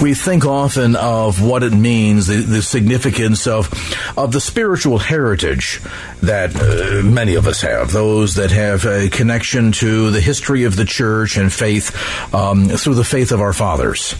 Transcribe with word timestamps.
We 0.00 0.14
think 0.14 0.46
often 0.46 0.94
of 0.94 1.42
what 1.42 1.64
it 1.64 1.72
means, 1.72 2.28
the, 2.28 2.36
the 2.36 2.62
significance 2.62 3.48
of 3.48 3.68
of 4.16 4.30
the 4.30 4.40
spiritual 4.40 4.98
heritage 4.98 5.80
that 6.22 6.54
uh, 6.54 7.02
many 7.02 7.34
of 7.34 7.48
us 7.48 7.62
have. 7.62 7.90
Those 7.90 8.36
that 8.36 8.52
have 8.52 8.86
a 8.86 9.08
connection 9.08 9.72
to 9.72 10.12
the 10.12 10.20
history 10.20 10.64
of 10.64 10.76
the 10.76 10.84
church 10.84 11.36
and 11.36 11.52
faith 11.52 11.94
um, 12.32 12.68
through 12.68 12.94
the 12.94 13.04
faith 13.04 13.32
of 13.32 13.40
our 13.40 13.52
fathers. 13.52 14.14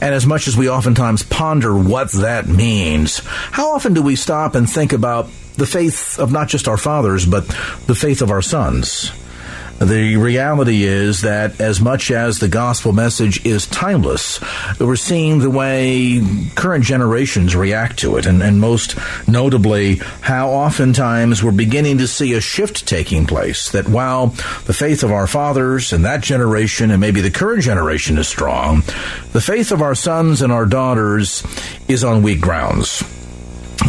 And 0.00 0.14
as 0.14 0.24
much 0.24 0.48
as 0.48 0.56
we 0.56 0.70
oftentimes 0.70 1.24
ponder 1.24 1.76
what 1.76 2.10
that 2.12 2.48
means, 2.48 3.18
how 3.18 3.72
often 3.72 3.92
do 3.92 4.02
we 4.02 4.16
stop 4.16 4.54
and 4.54 4.68
think 4.68 4.94
about 4.94 5.28
the 5.56 5.66
faith 5.66 6.18
of 6.18 6.32
not 6.32 6.48
just 6.48 6.68
our 6.68 6.78
fathers, 6.78 7.26
but 7.26 7.46
the 7.86 7.94
faith 7.94 8.22
of 8.22 8.30
our 8.30 8.42
sons? 8.42 9.12
The 9.78 10.16
reality 10.16 10.82
is 10.82 11.20
that 11.20 11.60
as 11.60 11.80
much 11.80 12.10
as 12.10 12.40
the 12.40 12.48
gospel 12.48 12.92
message 12.92 13.46
is 13.46 13.66
timeless, 13.66 14.40
we're 14.80 14.96
seeing 14.96 15.38
the 15.38 15.50
way 15.50 16.20
current 16.56 16.84
generations 16.84 17.54
react 17.54 18.00
to 18.00 18.16
it, 18.16 18.26
and, 18.26 18.42
and 18.42 18.60
most 18.60 18.96
notably, 19.28 19.96
how 20.20 20.50
oftentimes 20.50 21.44
we're 21.44 21.52
beginning 21.52 21.98
to 21.98 22.08
see 22.08 22.34
a 22.34 22.40
shift 22.40 22.86
taking 22.86 23.24
place. 23.24 23.70
That 23.70 23.88
while 23.88 24.28
the 24.66 24.74
faith 24.74 25.04
of 25.04 25.12
our 25.12 25.28
fathers 25.28 25.92
and 25.92 26.04
that 26.04 26.22
generation, 26.22 26.90
and 26.90 27.00
maybe 27.00 27.20
the 27.20 27.30
current 27.30 27.62
generation 27.62 28.18
is 28.18 28.26
strong, 28.26 28.82
the 29.32 29.40
faith 29.40 29.70
of 29.70 29.80
our 29.80 29.94
sons 29.94 30.42
and 30.42 30.52
our 30.52 30.66
daughters 30.66 31.44
is 31.86 32.02
on 32.02 32.22
weak 32.22 32.40
grounds. 32.40 33.04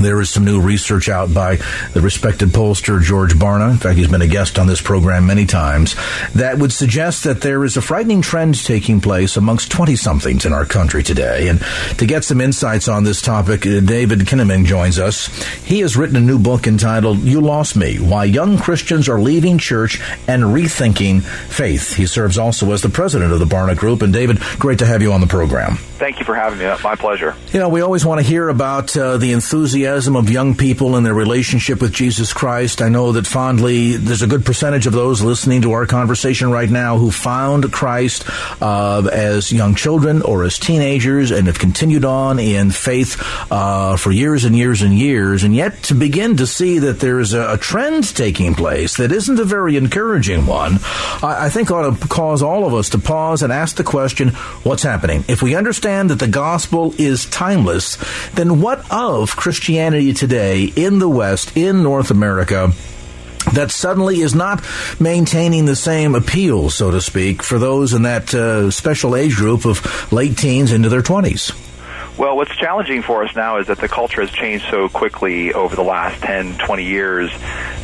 There 0.01 0.21
is 0.21 0.29
some 0.29 0.45
new 0.45 0.61
research 0.61 1.09
out 1.09 1.33
by 1.33 1.57
the 1.93 2.01
respected 2.01 2.49
pollster 2.49 3.01
George 3.01 3.33
Barna. 3.33 3.69
In 3.71 3.77
fact, 3.77 3.97
he's 3.97 4.07
been 4.07 4.21
a 4.21 4.27
guest 4.27 4.57
on 4.57 4.67
this 4.67 4.81
program 4.81 5.27
many 5.27 5.45
times 5.45 5.95
that 6.33 6.57
would 6.57 6.71
suggest 6.71 7.25
that 7.25 7.41
there 7.41 7.65
is 7.65 7.75
a 7.75 7.81
frightening 7.81 8.21
trend 8.21 8.63
taking 8.63 9.01
place 9.01 9.35
amongst 9.35 9.71
20 9.71 9.95
somethings 9.97 10.45
in 10.45 10.53
our 10.53 10.65
country 10.65 11.03
today. 11.03 11.49
And 11.49 11.59
to 11.97 12.05
get 12.05 12.23
some 12.23 12.39
insights 12.39 12.87
on 12.87 13.03
this 13.03 13.21
topic, 13.21 13.67
uh, 13.67 13.81
David 13.81 14.19
Kinnaman 14.19 14.65
joins 14.65 14.99
us. 14.99 15.27
He 15.63 15.79
has 15.81 15.97
written 15.97 16.15
a 16.15 16.21
new 16.21 16.39
book 16.39 16.67
entitled 16.67 17.19
You 17.19 17.41
Lost 17.41 17.75
Me 17.75 17.97
Why 17.97 18.23
Young 18.23 18.57
Christians 18.57 19.09
Are 19.09 19.19
Leaving 19.19 19.57
Church 19.57 19.99
and 20.27 20.43
Rethinking 20.43 21.23
Faith. 21.23 21.95
He 21.95 22.05
serves 22.05 22.37
also 22.37 22.71
as 22.71 22.81
the 22.81 22.89
president 22.89 23.33
of 23.33 23.39
the 23.39 23.45
Barna 23.45 23.75
Group. 23.75 24.01
And 24.01 24.13
David, 24.13 24.39
great 24.57 24.79
to 24.79 24.85
have 24.85 25.01
you 25.01 25.11
on 25.11 25.21
the 25.21 25.27
program. 25.27 25.75
Thank 25.75 26.19
you 26.19 26.25
for 26.25 26.35
having 26.35 26.59
me. 26.59 26.65
My 26.81 26.95
pleasure. 26.95 27.35
You 27.51 27.59
know, 27.59 27.67
we 27.67 27.81
always 27.81 28.05
want 28.05 28.21
to 28.21 28.25
hear 28.25 28.47
about 28.47 28.95
uh, 28.95 29.17
the 29.17 29.33
enthusiasm 29.33 29.88
of 29.89 30.29
young 30.29 30.53
people 30.53 30.95
and 30.95 31.03
their 31.03 31.15
relationship 31.15 31.81
with 31.81 31.91
Jesus 31.91 32.31
Christ. 32.31 32.79
I 32.79 32.89
know 32.89 33.11
that 33.13 33.25
fondly, 33.25 33.95
there's 33.95 34.21
a 34.21 34.27
good 34.27 34.45
percentage 34.45 34.85
of 34.85 34.93
those 34.93 35.23
listening 35.23 35.63
to 35.63 35.71
our 35.71 35.87
conversation 35.87 36.51
right 36.51 36.69
now 36.69 36.99
who 36.99 37.09
found 37.09 37.73
Christ 37.73 38.23
uh, 38.61 39.09
as 39.11 39.51
young 39.51 39.73
children 39.73 40.21
or 40.21 40.43
as 40.43 40.59
teenagers 40.59 41.31
and 41.31 41.47
have 41.47 41.57
continued 41.57 42.05
on 42.05 42.37
in 42.37 42.69
faith 42.69 43.17
uh, 43.51 43.97
for 43.97 44.11
years 44.11 44.45
and 44.45 44.55
years 44.55 44.83
and 44.83 44.93
years. 44.93 45.43
And 45.43 45.55
yet 45.55 45.81
to 45.83 45.95
begin 45.95 46.37
to 46.37 46.45
see 46.45 46.77
that 46.79 46.99
there's 46.99 47.33
a, 47.33 47.53
a 47.53 47.57
trend 47.57 48.15
taking 48.15 48.53
place 48.53 48.97
that 48.97 49.11
isn't 49.11 49.39
a 49.39 49.43
very 49.43 49.75
encouraging 49.75 50.45
one, 50.45 50.73
I, 51.23 51.45
I 51.45 51.49
think 51.49 51.71
ought 51.71 51.99
to 51.99 52.07
cause 52.07 52.43
all 52.43 52.63
of 52.65 52.75
us 52.75 52.89
to 52.91 52.99
pause 52.99 53.41
and 53.41 53.51
ask 53.51 53.77
the 53.77 53.83
question, 53.83 54.29
what's 54.63 54.83
happening? 54.83 55.25
If 55.27 55.41
we 55.41 55.55
understand 55.55 56.11
that 56.11 56.19
the 56.19 56.27
gospel 56.27 56.93
is 56.99 57.25
timeless, 57.25 57.97
then 58.35 58.61
what 58.61 58.85
of 58.91 59.35
Christianity? 59.35 59.78
Christianity 59.79 60.13
today 60.13 60.63
in 60.75 60.99
the 60.99 61.07
West, 61.07 61.55
in 61.55 61.83
North 61.83 62.11
America, 62.11 62.73
that 63.53 63.71
suddenly 63.71 64.19
is 64.19 64.35
not 64.35 64.61
maintaining 64.99 65.63
the 65.63 65.75
same 65.75 66.15
appeal, 66.15 66.69
so 66.69 66.91
to 66.91 66.99
speak, 66.99 67.41
for 67.41 67.57
those 67.57 67.93
in 67.93 68.01
that 68.01 68.33
uh, 68.33 68.69
special 68.71 69.15
age 69.15 69.37
group 69.37 69.65
of 69.65 70.11
late 70.11 70.37
teens 70.37 70.73
into 70.73 70.89
their 70.89 71.01
20s? 71.01 71.68
Well, 72.19 72.35
what's 72.35 72.53
challenging 72.53 73.01
for 73.01 73.23
us 73.23 73.33
now 73.33 73.59
is 73.59 73.67
that 73.67 73.77
the 73.77 73.87
culture 73.87 74.19
has 74.19 74.29
changed 74.29 74.65
so 74.69 74.89
quickly 74.89 75.53
over 75.53 75.73
the 75.73 75.85
last 75.85 76.21
10, 76.21 76.57
20 76.57 76.83
years 76.83 77.31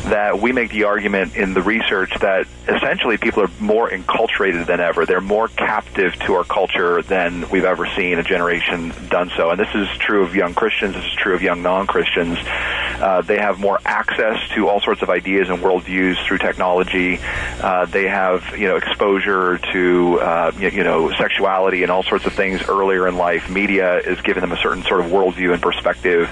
that 0.04 0.38
we 0.38 0.52
make 0.52 0.70
the 0.70 0.84
argument 0.84 1.36
in 1.36 1.54
the 1.54 1.62
research 1.62 2.12
that 2.20 2.46
essentially 2.68 3.16
people 3.16 3.42
are 3.42 3.50
more 3.58 3.88
enculturated 3.88 4.66
than 4.66 4.78
ever. 4.78 5.06
They're 5.06 5.22
more 5.22 5.48
captive 5.48 6.14
to 6.20 6.34
our 6.34 6.44
culture 6.44 7.00
than 7.00 7.48
we've 7.48 7.64
ever 7.64 7.86
seen 7.96 8.18
a 8.18 8.22
generation 8.22 8.92
done 9.08 9.30
so. 9.36 9.50
And 9.50 9.58
this 9.58 9.74
is 9.74 9.88
true 9.98 10.22
of 10.22 10.34
young 10.34 10.52
Christians, 10.52 10.94
this 10.94 11.04
is 11.06 11.14
true 11.14 11.34
of 11.34 11.40
young 11.40 11.62
non 11.62 11.86
Christians. 11.86 12.38
Uh, 12.42 13.22
they 13.22 13.38
have 13.38 13.58
more 13.58 13.78
access 13.84 14.48
to 14.50 14.68
all 14.68 14.80
sorts 14.80 15.02
of 15.02 15.10
ideas 15.10 15.48
and 15.48 15.58
worldviews 15.58 16.22
through 16.26 16.38
technology. 16.38 17.18
Uh, 17.60 17.86
they 17.86 18.06
have, 18.06 18.56
you 18.56 18.68
know, 18.68 18.76
exposure 18.76 19.58
to, 19.72 20.20
uh, 20.20 20.52
you 20.58 20.84
know, 20.84 21.10
sexuality 21.12 21.82
and 21.82 21.90
all 21.90 22.02
sorts 22.02 22.26
of 22.26 22.32
things 22.32 22.62
earlier 22.68 23.08
in 23.08 23.16
life. 23.16 23.48
Media 23.50 23.98
is 23.98 24.20
giving 24.26 24.42
them 24.42 24.52
a 24.52 24.56
certain 24.58 24.82
sort 24.82 25.00
of 25.00 25.06
worldview 25.06 25.52
and 25.52 25.62
perspective. 25.62 26.28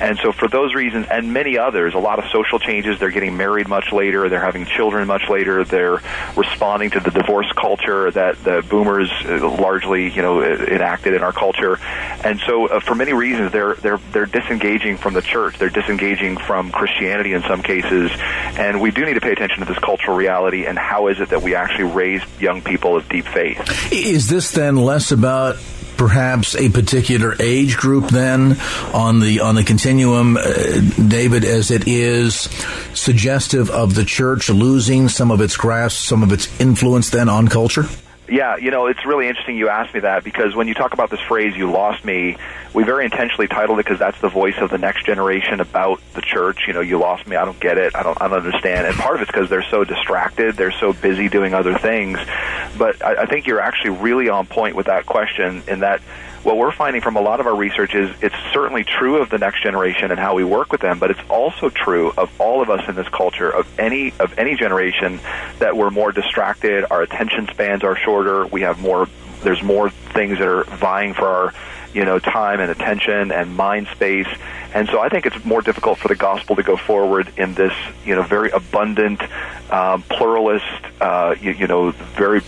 And 0.00 0.18
so, 0.18 0.32
for 0.32 0.48
those 0.48 0.74
reasons, 0.74 1.06
and 1.10 1.32
many 1.32 1.58
others, 1.58 1.94
a 1.94 1.98
lot 1.98 2.18
of 2.18 2.24
social 2.32 2.58
changes. 2.58 2.98
They're 2.98 3.10
getting 3.10 3.36
married 3.36 3.68
much 3.68 3.92
later. 3.92 4.28
They're 4.28 4.44
having 4.44 4.66
children 4.66 5.06
much 5.06 5.28
later. 5.28 5.64
They're 5.64 6.00
responding 6.36 6.90
to 6.90 7.00
the 7.00 7.10
divorce 7.10 7.50
culture 7.52 8.10
that 8.10 8.42
the 8.42 8.64
boomers 8.68 9.10
uh, 9.24 9.48
largely, 9.48 10.10
you 10.10 10.22
know, 10.22 10.42
enacted 10.42 11.14
in 11.14 11.22
our 11.22 11.32
culture. 11.32 11.78
And 12.24 12.40
so, 12.46 12.66
uh, 12.66 12.80
for 12.80 12.94
many 12.94 13.12
reasons, 13.12 13.52
they're 13.52 13.74
they're 13.74 14.00
they're 14.12 14.26
disengaging 14.26 14.96
from 14.96 15.14
the 15.14 15.22
church. 15.22 15.58
They're 15.58 15.68
disengaging 15.68 16.38
from 16.38 16.72
Christianity 16.72 17.34
in 17.34 17.42
some 17.42 17.62
cases. 17.62 18.10
And 18.56 18.80
we 18.80 18.90
do 18.90 19.04
need 19.04 19.14
to 19.14 19.20
pay 19.20 19.32
attention 19.32 19.60
to 19.60 19.66
this 19.66 19.78
cultural 19.78 20.16
reality 20.16 20.66
and 20.66 20.78
how 20.78 21.08
is 21.08 21.20
it 21.20 21.28
that 21.30 21.42
we 21.42 21.54
actually 21.54 21.92
raise 21.92 22.22
young 22.40 22.62
people 22.62 22.96
of 22.96 23.08
deep 23.08 23.26
faith. 23.26 23.92
Is 23.92 24.28
this 24.28 24.52
then 24.52 24.76
less 24.76 25.12
about 25.12 25.56
perhaps 25.96 26.56
a 26.56 26.68
particular 26.68 27.34
age 27.40 27.76
group 27.76 28.08
then 28.08 28.56
on 28.92 29.20
the 29.20 29.40
on 29.40 29.54
the 29.54 29.64
continuum, 29.64 30.36
uh, 30.36 30.42
David, 31.08 31.44
as 31.44 31.70
it 31.70 31.86
is 31.86 32.48
suggestive 32.94 33.70
of 33.70 33.94
the 33.94 34.04
church 34.04 34.48
losing 34.48 35.08
some 35.08 35.30
of 35.30 35.40
its 35.40 35.56
grasp, 35.56 35.98
some 35.98 36.22
of 36.22 36.32
its 36.32 36.48
influence 36.60 37.10
then 37.10 37.28
on 37.28 37.48
culture? 37.48 37.86
Yeah, 38.28 38.56
you 38.56 38.70
know, 38.70 38.86
it's 38.86 39.04
really 39.04 39.28
interesting 39.28 39.56
you 39.56 39.68
asked 39.68 39.92
me 39.92 40.00
that 40.00 40.24
because 40.24 40.54
when 40.54 40.66
you 40.66 40.74
talk 40.74 40.94
about 40.94 41.10
this 41.10 41.20
phrase, 41.20 41.54
you 41.56 41.70
lost 41.70 42.04
me, 42.04 42.38
we 42.74 42.82
very 42.82 43.04
intentionally 43.04 43.46
titled 43.46 43.78
it 43.78 43.84
because 43.84 44.00
that's 44.00 44.20
the 44.20 44.28
voice 44.28 44.56
of 44.58 44.68
the 44.68 44.78
next 44.78 45.06
generation 45.06 45.60
about 45.60 46.00
the 46.14 46.20
church. 46.20 46.64
You 46.66 46.72
know, 46.72 46.80
you 46.80 46.98
lost 46.98 47.26
me, 47.26 47.36
I 47.36 47.44
don't 47.44 47.58
get 47.60 47.78
it, 47.78 47.94
I 47.94 48.02
don't, 48.02 48.20
I 48.20 48.26
don't 48.26 48.44
understand. 48.44 48.86
And 48.88 48.96
part 48.96 49.14
of 49.14 49.22
it's 49.22 49.30
because 49.30 49.48
they're 49.48 49.66
so 49.70 49.84
distracted, 49.84 50.56
they're 50.56 50.72
so 50.72 50.92
busy 50.92 51.28
doing 51.28 51.54
other 51.54 51.78
things. 51.78 52.18
But 52.76 53.02
I, 53.02 53.22
I 53.22 53.26
think 53.26 53.46
you're 53.46 53.60
actually 53.60 53.90
really 53.90 54.28
on 54.28 54.46
point 54.46 54.74
with 54.74 54.86
that 54.86 55.06
question 55.06 55.62
in 55.68 55.80
that 55.80 56.00
what 56.42 56.58
we're 56.58 56.72
finding 56.72 57.00
from 57.00 57.16
a 57.16 57.20
lot 57.20 57.40
of 57.40 57.46
our 57.46 57.54
research 57.54 57.94
is 57.94 58.14
it's 58.20 58.34
certainly 58.52 58.84
true 58.84 59.16
of 59.22 59.30
the 59.30 59.38
next 59.38 59.62
generation 59.62 60.10
and 60.10 60.20
how 60.20 60.34
we 60.34 60.44
work 60.44 60.72
with 60.72 60.82
them, 60.82 60.98
but 60.98 61.10
it's 61.10 61.30
also 61.30 61.70
true 61.70 62.12
of 62.18 62.30
all 62.40 62.60
of 62.60 62.68
us 62.68 62.86
in 62.88 62.96
this 62.96 63.08
culture, 63.08 63.48
of 63.48 63.66
any 63.78 64.12
of 64.20 64.38
any 64.38 64.54
generation, 64.54 65.20
that 65.60 65.76
we're 65.76 65.90
more 65.90 66.12
distracted, 66.12 66.84
our 66.90 67.02
attention 67.02 67.46
spans 67.48 67.82
are 67.82 67.96
shorter, 67.96 68.46
we 68.46 68.60
have 68.62 68.80
more 68.80 69.08
there's 69.42 69.62
more 69.62 69.90
things 69.90 70.38
that 70.38 70.48
are 70.48 70.64
vying 70.64 71.14
for 71.14 71.28
our 71.28 71.54
you 71.94 72.04
know 72.04 72.18
time 72.18 72.60
and 72.60 72.70
attention 72.70 73.32
and 73.32 73.56
mind 73.56 73.86
space. 73.88 74.28
And 74.74 74.88
so 74.88 75.00
I 75.00 75.08
think 75.08 75.26
it's 75.26 75.44
more 75.44 75.62
difficult 75.62 75.98
for 75.98 76.08
the 76.08 76.16
gospel 76.16 76.56
to 76.56 76.62
go 76.62 76.76
forward 76.76 77.32
in 77.36 77.54
this 77.54 77.72
you 78.04 78.14
know 78.14 78.22
very 78.22 78.50
abundant 78.50 79.22
um, 79.70 80.02
pluralist 80.02 80.64
uh, 81.00 81.34
you, 81.40 81.52
you 81.52 81.66
know 81.66 81.92
very 81.92 82.42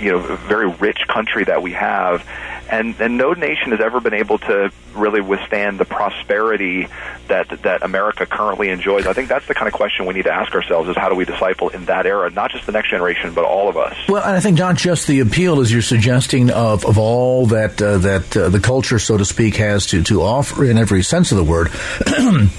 you 0.00 0.12
know 0.12 0.36
very 0.36 0.68
rich 0.68 1.06
country 1.08 1.44
that 1.44 1.62
we 1.62 1.72
have 1.72 2.26
and 2.70 2.98
and 3.00 3.16
no 3.16 3.32
nation 3.32 3.72
has 3.72 3.80
ever 3.80 4.00
been 4.00 4.14
able 4.14 4.38
to 4.38 4.70
really 4.94 5.20
withstand 5.20 5.78
the 5.78 5.84
prosperity 5.84 6.88
that 7.28 7.48
that 7.62 7.82
America 7.82 8.26
currently 8.26 8.68
enjoys. 8.68 9.06
I 9.06 9.12
think 9.12 9.28
that's 9.28 9.46
the 9.46 9.54
kind 9.54 9.66
of 9.66 9.74
question 9.74 10.06
we 10.06 10.14
need 10.14 10.24
to 10.24 10.32
ask 10.32 10.54
ourselves: 10.54 10.88
is 10.88 10.96
how 10.96 11.08
do 11.08 11.14
we 11.14 11.24
disciple 11.24 11.68
in 11.70 11.84
that 11.86 12.06
era, 12.06 12.30
not 12.30 12.52
just 12.52 12.66
the 12.66 12.72
next 12.72 12.90
generation, 12.90 13.34
but 13.34 13.44
all 13.44 13.68
of 13.68 13.76
us. 13.76 13.96
Well, 14.08 14.22
and 14.22 14.36
I 14.36 14.40
think 14.40 14.58
not 14.58 14.76
just 14.76 15.06
the 15.06 15.20
appeal, 15.20 15.60
as 15.60 15.72
you're 15.72 15.82
suggesting, 15.82 16.50
of 16.50 16.84
of 16.86 16.98
all 16.98 17.46
that 17.46 17.82
uh, 17.82 17.98
that 17.98 18.36
uh, 18.36 18.48
the 18.48 18.60
culture, 18.60 18.98
so 18.98 19.16
to 19.16 19.24
speak, 19.24 19.56
has 19.56 19.86
to 19.86 20.02
to 20.04 20.22
offer 20.22 20.64
in 20.64 20.78
every 20.78 21.02
sense 21.02 21.32
of 21.32 21.38
the 21.38 21.44
word. 21.44 21.70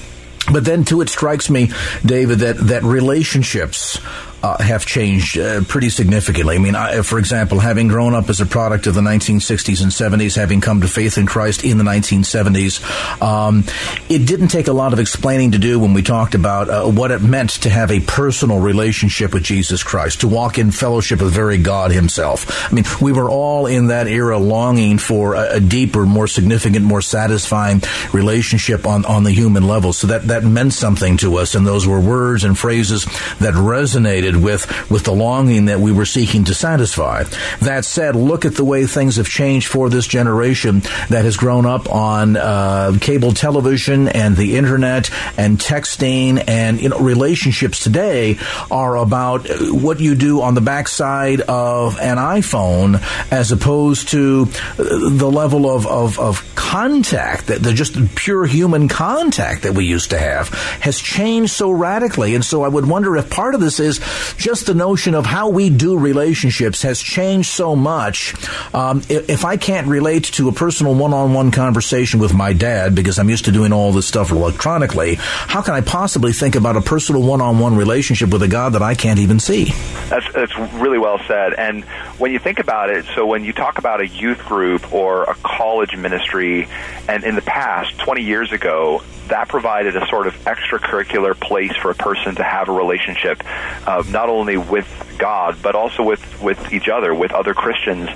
But 0.52 0.66
then, 0.66 0.84
too, 0.84 1.02
it 1.02 1.10
strikes 1.10 1.52
me, 1.52 1.70
David, 2.04 2.40
that, 2.40 2.58
that 2.58 2.84
relationships 2.84 4.00
uh, 4.44 4.62
have 4.62 4.86
changed 4.86 5.38
uh, 5.38 5.62
pretty 5.64 5.90
significantly. 5.90 6.56
I 6.56 6.60
mean, 6.60 6.76
I, 6.76 7.02
for 7.02 7.20
example, 7.20 7.60
having 7.60 7.88
grown 7.88 8.14
up 8.14 8.30
as 8.30 8.42
a 8.42 8.46
product 8.46 8.88
of 8.88 8.96
the 8.96 9.02
1960s 9.02 9.82
and 9.82 9.92
70s, 9.92 10.36
having 10.36 10.62
come 10.62 10.82
to 10.82 10.88
faith 10.88 11.18
in 11.18 11.26
Christ 11.26 11.64
in 11.64 11.78
the 11.78 11.84
1970s, 11.84 13.22
um, 13.22 13.64
it 14.12 14.28
didn't 14.28 14.50
take 14.50 14.68
a 14.68 14.74
lot 14.74 14.92
of 14.92 15.00
explaining 15.00 15.52
to 15.52 15.58
do 15.58 15.80
when 15.80 15.94
we 15.94 16.02
talked 16.02 16.36
about 16.36 16.70
uh, 16.70 16.84
what 16.84 17.12
it 17.12 17.22
meant 17.22 17.52
to 17.52 17.70
have 17.70 17.92
a 17.92 18.02
personal 18.02 18.60
relationship 18.60 19.34
with 19.34 19.42
Jesus 19.42 19.84
Christ, 19.84 20.20
to 20.20 20.28
walk 20.28 20.58
in 20.58 20.72
fellowship 20.72 21.22
with 21.22 21.32
very 21.32 21.58
God 21.58 21.92
Himself. 21.92 22.70
I 22.70 22.76
mean, 22.76 22.84
we 23.02 23.14
were 23.14 23.30
all 23.30 23.68
in 23.68 23.88
that 23.88 24.08
era 24.08 24.38
longing 24.38 24.98
for 24.98 25.36
a, 25.36 25.56
a 25.56 25.60
deeper, 25.62 26.06
more 26.06 26.28
significant, 26.28 26.84
more 26.84 27.02
satisfying 27.02 27.84
relationship 28.12 28.86
on, 28.86 29.06
on 29.06 29.24
the 29.24 29.32
human 29.32 29.66
level. 29.66 29.94
So 29.94 30.08
that, 30.08 30.24
that 30.24 30.44
meant 30.44 30.74
something 30.74 31.16
to 31.18 31.38
us, 31.38 31.56
and 31.56 31.66
those 31.66 31.88
were 31.88 32.02
words 32.02 32.44
and 32.44 32.60
phrases 32.60 33.06
that 33.40 33.54
resonated 33.54 34.44
with, 34.44 34.68
with 34.92 35.06
the 35.06 35.14
longing 35.14 35.66
that 35.66 35.80
we 35.80 35.94
were 35.94 36.06
seeking 36.06 36.44
to 36.46 36.54
satisfy. 36.54 37.24
That 37.62 37.86
said, 37.86 38.18
look 38.18 38.44
at 38.44 38.56
the 38.56 38.66
way 38.66 38.86
things 38.86 39.16
have 39.16 39.30
changed 39.30 39.70
for 39.70 39.90
this 39.90 40.06
generation 40.06 40.82
that 41.08 41.24
has 41.24 41.38
grown 41.38 41.66
up 41.66 41.90
on 41.90 42.36
uh, 42.36 42.98
cable 43.00 43.32
television 43.32 44.01
and 44.08 44.36
the 44.36 44.58
internet 44.58 45.10
and 45.38 45.58
texting 45.58 46.44
and 46.48 46.82
you 46.82 46.90
know 46.90 47.00
relationships 47.00 47.84
today 47.84 48.38
are 48.70 48.98
about 48.98 49.48
what 49.72 50.00
you 50.00 50.16
do 50.16 50.42
on 50.42 50.54
the 50.54 50.62
backside 50.62 51.42
of 51.42 52.00
an 52.00 52.18
iPhone 52.18 53.02
as 53.32 53.52
opposed 53.52 54.10
to 54.10 54.46
the 54.78 55.30
level 55.32 55.70
of, 55.70 55.88
of, 55.88 56.20
of 56.20 56.56
contact 56.56 57.48
that 57.48 57.62
the 57.62 57.74
just 57.74 58.16
pure 58.16 58.46
human 58.46 58.88
contact 58.88 59.64
that 59.64 59.74
we 59.74 59.86
used 59.86 60.12
to 60.12 60.18
have 60.18 60.50
has 60.80 61.00
changed 61.00 61.52
so 61.52 61.72
radically. 61.72 62.36
And 62.36 62.46
so 62.46 62.64
I 62.64 62.68
would 62.68 62.88
wonder 62.88 63.18
if 63.18 63.30
part 63.30 63.56
of 63.56 63.62
this 63.62 63.80
is 63.80 64.00
just 64.38 64.68
the 64.68 64.74
notion 64.74 65.16
of 65.16 65.26
how 65.26 65.50
we 65.50 65.70
do 65.70 65.98
relationships 65.98 66.82
has 66.84 67.02
changed 67.02 67.50
so 67.50 67.76
much. 67.76 68.34
Um, 68.74 69.00
if, 69.10 69.30
if, 69.30 69.46
I 69.46 69.58
can't 69.58 69.88
relate 69.88 70.26
to 70.36 70.48
a 70.48 70.52
personal 70.52 70.96
one-on-one 70.96 71.52
conversation 71.52 72.20
with 72.20 72.34
my 72.34 72.54
dad 72.54 72.96
because 72.96 73.20
I'm 73.20 73.30
used 73.30 73.46
to 73.46 73.52
doing 73.52 73.74
all 73.74 73.91
this 73.92 74.08
stuff 74.08 74.32
electronically, 74.32 75.16
how 75.16 75.62
can 75.62 75.74
I 75.74 75.82
possibly 75.82 76.34
think 76.34 76.56
about 76.56 76.76
a 76.76 76.82
personal 76.82 77.22
one-on-one 77.22 77.76
relationship 77.76 78.30
with 78.30 78.44
a 78.44 78.48
God 78.48 78.74
that 78.74 78.82
I 78.82 78.96
can't 78.96 79.20
even 79.20 79.40
see? 79.40 79.74
That's, 80.10 80.32
that's 80.34 80.58
really 80.74 81.00
well 81.00 81.20
said. 81.28 81.54
And 81.54 81.84
when 82.18 82.32
you 82.32 82.40
think 82.40 82.60
about 82.60 82.90
it, 82.90 83.06
so 83.16 83.26
when 83.26 83.44
you 83.44 83.54
talk 83.54 83.78
about 83.78 84.02
a 84.02 84.08
youth 84.08 84.40
group 84.46 84.94
or 84.94 85.24
a 85.24 85.36
college 85.36 85.96
ministry, 85.96 86.68
and 87.08 87.24
in 87.24 87.36
the 87.36 87.42
past, 87.42 87.98
20 88.00 88.22
years 88.22 88.52
ago, 88.52 89.02
that 89.28 89.48
provided 89.48 89.96
a 89.96 90.06
sort 90.08 90.28
of 90.28 90.36
extracurricular 90.44 91.40
place 91.40 91.76
for 91.78 91.92
a 91.92 91.96
person 91.96 92.36
to 92.36 92.44
have 92.44 92.68
a 92.68 92.72
relationship, 92.72 93.42
uh, 93.88 94.04
not 94.10 94.30
only 94.30 94.58
with 94.58 94.88
God, 95.22 95.62
but 95.62 95.76
also 95.76 96.02
with, 96.02 96.42
with 96.42 96.74
each 96.74 96.90
other, 96.90 97.14
with 97.14 97.32
other 97.32 97.54
Christians. 97.54 98.10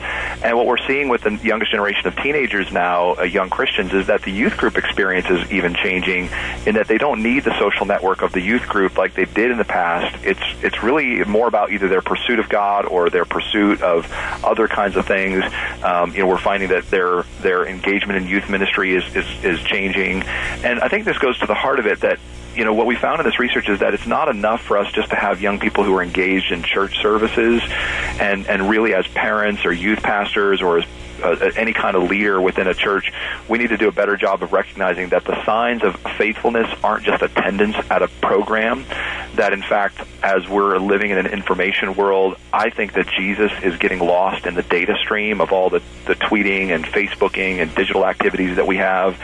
And 0.44 0.58
what 0.58 0.66
we're 0.66 0.86
seeing 0.88 1.08
with 1.08 1.22
the 1.22 1.40
youngest 1.44 1.72
generation 1.72 2.08
of 2.08 2.16
teenagers 2.16 2.72
now, 2.72 3.14
uh, 3.14 3.24
young 3.24 3.52
Christians, 3.52 3.94
is 3.94 4.08
that 4.08 4.24
the 4.24 4.32
youth 4.32 4.58
group 4.58 4.76
experience 4.76 5.30
is 5.30 5.50
even 5.52 5.76
changing 5.76 6.30
in 6.66 6.74
that 6.76 6.88
they 6.88 6.98
don't 6.98 7.22
need 7.22 7.44
the 7.44 7.58
social 7.60 7.86
network 7.86 8.24
of 8.24 8.32
the 8.32 8.42
youth 8.42 8.68
group 8.68 8.98
like 8.98 9.14
they 9.14 9.26
did 9.26 9.52
in 9.52 9.58
the 9.58 9.64
past. 9.64 10.18
It's, 10.24 10.42
it's 10.64 10.82
really 10.82 11.24
more 11.26 11.48
about 11.48 11.72
either 11.72 11.88
their 11.88 12.02
pursuit 12.02 12.40
of 12.40 12.50
God 12.50 12.86
or 12.86 13.12
their 13.12 13.26
pursuit 13.26 13.84
of 13.84 14.12
other 14.44 14.68
kinds 14.68 14.96
of 14.96 15.06
things. 15.06 15.44
Um, 15.84 16.12
you 16.12 16.20
know, 16.20 16.28
we're 16.28 16.40
finding 16.40 16.70
that 16.70 16.90
their, 16.90 17.24
their 17.42 17.68
engagement 17.68 18.18
in 18.18 18.28
youth 18.28 18.50
ministry 18.50 18.96
is, 18.96 19.04
is, 19.16 19.28
is 19.44 19.60
changing. 19.62 20.24
And 20.64 20.80
I 20.80 20.88
think 20.88 21.06
this 21.06 21.20
goes 21.20 21.38
to 21.40 21.46
the 21.46 21.54
heart 21.54 21.80
of 21.80 21.86
it 21.86 22.00
that 22.02 22.18
you 22.56 22.64
know 22.64 22.74
what 22.74 22.86
we 22.88 22.96
found 22.96 23.20
in 23.20 23.26
this 23.26 23.40
research 23.40 23.70
is 23.70 23.80
that 23.80 23.94
it's 23.94 24.08
not 24.08 24.30
enough 24.30 24.62
for 24.62 24.78
us 24.78 24.92
just 24.94 25.10
to 25.10 25.16
have 25.16 25.42
young 25.42 25.60
people 25.60 25.84
who 25.84 25.94
are 25.94 26.04
engaged 26.04 26.52
in 26.52 26.64
church 26.64 26.98
services 27.02 27.62
and 28.20 28.48
and 28.48 28.70
really 28.70 28.94
as 28.94 29.08
parents 29.08 29.66
or 29.66 29.74
youth 29.74 30.02
pastors 30.02 30.62
or 30.62 30.80
as 30.80 30.86
any 31.56 31.74
kind 31.74 31.96
of 31.96 32.10
leader 32.10 32.40
within 32.42 32.68
a 32.68 32.74
church, 32.74 33.12
we 33.48 33.58
need 33.58 33.70
to 33.70 33.78
do 33.78 33.88
a 33.88 33.92
better 33.92 34.18
job 34.18 34.44
of 34.44 34.54
recognizing 34.54 35.10
that 35.10 35.26
the 35.26 35.44
signs 35.46 35.84
of 35.84 35.96
faithfulness 36.18 36.68
aren't 36.84 37.06
just 37.06 37.22
attendance 37.22 37.76
at 37.90 38.02
a 38.02 38.08
program. 38.08 38.86
That 39.36 39.54
in 39.54 39.62
fact, 39.62 40.02
as 40.24 40.48
we're 40.48 40.78
living 40.78 41.12
in 41.12 41.18
an 41.18 41.28
information 41.28 41.96
world, 41.96 42.38
I 42.52 42.70
think 42.70 42.94
that 42.94 43.08
Jesus 43.08 43.52
is 43.64 43.78
getting 43.78 44.00
lost 44.00 44.46
in 44.46 44.56
the 44.56 44.64
data 44.64 44.96
stream 45.02 45.42
of 45.42 45.52
all 45.52 45.70
the, 45.70 45.82
the 46.06 46.16
tweeting 46.16 46.74
and 46.74 46.86
Facebooking 46.86 47.62
and 47.62 47.74
digital 47.76 48.06
activities 48.06 48.56
that 48.56 48.68
we 48.68 48.78
have. 48.78 49.20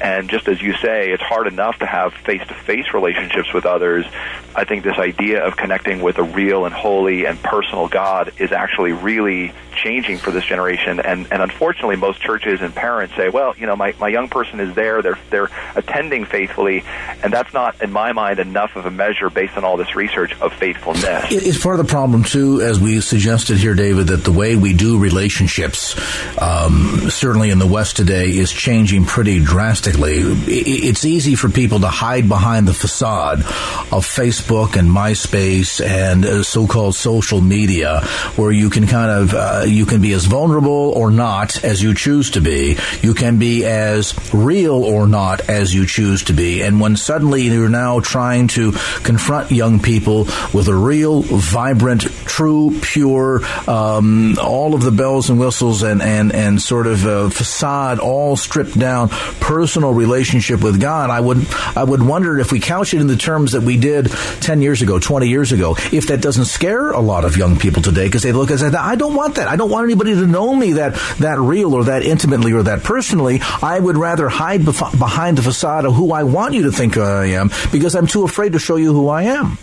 And 0.00 0.28
just 0.28 0.48
as 0.48 0.60
you 0.60 0.74
say, 0.74 1.10
it's 1.10 1.22
hard 1.22 1.46
enough 1.46 1.78
to 1.78 1.86
have 1.86 2.14
face 2.14 2.46
to 2.46 2.54
face 2.54 2.92
relationships 2.94 3.52
with 3.52 3.66
others. 3.66 4.06
I 4.54 4.64
think 4.64 4.84
this 4.84 4.98
idea 4.98 5.44
of 5.44 5.56
connecting 5.56 6.00
with 6.00 6.18
a 6.18 6.22
real 6.22 6.64
and 6.64 6.74
holy 6.74 7.26
and 7.26 7.42
personal 7.42 7.88
God 7.88 8.32
is 8.38 8.52
actually 8.52 8.92
really 8.92 9.52
changing 9.74 10.18
for 10.18 10.30
this 10.30 10.44
generation. 10.44 11.00
And, 11.00 11.26
and 11.30 11.35
unfortunately, 11.42 11.96
most 11.96 12.20
churches 12.20 12.60
and 12.60 12.74
parents 12.74 13.14
say, 13.16 13.28
well, 13.28 13.54
you 13.56 13.66
know, 13.66 13.76
my, 13.76 13.94
my 14.00 14.08
young 14.08 14.28
person 14.28 14.60
is 14.60 14.74
there, 14.74 15.02
they're, 15.02 15.18
they're 15.30 15.50
attending 15.74 16.24
faithfully, 16.24 16.84
and 17.22 17.32
that's 17.32 17.52
not, 17.52 17.82
in 17.82 17.92
my 17.92 18.12
mind, 18.12 18.38
enough 18.38 18.76
of 18.76 18.86
a 18.86 18.90
measure 18.90 19.28
based 19.28 19.56
on 19.56 19.64
all 19.64 19.76
this 19.76 19.94
research 19.94 20.40
of 20.40 20.52
faithfulness. 20.52 21.26
It's 21.30 21.62
part 21.62 21.78
of 21.78 21.86
the 21.86 21.90
problem, 21.90 22.24
too, 22.24 22.60
as 22.62 22.80
we 22.80 23.00
suggested 23.00 23.58
here, 23.58 23.74
David, 23.74 24.06
that 24.08 24.24
the 24.24 24.32
way 24.32 24.56
we 24.56 24.72
do 24.72 24.98
relationships, 24.98 25.94
um, 26.40 27.10
certainly 27.10 27.50
in 27.50 27.58
the 27.58 27.66
West 27.66 27.96
today, 27.96 28.30
is 28.30 28.52
changing 28.52 29.04
pretty 29.04 29.42
drastically. 29.42 30.20
It's 30.46 31.04
easy 31.04 31.34
for 31.34 31.48
people 31.48 31.80
to 31.80 31.88
hide 31.88 32.28
behind 32.28 32.68
the 32.68 32.74
facade 32.74 33.40
of 33.40 34.06
Facebook 34.06 34.76
and 34.76 34.88
MySpace 34.88 35.84
and 35.84 36.24
uh, 36.24 36.42
so-called 36.42 36.94
social 36.94 37.40
media, 37.40 38.00
where 38.36 38.52
you 38.52 38.70
can 38.70 38.86
kind 38.86 39.10
of 39.10 39.34
uh, 39.34 39.64
you 39.66 39.86
can 39.86 40.00
be 40.00 40.12
as 40.12 40.24
vulnerable 40.24 40.92
or 40.94 41.10
not 41.10 41.25
as 41.64 41.82
you 41.82 41.94
choose 41.94 42.30
to 42.30 42.40
be. 42.40 42.78
You 43.02 43.14
can 43.14 43.38
be 43.38 43.64
as 43.64 44.14
real 44.32 44.84
or 44.84 45.06
not 45.08 45.48
as 45.48 45.74
you 45.74 45.86
choose 45.86 46.24
to 46.24 46.32
be. 46.32 46.62
And 46.62 46.80
when 46.80 46.96
suddenly 46.96 47.42
you're 47.42 47.68
now 47.68 48.00
trying 48.00 48.48
to 48.48 48.72
confront 49.02 49.50
young 49.50 49.80
people 49.80 50.28
with 50.54 50.68
a 50.68 50.74
real, 50.74 51.22
vibrant, 51.22 52.04
true, 52.36 52.78
pure, 52.82 53.40
um, 53.66 54.36
all 54.38 54.74
of 54.74 54.82
the 54.82 54.90
bells 54.90 55.30
and 55.30 55.40
whistles 55.40 55.82
and, 55.82 56.02
and, 56.02 56.34
and 56.34 56.60
sort 56.60 56.86
of 56.86 57.06
uh, 57.06 57.30
facade 57.30 57.98
all 57.98 58.36
stripped 58.36 58.78
down 58.78 59.08
personal 59.40 59.94
relationship 59.94 60.62
with 60.62 60.78
God, 60.78 61.08
I 61.08 61.18
would, 61.18 61.46
I 61.74 61.82
would 61.82 62.02
wonder 62.02 62.38
if 62.38 62.52
we 62.52 62.60
couch 62.60 62.92
it 62.92 63.00
in 63.00 63.06
the 63.06 63.16
terms 63.16 63.52
that 63.52 63.62
we 63.62 63.78
did 63.78 64.10
10 64.42 64.60
years 64.60 64.82
ago, 64.82 64.98
20 64.98 65.26
years 65.26 65.52
ago, 65.52 65.76
if 65.92 66.08
that 66.08 66.20
doesn't 66.20 66.44
scare 66.44 66.90
a 66.90 67.00
lot 67.00 67.24
of 67.24 67.38
young 67.38 67.58
people 67.58 67.80
today 67.80 68.04
because 68.04 68.22
they 68.22 68.32
look 68.32 68.50
and 68.50 68.60
say, 68.60 68.66
I 68.66 68.96
don't 68.96 69.14
want 69.14 69.36
that. 69.36 69.48
I 69.48 69.56
don't 69.56 69.70
want 69.70 69.84
anybody 69.84 70.14
to 70.14 70.26
know 70.26 70.54
me 70.54 70.74
that 70.74 70.94
that 71.20 71.38
real 71.38 71.72
or 71.72 71.84
that 71.84 72.02
intimately 72.02 72.52
or 72.52 72.64
that 72.64 72.84
personally. 72.84 73.40
I 73.62 73.80
would 73.80 73.96
rather 73.96 74.28
hide 74.28 74.60
bef- 74.60 74.98
behind 74.98 75.38
the 75.38 75.42
facade 75.42 75.86
of 75.86 75.94
who 75.94 76.12
I 76.12 76.24
want 76.24 76.52
you 76.52 76.64
to 76.64 76.70
think 76.70 76.98
I 76.98 77.28
am 77.28 77.50
because 77.72 77.96
I'm 77.96 78.06
too 78.06 78.24
afraid 78.24 78.52
to 78.52 78.58
show 78.58 78.76
you 78.76 78.92
who 78.92 79.08
I 79.08 79.22
am. 79.22 79.56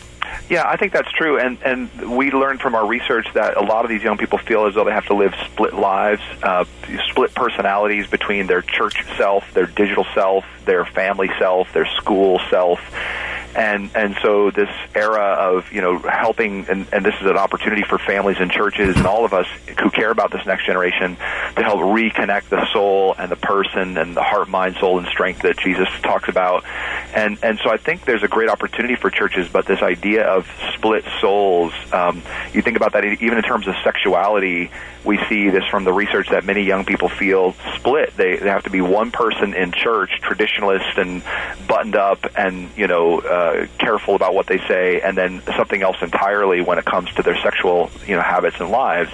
Yeah, 0.50 0.68
I 0.68 0.76
think 0.76 0.92
that's 0.92 1.12
true, 1.12 1.40
and 1.40 1.58
and 1.64 1.90
we 2.18 2.32
learned 2.32 2.60
from 2.60 2.76
our 2.76 2.86
research 2.86 3.28
that 3.34 3.56
a 3.56 3.62
lot 3.62 3.86
of 3.86 3.90
these 3.90 4.04
young 4.04 4.18
people 4.18 4.38
feel 4.38 4.66
as 4.66 4.76
though 4.76 4.84
they 4.84 4.92
have 4.92 5.06
to 5.06 5.16
live 5.16 5.34
split 5.46 5.74
lives, 5.74 6.22
uh, 6.44 6.66
split 7.10 7.34
personalities 7.34 8.08
between 8.08 8.48
their 8.48 8.62
church 8.62 9.06
self, 9.18 9.52
their 9.54 9.68
digital 9.68 10.06
self, 10.14 10.44
their 10.66 10.86
family 10.86 11.32
self, 11.40 11.72
their 11.72 11.86
school 11.86 12.42
self, 12.50 12.80
and 13.56 13.90
and 13.96 14.16
so 14.22 14.52
this 14.52 14.70
era 14.96 15.36
of 15.40 15.72
you 15.72 15.82
know 15.82 15.98
helping 16.00 16.68
and, 16.70 16.88
and 16.92 17.06
this 17.06 17.16
is 17.22 17.28
an 17.28 17.38
opportunity 17.38 17.84
for 17.84 17.98
families 17.98 18.38
and 18.40 18.52
churches 18.52 18.96
and 18.96 19.06
all 19.06 19.26
of 19.26 19.34
us 19.34 19.48
who 19.82 19.90
care 19.90 20.12
about 20.12 20.32
this 20.32 20.46
next 20.46 20.66
generation 20.66 21.16
to 21.56 21.64
help 21.64 21.80
reconnect 21.80 22.50
the 22.50 22.66
soul 22.72 23.16
and 23.18 23.32
the 23.32 23.36
person 23.36 23.98
and 23.98 24.16
the 24.16 24.24
heart 24.24 24.50
mind 24.50 24.76
soul 24.78 24.98
and 24.98 25.08
strength 25.08 25.42
that 25.42 25.58
jesus 25.58 25.88
talks 26.02 26.28
about 26.28 26.64
and 27.16 27.38
and 27.44 27.60
so 27.64 27.70
i 27.70 27.78
think 27.78 28.06
there's 28.06 28.24
a 28.24 28.28
great 28.28 28.50
opportunity 28.50 28.96
for 28.96 29.10
churches 29.10 29.48
but 29.50 29.66
this 29.66 29.82
idea 29.82 30.24
of 30.24 30.48
split 30.74 31.04
souls 31.22 31.74
um, 31.92 32.22
you 32.54 32.62
think 32.62 32.78
about 32.78 32.94
that 32.94 33.06
even 33.06 33.38
in 33.38 33.44
terms 33.44 33.68
of 33.68 33.76
sexuality 33.84 34.72
we 35.06 35.20
see 35.30 35.50
this 35.50 35.66
from 35.70 35.84
the 35.84 35.94
research 35.94 36.30
that 36.30 36.46
many 36.46 36.62
young 36.62 36.86
people 36.86 37.10
feel 37.10 37.54
split. 37.76 38.16
They, 38.16 38.38
they 38.38 38.50
have 38.50 38.64
to 38.64 38.70
be 38.70 38.82
one 38.82 39.12
person 39.12 39.54
in 39.54 39.72
church, 39.72 40.22
traditionalist 40.22 40.98
and 40.98 41.24
buttoned 41.68 41.96
up 41.96 42.26
and, 42.38 42.70
you 42.78 42.88
know, 42.88 43.20
uh, 43.20 43.43
Uh, 43.44 43.68
careful 43.78 44.16
about 44.16 44.34
what 44.34 44.48
they 44.48 44.58
say, 44.70 45.02
and 45.02 45.18
then 45.18 45.42
something 45.58 45.82
else 45.82 45.98
entirely 46.02 46.62
when 46.62 46.78
it 46.78 46.86
comes 46.86 47.12
to 47.14 47.22
their 47.22 47.36
sexual, 47.42 47.92
you 48.08 48.16
know, 48.16 48.22
habits 48.22 48.58
and 48.62 48.70
lives. 48.70 49.12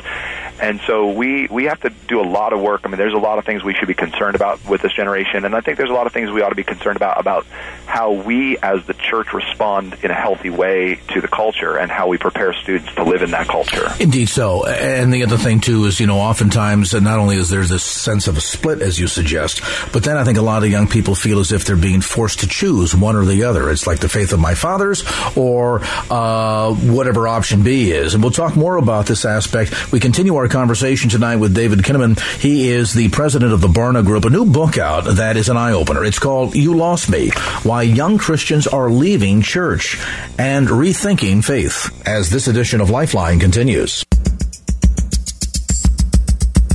And 0.62 0.80
so 0.86 1.12
we, 1.12 1.48
we 1.48 1.64
have 1.66 1.82
to 1.82 1.90
do 2.08 2.22
a 2.22 2.28
lot 2.38 2.54
of 2.54 2.60
work. 2.60 2.82
I 2.84 2.90
mean, 2.90 2.98
there's 2.98 3.16
a 3.16 3.18
lot 3.30 3.40
of 3.40 3.46
things 3.46 3.64
we 3.64 3.74
should 3.74 3.88
be 3.88 3.96
concerned 3.96 4.36
about 4.36 4.64
with 4.70 4.84
this 4.84 4.94
generation, 4.94 5.46
and 5.46 5.56
I 5.56 5.62
think 5.62 5.78
there's 5.78 5.90
a 5.90 5.94
lot 5.94 6.06
of 6.06 6.14
things 6.14 6.30
we 6.30 6.42
ought 6.44 6.50
to 6.50 6.56
be 6.56 6.64
concerned 6.64 6.98
about 6.98 7.20
about 7.20 7.48
how 7.90 8.12
we 8.12 8.56
as 8.60 8.86
the 8.86 8.94
church 8.94 9.34
respond 9.34 9.98
in 10.04 10.12
a 10.12 10.14
healthy 10.14 10.52
way 10.52 11.00
to 11.10 11.22
the 11.22 11.28
culture 11.28 11.76
and 11.76 11.90
how 11.90 12.08
we 12.08 12.20
prepare 12.20 12.54
students 12.54 12.94
to 12.94 13.04
live 13.04 13.24
in 13.24 13.32
that 13.32 13.48
culture. 13.48 13.92
Indeed 14.00 14.30
so. 14.30 14.66
And 14.66 15.12
the 15.12 15.24
other 15.24 15.38
thing, 15.38 15.60
too, 15.60 15.86
is, 15.86 16.00
you 16.00 16.06
know, 16.06 16.20
oftentimes 16.20 16.94
not 16.94 17.18
only 17.18 17.38
is 17.38 17.50
there 17.50 17.64
this 17.64 17.84
sense 17.84 18.28
of 18.28 18.38
a 18.38 18.42
split, 18.42 18.82
as 18.82 19.00
you 19.00 19.08
suggest, 19.08 19.62
but 19.92 20.04
then 20.04 20.18
I 20.18 20.24
think 20.24 20.38
a 20.38 20.44
lot 20.44 20.64
of 20.64 20.70
young 20.70 20.88
people 20.88 21.16
feel 21.16 21.40
as 21.40 21.52
if 21.52 21.66
they're 21.66 21.76
being 21.76 22.02
forced 22.02 22.42
to 22.42 22.48
choose 22.48 22.96
one 22.96 23.16
or 23.16 23.26
the 23.26 23.44
other. 23.44 23.72
It's 23.72 23.88
like 23.88 24.00
the 24.00 24.08
faith 24.08 24.34
of 24.34 24.40
my 24.40 24.54
fathers 24.54 25.04
or 25.36 25.82
uh, 26.12 26.72
whatever 26.74 27.28
option 27.28 27.64
B 27.64 27.92
is. 27.92 28.14
And 28.14 28.22
we'll 28.22 28.32
talk 28.32 28.56
more 28.56 28.78
about 28.78 29.08
this 29.08 29.26
aspect. 29.26 29.92
We 29.92 30.00
continue 30.00 30.36
our 30.36 30.48
conversation 30.48 31.10
tonight 31.10 31.38
with 31.38 31.56
David 31.56 31.80
Kinnaman. 31.80 32.20
He 32.40 32.70
is 32.70 32.94
the 32.94 33.10
president 33.10 33.52
of 33.52 33.62
the 33.62 33.68
Barna 33.68 34.06
Group, 34.06 34.26
a 34.26 34.30
new 34.30 34.46
book 34.46 34.78
out 34.78 35.06
that 35.16 35.38
is 35.38 35.50
an 35.50 35.58
eye 35.58 35.74
opener. 35.74 36.06
It's 36.06 36.20
called 36.20 36.56
You 36.56 36.76
Lost 36.76 37.10
Me 37.10 37.32
Why 37.64 37.79
Young 37.82 38.18
Christians 38.18 38.68
Are 38.68 38.90
Leaving 38.90 39.42
Church 39.42 39.98
and 40.38 40.68
Rethinking 40.68 41.44
Faith, 41.44 42.08
as 42.08 42.30
this 42.30 42.48
edition 42.48 42.82
of 42.82 42.90
Lifeline 42.90 43.40
continues. 43.40 44.04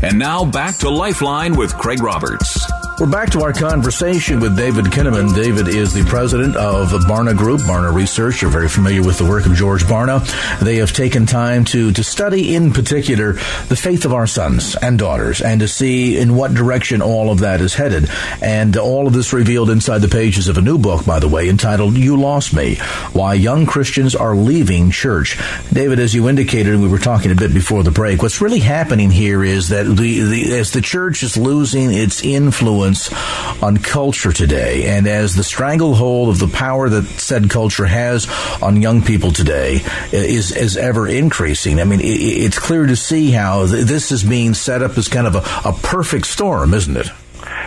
And 0.02 0.18
now 0.18 0.44
back 0.44 0.76
to 0.78 0.90
Lifeline 0.90 1.56
with 1.56 1.76
Craig 1.76 2.02
Roberts. 2.02 2.63
We're 2.96 3.10
back 3.10 3.30
to 3.30 3.42
our 3.42 3.52
conversation 3.52 4.38
with 4.38 4.56
David 4.56 4.84
Kinnaman. 4.84 5.34
David 5.34 5.66
is 5.66 5.92
the 5.92 6.04
president 6.04 6.54
of 6.54 6.90
Barna 6.90 7.36
Group, 7.36 7.62
Barna 7.62 7.92
Research. 7.92 8.40
You're 8.40 8.52
very 8.52 8.68
familiar 8.68 9.02
with 9.02 9.18
the 9.18 9.24
work 9.24 9.46
of 9.46 9.54
George 9.54 9.82
Barna. 9.82 10.24
They 10.60 10.76
have 10.76 10.92
taken 10.92 11.26
time 11.26 11.64
to, 11.66 11.90
to 11.90 12.04
study 12.04 12.54
in 12.54 12.72
particular 12.72 13.32
the 13.32 13.74
faith 13.74 14.04
of 14.04 14.12
our 14.12 14.28
sons 14.28 14.76
and 14.76 14.96
daughters 14.96 15.40
and 15.40 15.60
to 15.60 15.66
see 15.66 16.16
in 16.16 16.36
what 16.36 16.54
direction 16.54 17.02
all 17.02 17.32
of 17.32 17.40
that 17.40 17.60
is 17.60 17.74
headed. 17.74 18.08
And 18.40 18.76
all 18.76 19.08
of 19.08 19.12
this 19.12 19.32
revealed 19.32 19.70
inside 19.70 19.98
the 19.98 20.06
pages 20.06 20.46
of 20.46 20.56
a 20.56 20.62
new 20.62 20.78
book, 20.78 21.04
by 21.04 21.18
the 21.18 21.28
way, 21.28 21.48
entitled 21.48 21.96
You 21.96 22.16
Lost 22.16 22.54
Me 22.54 22.76
Why 23.12 23.34
Young 23.34 23.66
Christians 23.66 24.14
Are 24.14 24.36
Leaving 24.36 24.92
Church. 24.92 25.36
David, 25.72 25.98
as 25.98 26.14
you 26.14 26.28
indicated, 26.28 26.78
we 26.78 26.86
were 26.86 26.98
talking 27.00 27.32
a 27.32 27.34
bit 27.34 27.52
before 27.52 27.82
the 27.82 27.90
break, 27.90 28.22
what's 28.22 28.40
really 28.40 28.60
happening 28.60 29.10
here 29.10 29.42
is 29.42 29.70
that 29.70 29.82
the, 29.82 30.20
the 30.20 30.52
as 30.52 30.70
the 30.70 30.80
church 30.80 31.24
is 31.24 31.36
losing 31.36 31.92
its 31.92 32.22
influence 32.22 32.83
influence 32.84 33.62
on 33.62 33.78
culture 33.78 34.32
today. 34.32 34.86
And 34.86 35.06
as 35.06 35.34
the 35.34 35.44
stranglehold 35.44 36.28
of 36.28 36.38
the 36.38 36.48
power 36.48 36.88
that 36.88 37.04
said 37.04 37.50
culture 37.50 37.86
has 37.86 38.28
on 38.62 38.82
young 38.82 39.02
people 39.02 39.32
today 39.32 39.80
is, 40.12 40.54
is 40.54 40.76
ever 40.76 41.08
increasing, 41.08 41.80
I 41.80 41.84
mean, 41.84 42.00
it, 42.00 42.04
it's 42.04 42.58
clear 42.58 42.86
to 42.86 42.96
see 42.96 43.30
how 43.30 43.66
this 43.66 44.12
is 44.12 44.24
being 44.24 44.54
set 44.54 44.82
up 44.82 44.96
as 44.98 45.08
kind 45.08 45.26
of 45.26 45.34
a, 45.34 45.68
a 45.68 45.72
perfect 45.72 46.26
storm, 46.26 46.74
isn't 46.74 46.96
it? 46.96 47.08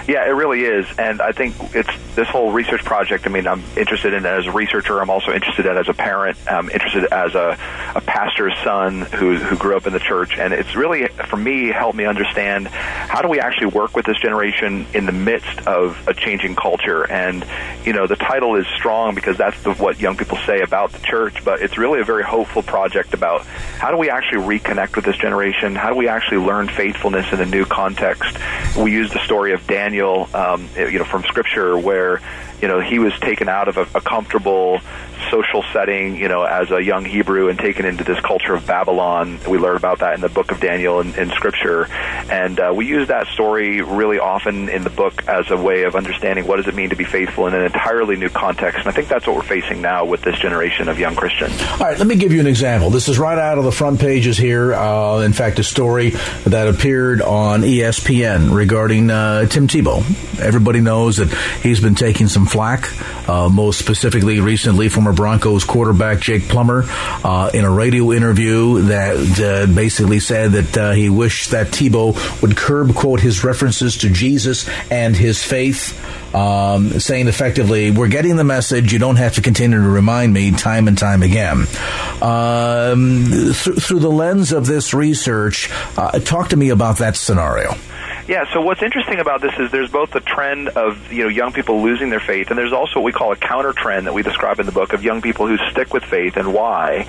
Yeah, 0.07 0.25
it 0.25 0.31
really 0.31 0.61
is, 0.61 0.85
and 0.97 1.21
I 1.21 1.33
think 1.33 1.53
it's 1.75 1.89
this 2.15 2.29
whole 2.29 2.53
research 2.53 2.85
project. 2.85 3.27
I 3.27 3.29
mean, 3.29 3.45
I'm 3.45 3.61
interested 3.75 4.13
in 4.13 4.25
it 4.25 4.29
as 4.29 4.47
a 4.47 4.53
researcher. 4.53 5.01
I'm 5.01 5.09
also 5.09 5.33
interested 5.33 5.65
in 5.65 5.75
it 5.75 5.79
as 5.81 5.89
a 5.89 5.93
parent. 5.93 6.37
I'm 6.49 6.69
interested 6.69 7.11
as 7.11 7.35
a, 7.35 7.57
a 7.93 7.99
pastor's 7.99 8.53
son 8.63 9.01
who 9.01 9.35
who 9.35 9.57
grew 9.57 9.75
up 9.75 9.85
in 9.85 9.91
the 9.91 9.99
church, 9.99 10.37
and 10.37 10.53
it's 10.53 10.77
really 10.77 11.09
for 11.27 11.35
me 11.35 11.67
helped 11.67 11.97
me 11.97 12.05
understand 12.05 12.69
how 12.69 13.21
do 13.21 13.27
we 13.27 13.41
actually 13.41 13.67
work 13.67 13.97
with 13.97 14.05
this 14.05 14.17
generation 14.19 14.87
in 14.93 15.05
the 15.05 15.11
midst 15.11 15.67
of 15.67 16.01
a 16.07 16.13
changing 16.13 16.55
culture. 16.55 17.03
And 17.11 17.45
you 17.83 17.91
know, 17.91 18.07
the 18.07 18.15
title 18.15 18.55
is 18.55 18.65
strong 18.77 19.13
because 19.13 19.35
that's 19.35 19.61
the, 19.63 19.73
what 19.73 19.99
young 19.99 20.15
people 20.15 20.37
say 20.45 20.61
about 20.61 20.93
the 20.93 20.99
church, 20.99 21.43
but 21.43 21.61
it's 21.61 21.77
really 21.77 21.99
a 21.99 22.05
very 22.05 22.23
hopeful 22.23 22.63
project 22.63 23.13
about 23.13 23.45
how 23.45 23.91
do 23.91 23.97
we 23.97 24.09
actually 24.09 24.57
reconnect 24.57 24.95
with 24.95 25.03
this 25.03 25.17
generation? 25.17 25.75
How 25.75 25.89
do 25.89 25.95
we 25.95 26.07
actually 26.07 26.45
learn 26.45 26.69
faithfulness 26.69 27.33
in 27.33 27.41
a 27.41 27.45
new 27.45 27.65
context? 27.65 28.37
We 28.77 28.93
use 28.93 29.11
the 29.11 29.19
story 29.25 29.51
of 29.51 29.67
Daniel 29.67 29.96
Daniel, 29.97 30.29
um, 30.33 30.69
you 30.75 30.99
know, 30.99 31.05
from 31.05 31.23
Scripture, 31.23 31.77
where 31.77 32.21
you 32.61 32.67
know 32.67 32.79
he 32.79 32.99
was 32.99 33.17
taken 33.19 33.49
out 33.49 33.67
of 33.67 33.77
a, 33.77 33.87
a 33.95 34.01
comfortable 34.01 34.79
social 35.31 35.63
setting, 35.73 36.15
you 36.15 36.27
know, 36.27 36.43
as 36.43 36.71
a 36.71 36.81
young 36.81 37.03
Hebrew 37.03 37.49
and 37.49 37.57
taken 37.57 37.85
into 37.85 38.03
this 38.03 38.19
culture 38.21 38.53
of 38.53 38.65
Babylon. 38.65 39.39
We 39.47 39.57
learn 39.57 39.75
about 39.75 39.99
that 39.99 40.13
in 40.13 40.21
the 40.21 40.29
book 40.29 40.51
of 40.51 40.59
Daniel 40.59 40.99
in, 41.01 41.15
in 41.15 41.29
Scripture, 41.31 41.87
and 42.29 42.59
uh, 42.59 42.71
we 42.75 42.85
use 42.85 43.07
that 43.07 43.27
story 43.27 43.81
really 43.81 44.19
often 44.19 44.69
in 44.69 44.83
the 44.83 44.89
book 44.91 45.27
as 45.27 45.49
a 45.49 45.57
way 45.57 45.83
of 45.83 45.95
understanding 45.95 46.45
what 46.45 46.57
does 46.57 46.67
it 46.67 46.75
mean 46.75 46.89
to 46.89 46.95
be 46.95 47.03
faithful 47.03 47.47
in 47.47 47.55
an 47.55 47.63
entirely 47.63 48.15
new 48.15 48.29
context. 48.29 48.79
And 48.79 48.87
I 48.87 48.91
think 48.91 49.07
that's 49.07 49.25
what 49.25 49.35
we're 49.35 49.41
facing 49.41 49.81
now 49.81 50.05
with 50.05 50.21
this 50.21 50.37
generation 50.37 50.89
of 50.89 50.99
young 50.99 51.15
Christians. 51.15 51.59
All 51.71 51.79
right, 51.79 51.97
let 51.97 52.07
me 52.07 52.15
give 52.15 52.31
you 52.31 52.39
an 52.39 52.47
example. 52.47 52.91
This 52.91 53.09
is 53.09 53.17
right 53.17 53.37
out 53.37 53.57
of 53.57 53.63
the 53.63 53.71
front 53.71 53.99
pages 53.99 54.37
here. 54.37 54.73
Uh, 54.73 55.21
in 55.21 55.33
fact, 55.33 55.57
a 55.59 55.63
story 55.63 56.11
that 56.45 56.67
appeared 56.67 57.21
on 57.21 57.61
ESPN 57.61 58.55
regarding 58.55 59.09
uh, 59.09 59.45
Tim 59.47 59.67
Tebow. 59.67 59.86
Everybody 60.39 60.81
knows 60.81 61.17
that 61.17 61.29
he's 61.63 61.79
been 61.79 61.95
taking 61.95 62.27
some 62.27 62.45
flack, 62.45 62.89
uh, 63.27 63.49
most 63.49 63.79
specifically 63.79 64.39
recently 64.39 64.89
former 64.89 65.13
Broncos 65.13 65.63
quarterback 65.63 66.19
Jake 66.19 66.43
Plummer 66.43 66.83
uh, 66.87 67.51
in 67.53 67.65
a 67.65 67.71
radio 67.71 68.11
interview 68.11 68.81
that 68.83 69.39
uh, 69.39 69.73
basically 69.73 70.19
said 70.19 70.51
that 70.51 70.77
uh, 70.77 70.91
he 70.91 71.09
wished 71.09 71.51
that 71.51 71.67
Tebow 71.67 72.41
would 72.41 72.55
curb, 72.55 72.93
quote, 72.95 73.19
his 73.19 73.43
references 73.43 73.97
to 73.97 74.09
Jesus 74.09 74.67
and 74.91 75.15
his 75.15 75.43
faith. 75.43 76.03
Um, 76.35 76.99
saying 76.99 77.29
effectively, 77.29 77.89
we're 77.89 78.09
getting 78.09 78.35
the 78.35 78.43
message. 78.43 78.91
You 78.91 78.99
don't 78.99 79.15
have 79.15 79.35
to 79.35 79.41
continue 79.41 79.77
to 79.81 79.87
remind 79.87 80.33
me 80.33 80.51
time 80.51 80.87
and 80.89 80.97
time 80.97 81.23
again. 81.23 81.65
Um, 82.21 83.25
th- 83.53 83.79
through 83.81 83.99
the 83.99 84.11
lens 84.11 84.51
of 84.51 84.67
this 84.67 84.93
research, 84.93 85.71
uh, 85.97 86.19
talk 86.19 86.49
to 86.49 86.57
me 86.57 86.69
about 86.69 86.97
that 86.97 87.15
scenario. 87.15 87.75
Yeah, 88.27 88.51
so 88.51 88.59
what's 88.59 88.83
interesting 88.83 89.19
about 89.19 89.39
this 89.41 89.53
is 89.57 89.71
there's 89.71 89.89
both 89.89 90.13
a 90.15 90.19
trend 90.19 90.67
of, 90.69 91.13
you 91.13 91.23
know, 91.23 91.29
young 91.29 91.53
people 91.53 91.81
losing 91.81 92.09
their 92.09 92.19
faith 92.19 92.49
and 92.49 92.59
there's 92.59 92.73
also 92.73 92.99
what 92.99 93.05
we 93.05 93.11
call 93.13 93.31
a 93.31 93.37
counter 93.37 93.71
trend 93.71 94.05
that 94.05 94.13
we 94.13 94.21
describe 94.21 94.59
in 94.59 94.65
the 94.65 94.71
book 94.73 94.91
of 94.91 95.01
young 95.01 95.21
people 95.21 95.47
who 95.47 95.57
stick 95.71 95.93
with 95.93 96.03
faith 96.03 96.35
and 96.35 96.53
why. 96.53 97.05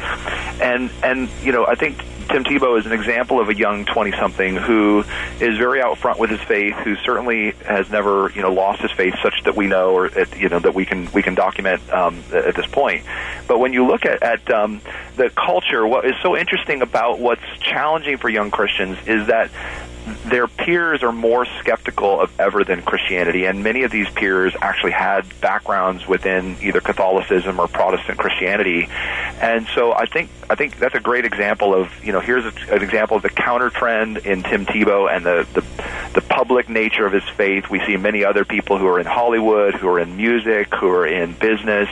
And 0.63 0.91
and 1.03 1.29
you 1.43 1.51
know, 1.51 1.67
I 1.67 1.75
think 1.75 1.99
Tim 2.29 2.45
Tebow 2.45 2.79
is 2.79 2.87
an 2.87 2.93
example 2.93 3.41
of 3.41 3.49
a 3.49 3.55
young 3.55 3.85
20 3.87 4.13
something 4.13 4.55
who 4.55 5.03
is 5.41 5.57
very 5.57 5.81
out 5.81 5.99
front 5.99 6.19
with 6.21 6.31
his 6.31 6.41
faith, 6.41 6.75
who 6.75 6.95
certainly 6.97 7.53
has 7.67 7.91
never, 7.91 8.31
you 8.35 8.43
know, 8.43 8.53
lost 8.53 8.83
his 8.83 8.93
faith 8.93 9.15
such 9.23 9.43
that 9.45 9.57
we 9.57 9.67
know 9.67 9.95
or 9.95 10.11
you 10.37 10.49
know 10.49 10.59
that 10.59 10.75
we 10.75 10.85
can 10.85 11.11
we 11.13 11.23
can 11.23 11.35
document 11.35 11.81
um, 11.91 12.23
at 12.33 12.55
this 12.55 12.67
point. 12.67 13.05
But 13.49 13.59
when 13.59 13.73
you 13.73 13.87
look 13.87 14.05
at, 14.05 14.23
at 14.23 14.51
um, 14.53 14.83
the 15.17 15.31
culture, 15.31 15.87
what 15.87 16.05
is 16.05 16.15
so 16.23 16.37
interesting 16.37 16.83
about 16.83 17.19
what's 17.19 17.43
challenging 17.61 18.19
for 18.19 18.29
young 18.29 18.51
Christians 18.51 18.99
is 19.07 19.27
that 19.29 19.51
their 20.27 20.47
peers 20.47 21.03
are 21.03 21.13
more 21.13 21.47
skeptical 21.61 22.21
of 22.21 22.39
ever 22.41 22.65
than 22.65 22.83
Christianity, 22.83 23.45
and 23.45 23.63
many 23.63 23.83
of 23.83 23.91
these 23.91 24.09
peers 24.11 24.55
actually 24.61 24.93
had 24.93 25.25
backgrounds 25.41 26.07
within 26.07 26.57
either 26.61 26.81
Catholicism 26.81 27.61
or 27.61 27.69
Protestant 27.69 28.19
Christianity, 28.19 28.89
and 29.41 29.67
so 29.75 29.93
I 29.93 30.07
think 30.07 30.31
I 30.51 30.55
think 30.55 30.79
that's 30.79 30.95
a 30.95 31.01
great 31.01 31.25
example 31.25 31.75
of 31.75 32.05
you 32.05 32.13
know 32.13 32.21
here's 32.21 32.45
a, 32.45 32.75
an 32.75 32.83
example 32.83 33.17
of 33.17 33.23
the 33.23 33.31
counter 33.31 33.71
trend 33.71 34.19
in 34.19 34.43
Tim 34.43 34.67
Tebow 34.67 35.15
and 35.15 35.25
the, 35.25 35.47
the 35.55 35.61
the 36.15 36.21
public 36.21 36.69
nature 36.69 37.07
of 37.07 37.13
his 37.13 37.29
faith. 37.37 37.69
We 37.71 37.81
see 37.87 37.97
many 37.97 38.25
other 38.25 38.45
people 38.45 38.79
who 38.79 38.87
are 38.87 38.99
in 38.99 39.07
Hollywood, 39.07 39.75
who 39.75 39.89
are 39.89 40.01
in 40.01 40.17
music, 40.17 40.75
who 40.75 40.89
are 40.89 41.07
in 41.07 41.35
business, 41.35 41.89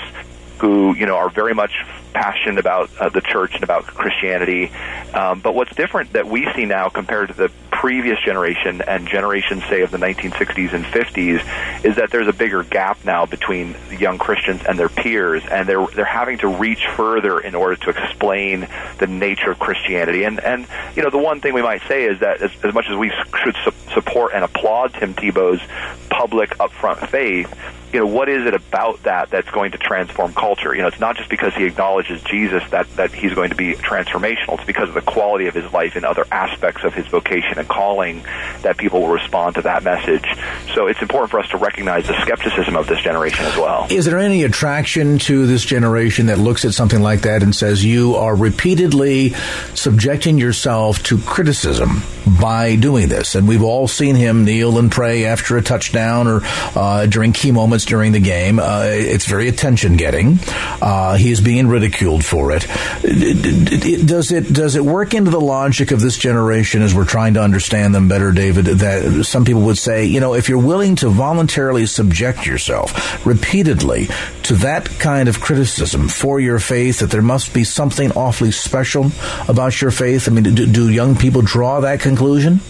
who 0.58 0.94
you 0.94 1.06
know 1.06 1.16
are 1.16 1.30
very 1.30 1.54
much 1.54 1.72
passionate 2.12 2.58
about 2.58 2.90
uh, 2.98 3.10
the 3.10 3.20
church 3.20 3.54
and 3.54 3.62
about 3.62 3.84
Christianity. 3.84 4.72
Um, 5.12 5.40
but 5.40 5.54
what's 5.54 5.74
different 5.74 6.14
that 6.14 6.26
we 6.26 6.48
see 6.54 6.64
now 6.64 6.88
compared 6.88 7.28
to 7.28 7.34
the 7.34 7.50
previous 7.70 8.18
generation 8.20 8.80
and 8.80 9.06
generations, 9.06 9.62
say, 9.64 9.82
of 9.82 9.90
the 9.90 9.98
1960s 9.98 10.72
and 10.72 10.84
50s, 10.86 11.84
is 11.84 11.96
that 11.96 12.10
there's 12.10 12.26
a 12.26 12.32
bigger 12.32 12.62
gap 12.62 13.04
now 13.04 13.26
between 13.26 13.76
young 13.90 14.16
Christians 14.16 14.62
and 14.66 14.78
their 14.78 14.88
peers, 14.88 15.42
and 15.50 15.68
they're 15.68 15.86
they're 15.88 16.04
having 16.06 16.38
to 16.38 16.48
reach 16.48 16.86
further 16.96 17.38
in 17.38 17.54
order 17.54 17.76
to 17.76 17.90
explain 17.90 18.66
the 18.98 19.06
nature 19.06 19.50
of 19.50 19.58
Christianity. 19.58 20.24
And 20.24 20.40
and 20.40 20.66
you 20.96 21.02
know, 21.02 21.10
the 21.10 21.18
one 21.18 21.40
thing 21.42 21.52
we 21.52 21.62
might 21.62 21.82
say 21.86 22.04
is 22.04 22.20
that 22.20 22.40
as, 22.40 22.50
as 22.64 22.72
much 22.72 22.86
as 22.88 22.96
we 22.96 23.12
should 23.44 23.56
su- 23.62 23.85
support 23.96 24.32
and 24.34 24.44
applaud 24.44 24.92
Tim 24.92 25.14
Tebow's 25.14 25.62
public 26.10 26.50
upfront 26.58 27.08
faith 27.08 27.50
you 27.96 28.00
know, 28.00 28.06
what 28.06 28.28
is 28.28 28.44
it 28.46 28.52
about 28.52 29.02
that 29.04 29.30
that's 29.30 29.50
going 29.50 29.72
to 29.72 29.78
transform 29.78 30.34
culture? 30.34 30.74
You 30.74 30.82
know, 30.82 30.88
it's 30.88 31.00
not 31.00 31.16
just 31.16 31.30
because 31.30 31.54
he 31.54 31.64
acknowledges 31.64 32.22
Jesus 32.24 32.62
that, 32.70 32.94
that 32.96 33.10
he's 33.10 33.32
going 33.32 33.48
to 33.48 33.56
be 33.56 33.74
transformational. 33.74 34.56
It's 34.56 34.64
because 34.64 34.88
of 34.88 34.94
the 34.94 35.00
quality 35.00 35.46
of 35.46 35.54
his 35.54 35.72
life 35.72 35.96
and 35.96 36.04
other 36.04 36.26
aspects 36.30 36.84
of 36.84 36.92
his 36.92 37.06
vocation 37.06 37.58
and 37.58 37.66
calling 37.66 38.22
that 38.60 38.76
people 38.76 39.00
will 39.00 39.08
respond 39.08 39.54
to 39.54 39.62
that 39.62 39.82
message. 39.82 40.26
So 40.74 40.88
it's 40.88 41.00
important 41.00 41.30
for 41.30 41.40
us 41.40 41.48
to 41.50 41.56
recognize 41.56 42.06
the 42.06 42.20
skepticism 42.20 42.76
of 42.76 42.86
this 42.86 43.00
generation 43.00 43.46
as 43.46 43.56
well. 43.56 43.86
Is 43.88 44.04
there 44.04 44.18
any 44.18 44.42
attraction 44.42 45.18
to 45.20 45.46
this 45.46 45.64
generation 45.64 46.26
that 46.26 46.38
looks 46.38 46.64
at 46.64 46.74
something 46.74 47.00
like 47.00 47.22
that 47.22 47.42
and 47.42 47.54
says 47.54 47.84
you 47.84 48.16
are 48.16 48.34
repeatedly 48.34 49.30
subjecting 49.74 50.38
yourself 50.38 51.02
to 51.04 51.18
criticism 51.18 52.02
by 52.40 52.76
doing 52.76 53.08
this? 53.08 53.36
And 53.36 53.46
we've 53.48 53.62
all 53.62 53.85
seen 53.88 54.14
him 54.14 54.44
kneel 54.44 54.78
and 54.78 54.90
pray 54.90 55.24
after 55.24 55.56
a 55.56 55.62
touchdown 55.62 56.26
or 56.26 56.40
uh, 56.44 57.06
during 57.06 57.32
key 57.32 57.52
moments 57.52 57.84
during 57.84 58.12
the 58.12 58.20
game. 58.20 58.58
Uh, 58.58 58.84
it's 58.86 59.26
very 59.26 59.48
attention 59.48 59.96
getting. 59.96 60.38
Uh, 60.80 61.16
he 61.16 61.30
is 61.30 61.40
being 61.40 61.68
ridiculed 61.68 62.24
for 62.24 62.52
it. 62.52 62.66
Does 63.02 64.32
it 64.32 64.52
does 64.52 64.76
it 64.76 64.84
work 64.84 65.14
into 65.14 65.30
the 65.30 65.40
logic 65.40 65.90
of 65.90 66.00
this 66.00 66.16
generation 66.16 66.82
as 66.82 66.94
we're 66.94 67.04
trying 67.04 67.34
to 67.34 67.42
understand 67.42 67.94
them 67.94 68.08
better, 68.08 68.32
David? 68.32 68.66
That 68.66 69.24
some 69.24 69.44
people 69.44 69.62
would 69.62 69.78
say, 69.78 70.06
you 70.06 70.20
know, 70.20 70.34
if 70.34 70.48
you're 70.48 70.58
willing 70.58 70.96
to 70.96 71.08
voluntarily 71.08 71.86
subject 71.86 72.46
yourself 72.46 73.24
repeatedly 73.26 74.08
to 74.44 74.54
that 74.56 74.88
kind 74.98 75.28
of 75.28 75.40
criticism 75.40 76.08
for 76.08 76.40
your 76.40 76.58
faith, 76.58 77.00
that 77.00 77.10
there 77.10 77.22
must 77.22 77.52
be 77.52 77.64
something 77.64 78.12
awfully 78.12 78.52
special 78.52 79.10
about 79.48 79.80
your 79.80 79.90
faith. 79.90 80.28
I 80.28 80.32
mean, 80.32 80.44
do, 80.44 80.66
do 80.66 80.88
young 80.90 81.16
people 81.16 81.42
draw 81.42 81.80
that 81.80 82.00
conclusion? 82.00 82.60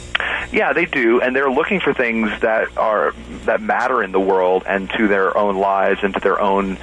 Yeah, 0.52 0.72
they 0.72 0.84
do, 0.84 1.20
and 1.20 1.34
they're 1.34 1.50
looking 1.50 1.80
for 1.80 1.92
things 1.92 2.30
that 2.40 2.76
are 2.76 3.12
that 3.44 3.60
matter 3.60 4.02
in 4.02 4.12
the 4.12 4.20
world 4.20 4.64
and 4.66 4.88
to 4.90 5.08
their 5.08 5.36
own 5.36 5.56
lives 5.56 6.00
and 6.02 6.14
to 6.14 6.20
their 6.20 6.40
own 6.40 6.78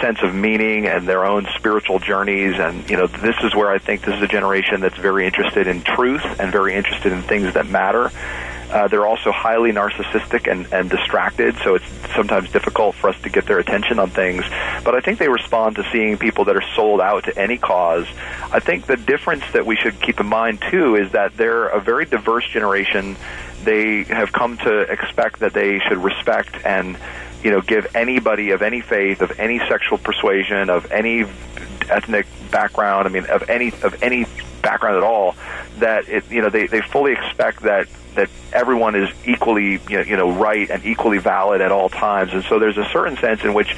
sense 0.00 0.22
of 0.22 0.34
meaning 0.34 0.86
and 0.86 1.06
their 1.08 1.24
own 1.24 1.46
spiritual 1.56 1.98
journeys. 1.98 2.58
And 2.58 2.88
you 2.88 2.96
know, 2.96 3.06
this 3.06 3.36
is 3.42 3.54
where 3.54 3.70
I 3.70 3.78
think 3.78 4.02
this 4.02 4.14
is 4.14 4.22
a 4.22 4.28
generation 4.28 4.80
that's 4.80 4.96
very 4.96 5.26
interested 5.26 5.66
in 5.66 5.82
truth 5.82 6.24
and 6.38 6.52
very 6.52 6.74
interested 6.74 7.12
in 7.12 7.22
things 7.22 7.54
that 7.54 7.66
matter. 7.66 8.10
Uh, 8.70 8.86
they're 8.88 9.06
also 9.06 9.32
highly 9.32 9.72
narcissistic 9.72 10.50
and, 10.50 10.70
and 10.72 10.90
distracted, 10.90 11.56
so 11.64 11.74
it's 11.74 11.86
sometimes 12.14 12.50
difficult 12.50 12.94
for 12.94 13.08
us 13.08 13.20
to 13.22 13.30
get 13.30 13.46
their 13.46 13.58
attention 13.58 13.98
on 13.98 14.10
things. 14.10 14.44
But 14.84 14.94
I 14.94 15.00
think 15.00 15.18
they 15.18 15.28
respond 15.28 15.76
to 15.76 15.88
seeing 15.90 16.18
people 16.18 16.44
that 16.44 16.56
are 16.56 16.64
sold 16.74 17.00
out 17.00 17.24
to 17.24 17.38
any 17.38 17.56
cause. 17.56 18.06
I 18.52 18.60
think 18.60 18.86
the 18.86 18.96
difference 18.96 19.44
that 19.52 19.64
we 19.64 19.76
should 19.76 20.00
keep 20.00 20.20
in 20.20 20.26
mind, 20.26 20.62
too, 20.70 20.96
is 20.96 21.12
that 21.12 21.36
they're 21.36 21.68
a 21.68 21.80
very 21.80 22.04
diverse 22.04 22.46
generation. 22.46 23.16
They 23.64 24.04
have 24.04 24.32
come 24.32 24.58
to 24.58 24.80
expect 24.80 25.40
that 25.40 25.54
they 25.54 25.78
should 25.80 25.98
respect 25.98 26.56
and 26.64 26.98
you 27.42 27.50
know 27.50 27.60
give 27.60 27.94
anybody 27.94 28.50
of 28.50 28.62
any 28.62 28.80
faith 28.80 29.22
of 29.22 29.38
any 29.38 29.60
sexual 29.60 29.96
persuasion 29.96 30.70
of 30.70 30.90
any 30.90 31.24
ethnic 31.88 32.26
background 32.50 33.06
i 33.06 33.10
mean 33.10 33.24
of 33.26 33.48
any 33.48 33.68
of 33.82 34.02
any 34.02 34.26
background 34.60 34.96
at 34.96 35.04
all 35.04 35.36
that 35.78 36.08
it 36.08 36.28
you 36.30 36.42
know 36.42 36.48
they 36.48 36.66
they 36.66 36.80
fully 36.80 37.12
expect 37.12 37.62
that 37.62 37.86
that 38.18 38.28
everyone 38.52 38.94
is 38.94 39.10
equally 39.24 39.80
you 39.88 40.16
know, 40.16 40.30
right 40.30 40.70
and 40.70 40.84
equally 40.84 41.18
valid 41.18 41.60
at 41.60 41.72
all 41.72 41.88
times 41.88 42.32
and 42.32 42.44
so 42.44 42.58
there's 42.58 42.78
a 42.78 42.88
certain 42.92 43.16
sense 43.16 43.42
in 43.42 43.54
which 43.54 43.74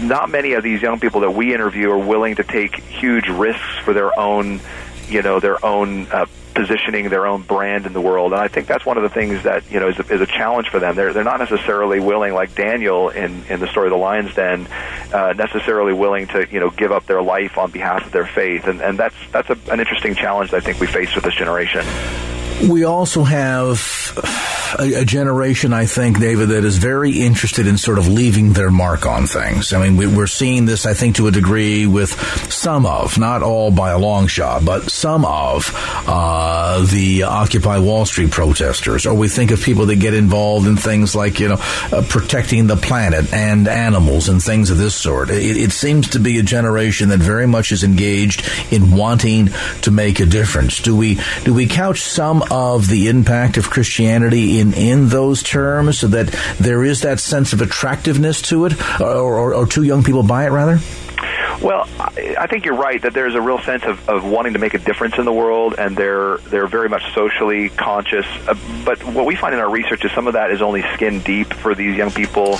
not 0.00 0.30
many 0.30 0.52
of 0.52 0.62
these 0.62 0.82
young 0.82 1.00
people 1.00 1.20
that 1.20 1.30
we 1.30 1.54
interview 1.54 1.90
are 1.90 1.98
willing 1.98 2.36
to 2.36 2.44
take 2.44 2.76
huge 2.76 3.28
risks 3.28 3.78
for 3.84 3.94
their 3.94 4.18
own 4.18 4.60
you 5.08 5.22
know 5.22 5.40
their 5.40 5.64
own 5.64 6.06
uh, 6.10 6.26
positioning 6.56 7.10
their 7.10 7.26
own 7.26 7.42
brand 7.42 7.84
in 7.84 7.92
the 7.92 8.00
world. 8.00 8.32
And 8.32 8.40
I 8.40 8.48
think 8.48 8.66
that's 8.66 8.86
one 8.86 8.96
of 8.96 9.02
the 9.02 9.10
things 9.10 9.42
that 9.42 9.70
you 9.70 9.78
know 9.78 9.88
is 9.88 9.98
a, 9.98 10.12
is 10.12 10.20
a 10.22 10.26
challenge 10.26 10.68
for 10.68 10.80
them. 10.80 10.96
They're 10.96 11.12
they're 11.12 11.22
not 11.22 11.38
necessarily 11.38 12.00
willing, 12.00 12.32
like 12.32 12.54
Daniel 12.54 13.10
in 13.10 13.44
in 13.48 13.60
the 13.60 13.68
story 13.68 13.88
of 13.88 13.92
the 13.92 13.98
lion's 13.98 14.34
den, 14.34 14.66
uh, 15.12 15.34
necessarily 15.36 15.92
willing 15.92 16.26
to 16.28 16.46
you 16.50 16.58
know 16.58 16.70
give 16.70 16.92
up 16.92 17.06
their 17.06 17.22
life 17.22 17.58
on 17.58 17.70
behalf 17.70 18.06
of 18.06 18.12
their 18.12 18.26
faith. 18.26 18.66
And 18.66 18.80
and 18.80 18.98
that's 18.98 19.16
that's 19.30 19.50
a, 19.50 19.58
an 19.70 19.80
interesting 19.80 20.14
challenge 20.14 20.50
that 20.50 20.56
I 20.56 20.60
think 20.60 20.80
we 20.80 20.86
face 20.86 21.14
with 21.14 21.24
this 21.24 21.34
generation. 21.34 21.84
We 22.62 22.84
also 22.84 23.22
have 23.22 24.16
a, 24.78 25.00
a, 25.00 25.04
generation, 25.04 25.72
I 25.72 25.86
think, 25.86 26.18
David, 26.18 26.48
that 26.48 26.64
is 26.64 26.78
very 26.78 27.20
interested 27.20 27.66
in 27.66 27.76
sort 27.76 27.98
of 27.98 28.08
leaving 28.08 28.54
their 28.54 28.70
mark 28.70 29.06
on 29.06 29.26
things. 29.26 29.72
I 29.72 29.82
mean, 29.82 29.96
we, 29.96 30.22
are 30.22 30.26
seeing 30.26 30.64
this, 30.64 30.86
I 30.86 30.94
think, 30.94 31.16
to 31.16 31.26
a 31.26 31.30
degree 31.30 31.86
with 31.86 32.10
some 32.50 32.86
of, 32.86 33.18
not 33.18 33.42
all 33.42 33.70
by 33.70 33.90
a 33.90 33.98
long 33.98 34.26
shot, 34.26 34.64
but 34.64 34.90
some 34.90 35.24
of 35.24 35.70
uh, 36.06 36.84
the 36.90 37.24
Occupy 37.24 37.78
Wall 37.78 38.06
Street 38.06 38.30
protesters. 38.30 39.06
Or 39.06 39.14
we 39.14 39.28
think 39.28 39.50
of 39.50 39.60
people 39.60 39.86
that 39.86 39.96
get 39.96 40.14
involved 40.14 40.66
in 40.66 40.76
things 40.76 41.14
like, 41.14 41.38
you 41.40 41.48
know, 41.48 41.58
uh, 41.92 42.02
protecting 42.08 42.66
the 42.66 42.76
planet 42.76 43.32
and 43.32 43.68
animals 43.68 44.28
and 44.28 44.42
things 44.42 44.70
of 44.70 44.78
this 44.78 44.94
sort. 44.94 45.30
It, 45.30 45.56
it 45.56 45.72
seems 45.72 46.10
to 46.10 46.18
be 46.18 46.38
a 46.38 46.42
generation 46.42 47.10
that 47.10 47.20
very 47.20 47.46
much 47.46 47.70
is 47.70 47.84
engaged 47.84 48.48
in 48.70 48.90
wanting 48.96 49.50
to 49.82 49.90
make 49.90 50.20
a 50.20 50.26
difference. 50.26 50.80
Do 50.80 50.96
we 50.96 51.18
do 51.44 51.54
we 51.54 51.66
couch 51.66 52.00
some 52.00 52.42
of 52.50 52.88
the 52.88 53.08
impact 53.08 53.56
of 53.56 53.70
Christianity 53.70 54.58
in, 54.58 54.72
in 54.74 55.08
those 55.08 55.42
terms 55.42 55.98
so 55.98 56.08
that 56.08 56.28
there 56.58 56.84
is 56.84 57.02
that 57.02 57.20
sense 57.20 57.52
of 57.52 57.60
attractiveness 57.60 58.42
to 58.42 58.66
it, 58.66 59.00
or, 59.00 59.38
or, 59.38 59.54
or 59.54 59.66
to 59.66 59.82
young 59.82 60.02
people 60.02 60.22
buy 60.22 60.46
it 60.46 60.50
rather? 60.50 60.80
Well, 61.60 61.88
I 61.98 62.46
think 62.48 62.66
you're 62.66 62.76
right 62.76 63.00
that 63.02 63.14
there's 63.14 63.34
a 63.34 63.40
real 63.40 63.58
sense 63.60 63.84
of, 63.84 64.08
of 64.08 64.24
wanting 64.24 64.52
to 64.52 64.58
make 64.58 64.74
a 64.74 64.78
difference 64.78 65.16
in 65.16 65.24
the 65.24 65.32
world, 65.32 65.74
and 65.78 65.96
they're 65.96 66.36
they're 66.38 66.66
very 66.66 66.88
much 66.88 67.02
socially 67.14 67.70
conscious. 67.70 68.26
Uh, 68.46 68.54
but 68.84 69.02
what 69.04 69.24
we 69.24 69.36
find 69.36 69.54
in 69.54 69.60
our 69.60 69.70
research 69.70 70.04
is 70.04 70.12
some 70.12 70.26
of 70.26 70.34
that 70.34 70.50
is 70.50 70.60
only 70.60 70.82
skin 70.94 71.20
deep 71.20 71.52
for 71.54 71.74
these 71.74 71.96
young 71.96 72.10
people. 72.10 72.58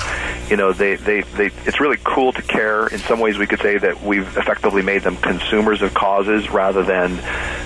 You 0.49 0.57
know, 0.57 0.73
they, 0.73 0.95
they, 0.95 1.21
they 1.21 1.51
it's 1.65 1.79
really 1.79 1.97
cool 2.03 2.33
to 2.33 2.41
care. 2.41 2.87
In 2.87 2.99
some 2.99 3.19
ways, 3.19 3.37
we 3.37 3.45
could 3.45 3.61
say 3.61 3.77
that 3.77 4.01
we've 4.01 4.35
effectively 4.35 4.81
made 4.81 5.03
them 5.03 5.17
consumers 5.17 5.81
of 5.81 5.93
causes 5.93 6.49
rather 6.49 6.83
than 6.83 7.19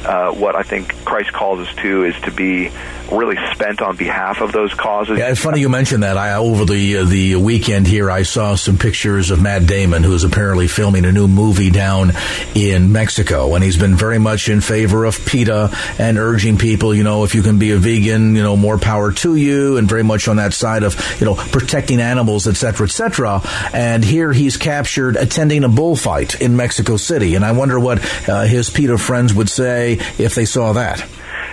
uh, 0.06 0.32
what 0.34 0.56
I 0.56 0.64
think 0.64 0.94
Christ 1.06 1.32
calls 1.32 1.60
us 1.60 1.74
to 1.76 2.04
is 2.04 2.16
to 2.22 2.32
be 2.32 2.72
really 3.12 3.38
spent 3.52 3.82
on 3.82 3.96
behalf 3.96 4.42
of 4.42 4.52
those 4.52 4.74
causes. 4.74 5.18
Yeah, 5.18 5.30
it's 5.30 5.42
funny 5.42 5.60
you 5.60 5.70
mentioned 5.70 6.04
that. 6.04 6.18
I 6.18 6.36
over 6.36 6.66
the 6.66 6.98
uh, 6.98 7.06
the 7.06 7.36
weekend 7.36 7.88
here, 7.88 8.10
I 8.10 8.24
saw 8.24 8.56
some 8.56 8.78
pictures 8.78 9.32
of 9.32 9.42
Matt 9.42 9.66
Damon, 9.66 10.04
who 10.04 10.14
is 10.14 10.24
apparently 10.24 10.68
filming 10.68 11.06
a 11.06 11.12
new 11.12 11.28
movie 11.28 11.70
down 11.70 12.12
in 12.56 12.92
Mexico, 12.92 13.54
and 13.56 13.64
he's 13.64 13.78
been 13.78 13.96
very 13.96 14.20
much 14.20 14.50
in 14.50 14.62
favor 14.62 15.06
of 15.06 15.26
PETA 15.26 15.76
and 16.00 16.18
urging 16.18 16.58
people, 16.58 16.96
you 16.96 17.04
know, 17.04 17.24
if 17.24 17.36
you 17.36 17.42
can 17.42 17.60
be 17.60 17.72
a 17.72 17.78
vegan, 17.78 18.36
you 18.36 18.44
know, 18.44 18.56
more 18.56 18.78
power 18.78 19.12
to 19.12 19.36
you, 19.36 19.78
and 19.78 19.88
very 19.88 20.04
much 20.04 20.28
on 20.28 20.38
that 20.38 20.54
side 20.54 20.84
of 20.84 20.96
you 21.20 21.26
know 21.26 21.36
protecting 21.36 22.00
animals, 22.00 22.48
etc., 22.48 22.86
etc. 22.86 23.42
And 23.74 24.04
here 24.04 24.32
he's 24.34 24.58
captured 24.58 25.16
attending 25.16 25.64
a 25.64 25.70
bullfight 25.70 26.42
in 26.42 26.56
Mexico 26.56 26.98
City, 26.98 27.36
and 27.36 27.46
I 27.46 27.52
wonder 27.52 27.80
what 27.80 28.00
uh, 28.30 28.44
his 28.44 28.70
PETA 28.70 28.98
friends 28.98 29.34
would 29.34 29.50
say 29.50 29.94
if 30.18 30.36
they 30.36 30.46
saw 30.46 30.74
that. 30.74 31.06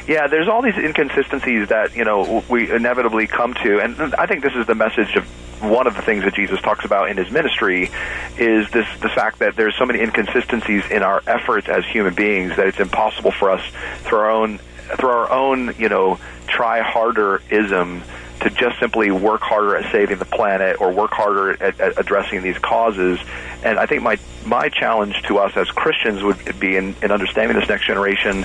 Yeah, 0.09 0.27
there's 0.27 0.49
all 0.49 0.63
these 0.63 0.79
inconsistencies 0.79 1.69
that 1.69 1.95
you 1.95 2.05
know 2.05 2.43
we 2.49 2.71
inevitably 2.71 3.27
come 3.27 3.53
to, 3.53 3.79
and 3.79 4.15
I 4.15 4.25
think 4.25 4.43
this 4.43 4.55
is 4.55 4.67
the 4.67 4.75
message 4.75 5.15
of 5.17 5.25
one 5.63 5.87
of 5.87 5.97
the 5.97 6.03
things 6.03 6.25
that 6.25 6.35
Jesus 6.35 6.61
talks 6.63 6.87
about 6.87 7.11
in 7.11 7.19
his 7.19 7.31
ministry 7.31 7.91
is 8.39 8.71
this 8.71 8.87
the 9.01 9.11
fact 9.11 9.41
that 9.41 9.55
there's 9.55 9.77
so 9.77 9.85
many 9.85 10.01
inconsistencies 10.01 10.85
in 10.91 11.03
our 11.03 11.23
efforts 11.27 11.69
as 11.69 11.85
human 11.85 12.15
beings 12.15 12.57
that 12.57 12.67
it's 12.69 12.81
impossible 12.81 13.33
for 13.33 13.51
us 13.51 13.63
through 14.05 14.19
our 14.19 14.31
own 14.31 14.59
through 14.97 15.11
our 15.11 15.31
own 15.31 15.75
you 15.79 15.91
know 15.91 16.19
try 16.47 16.81
harder 16.81 17.43
ism 17.51 18.03
to 18.41 18.51
just 18.51 18.79
simply 18.79 19.11
work 19.11 19.41
harder 19.41 19.77
at 19.77 19.91
saving 19.91 20.19
the 20.19 20.25
planet 20.25 20.81
or 20.81 20.93
work 20.93 21.13
harder 21.13 21.63
at, 21.63 21.81
at 21.81 21.99
addressing 21.99 22.43
these 22.43 22.59
causes. 22.59 23.19
And 23.65 23.79
I 23.79 23.87
think 23.87 24.03
my 24.03 24.19
my 24.47 24.69
challenge 24.69 25.23
to 25.23 25.39
us 25.39 25.57
as 25.57 25.69
Christians 25.71 26.23
would 26.23 26.59
be 26.59 26.77
in, 26.77 26.95
in 27.03 27.11
understanding 27.11 27.59
this 27.59 27.69
next 27.69 27.87
generation 27.87 28.43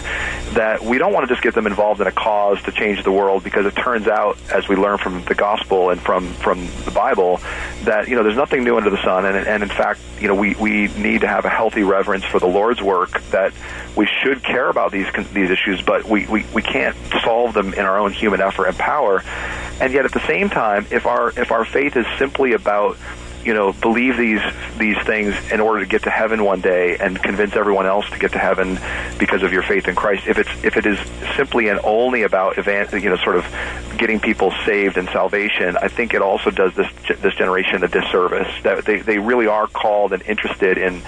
that 0.53 0.81
we 0.83 0.97
don't 0.97 1.13
want 1.13 1.27
to 1.27 1.33
just 1.33 1.41
get 1.41 1.53
them 1.53 1.65
involved 1.65 2.01
in 2.01 2.07
a 2.07 2.11
cause 2.11 2.61
to 2.63 2.71
change 2.71 3.03
the 3.03 3.11
world 3.11 3.43
because 3.43 3.65
it 3.65 3.75
turns 3.75 4.07
out, 4.07 4.37
as 4.51 4.67
we 4.67 4.75
learn 4.75 4.97
from 4.97 5.23
the 5.25 5.35
gospel 5.35 5.91
and 5.91 6.01
from 6.01 6.33
from 6.33 6.67
the 6.85 6.91
Bible, 6.91 7.39
that 7.83 8.07
you 8.07 8.15
know 8.15 8.23
there's 8.23 8.35
nothing 8.35 8.63
new 8.63 8.75
under 8.75 8.89
the 8.89 9.01
sun, 9.03 9.25
and, 9.25 9.47
and 9.47 9.63
in 9.63 9.69
fact, 9.69 9.99
you 10.19 10.27
know 10.27 10.35
we 10.35 10.55
we 10.55 10.87
need 10.89 11.21
to 11.21 11.27
have 11.27 11.45
a 11.45 11.49
healthy 11.49 11.83
reverence 11.83 12.25
for 12.25 12.39
the 12.39 12.47
Lord's 12.47 12.81
work. 12.81 13.21
That 13.31 13.53
we 13.95 14.07
should 14.07 14.43
care 14.43 14.69
about 14.69 14.91
these 14.91 15.07
these 15.33 15.49
issues, 15.49 15.81
but 15.81 16.05
we, 16.05 16.25
we, 16.27 16.45
we 16.53 16.61
can't 16.61 16.95
solve 17.23 17.53
them 17.53 17.73
in 17.73 17.81
our 17.81 17.99
own 17.99 18.11
human 18.11 18.41
effort 18.41 18.65
and 18.65 18.77
power. 18.77 19.23
And 19.79 19.93
yet, 19.93 20.05
at 20.05 20.11
the 20.11 20.25
same 20.27 20.49
time, 20.49 20.87
if 20.91 21.05
our 21.05 21.29
if 21.29 21.51
our 21.51 21.65
faith 21.65 21.97
is 21.97 22.05
simply 22.17 22.53
about 22.53 22.97
you 23.43 23.53
know 23.53 23.73
believe 23.73 24.17
these 24.17 24.41
these 24.77 24.97
things 25.05 25.35
in 25.51 25.59
order 25.59 25.81
to 25.81 25.85
get 25.85 26.03
to 26.03 26.09
heaven 26.09 26.43
one 26.43 26.61
day 26.61 26.97
and 26.97 27.21
convince 27.21 27.55
everyone 27.55 27.85
else 27.85 28.09
to 28.09 28.17
get 28.17 28.31
to 28.31 28.39
heaven 28.39 28.79
because 29.19 29.43
of 29.43 29.51
your 29.51 29.63
faith 29.63 29.87
in 29.87 29.95
Christ 29.95 30.27
if 30.27 30.37
it's 30.37 30.63
if 30.63 30.77
it 30.77 30.85
is 30.85 30.97
simply 31.35 31.67
and 31.67 31.79
only 31.83 32.23
about 32.23 32.55
you 32.57 33.09
know 33.09 33.17
sort 33.17 33.35
of 33.35 33.45
getting 33.97 34.19
people 34.19 34.53
saved 34.65 34.97
and 34.97 35.09
salvation 35.09 35.77
I 35.77 35.87
think 35.87 36.13
it 36.13 36.21
also 36.21 36.51
does 36.51 36.73
this 36.75 36.87
this 37.19 37.35
generation 37.35 37.83
a 37.83 37.87
disservice. 37.87 38.47
That 38.63 38.85
they 38.85 38.99
they 38.99 39.17
really 39.17 39.47
are 39.47 39.67
called 39.67 40.13
and 40.13 40.23
interested 40.23 40.77
in 40.77 41.01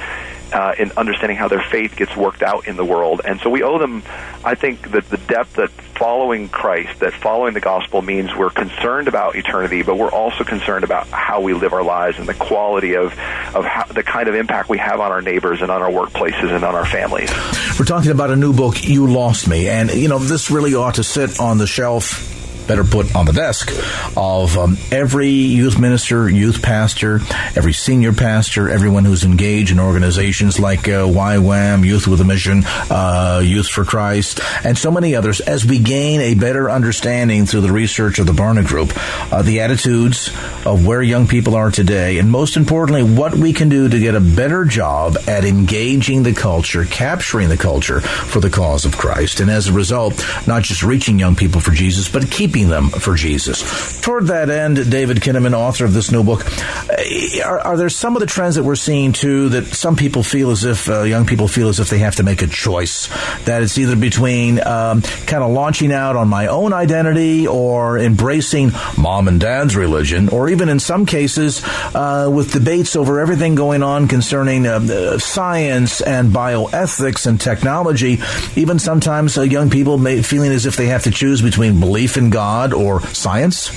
uh, 0.52 0.74
in 0.78 0.92
understanding 0.98 1.38
how 1.38 1.48
their 1.48 1.62
faith 1.62 1.96
gets 1.96 2.16
worked 2.16 2.44
out 2.44 2.68
in 2.68 2.76
the 2.76 2.86
world. 2.86 3.22
And 3.26 3.40
so 3.40 3.50
we 3.50 3.64
owe 3.64 3.78
them, 3.78 4.04
I 4.44 4.56
think, 4.56 4.92
that 4.92 5.10
the 5.10 5.18
depth 5.18 5.54
that 5.54 5.72
following 5.72 6.50
Christ, 6.50 7.00
that 7.00 7.14
following 7.14 7.54
the 7.54 7.62
gospel 7.62 8.02
means 8.02 8.36
we're 8.36 8.50
concerned 8.50 9.08
about 9.08 9.36
eternity, 9.36 9.82
but 9.82 9.98
we're 9.98 10.12
also 10.12 10.44
concerned 10.44 10.84
about 10.84 11.08
how 11.08 11.42
we 11.42 11.54
live 11.54 11.74
our 11.74 11.84
lives 11.84 12.20
and 12.20 12.28
the 12.28 12.34
quality 12.34 12.96
of, 12.96 13.08
of 13.56 13.66
how, 13.66 13.86
the 13.86 14.04
kind 14.04 14.28
of 14.28 14.36
impact 14.36 14.70
we 14.70 14.78
have 14.78 15.00
on 15.00 15.12
our 15.12 15.22
neighbors 15.22 15.62
and 15.62 15.72
on 15.72 15.82
our 15.82 15.90
workplaces 15.90 16.52
and 16.52 16.64
on 16.64 16.76
our 16.76 16.86
families. 16.86 17.32
We're 17.80 17.86
talking 17.86 18.12
about 18.12 18.30
a 18.30 18.36
new 18.36 18.54
book, 18.54 18.84
You 18.84 19.08
Lost 19.08 19.48
Me, 19.48 19.70
and 19.70 19.94
you 19.94 20.10
know 20.10 20.20
this 20.20 20.52
really 20.52 20.76
ought 20.76 20.96
to 20.96 21.04
sit 21.04 21.40
on 21.40 21.58
the 21.58 21.68
shelf 21.68 22.35
better 22.68 22.84
put 22.84 23.16
on 23.16 23.26
the 23.26 23.34
desk 23.34 23.72
of 24.18 24.58
um, 24.58 24.78
every 24.92 25.30
youth 25.30 25.80
minister, 25.80 26.30
youth 26.30 26.62
pastor, 26.62 27.20
every 27.56 27.74
senior 27.74 28.14
pastor, 28.14 28.70
everyone 28.70 29.06
who's 29.06 29.24
engaged 29.24 29.72
in 29.72 29.80
organizations 29.80 30.60
like 30.60 30.88
uh, 30.88 31.06
YWAM, 31.06 31.86
Youth 31.86 32.08
with 32.08 32.22
a 32.22 32.24
Mission, 32.24 32.64
uh, 32.90 33.42
Youth 33.44 33.68
for 33.68 33.86
Christ, 33.86 34.40
and 34.64 34.78
so 34.78 34.92
many 34.92 35.16
others, 35.16 35.42
as 35.42 35.66
we 35.66 35.80
gain 35.80 36.22
a 36.22 36.34
better 36.34 36.70
understanding 36.70 37.46
through 37.46 37.62
the 37.62 37.72
research 37.72 38.20
of 38.20 38.26
the 38.26 38.34
Barna 38.34 38.66
Group, 38.66 38.94
uh, 39.32 39.42
the 39.42 39.62
attitudes 39.62 40.30
of 40.66 40.86
where 40.86 41.02
young 41.02 41.28
people 41.28 41.56
are 41.56 41.72
today, 41.72 42.18
and 42.18 42.30
most 42.32 42.58
importantly, 42.58 43.04
what 43.04 43.36
we 43.36 43.54
can 43.54 43.70
do 43.70 43.88
to 43.88 44.00
get 44.00 44.16
a 44.16 44.20
better 44.20 44.66
job 44.66 45.18
at 45.28 45.46
engaging 45.46 46.24
the 46.24 46.34
culture, 46.34 46.86
capturing 46.86 47.50
the 47.50 47.58
culture 47.58 48.02
for 48.02 48.40
the 48.40 48.50
cause 48.50 48.86
of 48.86 48.98
Christ, 48.98 49.40
and 49.40 49.50
as 49.50 49.68
a 49.68 49.74
result, 49.74 50.26
not 50.48 50.64
just 50.64 50.84
reaching 50.84 51.20
young 51.20 51.36
people 51.36 51.62
for 51.62 51.72
Jesus, 51.72 52.10
but 52.10 52.30
keeping 52.32 52.55
them 52.64 52.90
for 52.90 53.16
Jesus. 53.16 54.00
Toward 54.02 54.28
that 54.28 54.50
end, 54.50 54.90
David 54.90 55.18
Kinnaman, 55.18 55.54
author 55.54 55.86
of 55.86 55.94
this 55.94 56.12
new 56.12 56.24
book, 56.24 56.46
uh, 56.90 57.44
are, 57.44 57.60
are 57.60 57.78
there 57.78 57.90
some 57.90 58.16
of 58.16 58.20
the 58.22 58.26
trends 58.26 58.56
that 58.56 58.64
we're 58.64 58.76
seeing 58.76 59.12
too 59.12 59.50
that 59.50 59.66
some 59.66 59.96
people 59.96 60.24
feel 60.24 60.52
as 60.52 60.64
if 60.64 60.90
uh, 60.90 61.04
young 61.04 61.26
people 61.26 61.48
feel 61.48 61.70
as 61.70 61.80
if 61.80 61.90
they 61.90 62.00
have 62.00 62.16
to 62.16 62.24
make 62.24 62.42
a 62.42 62.48
choice 62.48 63.08
that 63.46 63.62
it's 63.62 63.78
either 63.78 63.96
between 63.96 64.66
um, 64.66 65.02
kind 65.02 65.44
of 65.44 65.52
launching 65.52 65.92
out 65.92 66.16
on 66.16 66.28
my 66.30 66.48
own 66.48 66.72
identity 66.72 67.48
or 67.48 67.98
embracing 67.98 68.72
mom 68.98 69.28
and 69.28 69.40
dad's 69.40 69.76
religion, 69.76 70.30
or 70.30 70.50
even 70.50 70.70
in 70.70 70.80
some 70.80 71.06
cases 71.06 71.62
uh, 71.94 72.30
with 72.32 72.54
debates 72.54 72.96
over 72.96 73.20
everything 73.20 73.56
going 73.56 73.84
on 73.84 74.08
concerning 74.08 74.66
uh 74.66 75.18
science 75.18 76.02
and 76.02 76.32
bioethics 76.32 77.26
and 77.28 77.42
technology. 77.42 78.20
Even 78.56 78.80
sometimes 78.80 79.38
uh, 79.38 79.42
young 79.42 79.70
people 79.70 79.98
may 79.98 80.22
feeling 80.22 80.52
as 80.52 80.66
if 80.66 80.76
they 80.76 80.88
have 80.88 81.04
to 81.04 81.12
choose 81.12 81.42
between 81.42 81.80
belief 81.80 82.18
in 82.18 82.30
God 82.30 82.45
God 82.46 82.74
or 82.74 83.02
science? 83.08 83.72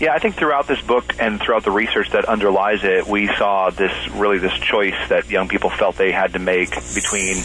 Yeah, 0.00 0.12
I 0.12 0.18
think 0.18 0.36
throughout 0.36 0.66
this 0.68 0.80
book 0.80 1.14
and 1.20 1.40
throughout 1.40 1.64
the 1.64 1.72
research 1.72 2.10
that 2.10 2.24
underlies 2.24 2.84
it, 2.84 3.06
we 3.06 3.26
saw 3.36 3.70
this 3.70 3.92
really 4.10 4.38
this 4.38 4.56
choice 4.58 4.94
that 5.08 5.28
young 5.28 5.48
people 5.48 5.70
felt 5.70 5.96
they 5.96 6.12
had 6.12 6.32
to 6.34 6.38
make 6.38 6.70
between 6.94 7.36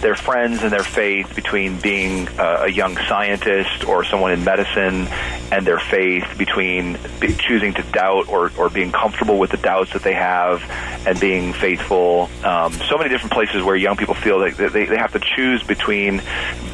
their 0.00 0.14
friends 0.14 0.62
and 0.62 0.70
their 0.70 0.84
faith, 0.84 1.34
between 1.34 1.78
being 1.80 2.28
a 2.38 2.68
young 2.68 2.96
scientist 3.08 3.84
or 3.84 4.04
someone 4.04 4.32
in 4.32 4.44
medicine 4.44 5.06
and 5.52 5.66
their 5.66 5.78
faith, 5.78 6.26
between 6.36 6.98
choosing 7.38 7.72
to 7.74 7.82
doubt 7.92 8.28
or, 8.28 8.50
or 8.58 8.68
being 8.68 8.92
comfortable 8.92 9.38
with 9.38 9.50
the 9.50 9.56
doubts 9.58 9.92
that 9.94 10.02
they 10.02 10.14
have 10.14 10.62
and 11.06 11.18
being 11.18 11.54
faithful. 11.54 12.28
Um, 12.44 12.72
so 12.74 12.98
many 12.98 13.08
different 13.08 13.32
places 13.32 13.62
where 13.62 13.74
young 13.76 13.96
people 13.96 14.14
feel 14.14 14.38
that 14.40 14.56
they, 14.56 14.84
they 14.84 14.98
have 14.98 15.12
to 15.12 15.20
choose 15.20 15.62
between 15.62 16.22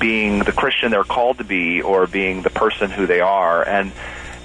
being 0.01 0.40
the 0.40 0.53
Christian 0.53 0.90
they're 0.90 1.05
called 1.05 1.38
to 1.38 1.44
be 1.44 1.81
or 1.81 2.07
being 2.07 2.42
the 2.42 2.51
person 2.51 2.90
who 2.90 3.07
they 3.07 3.21
are 3.21 3.48
are. 3.49 3.67
And 3.67 3.93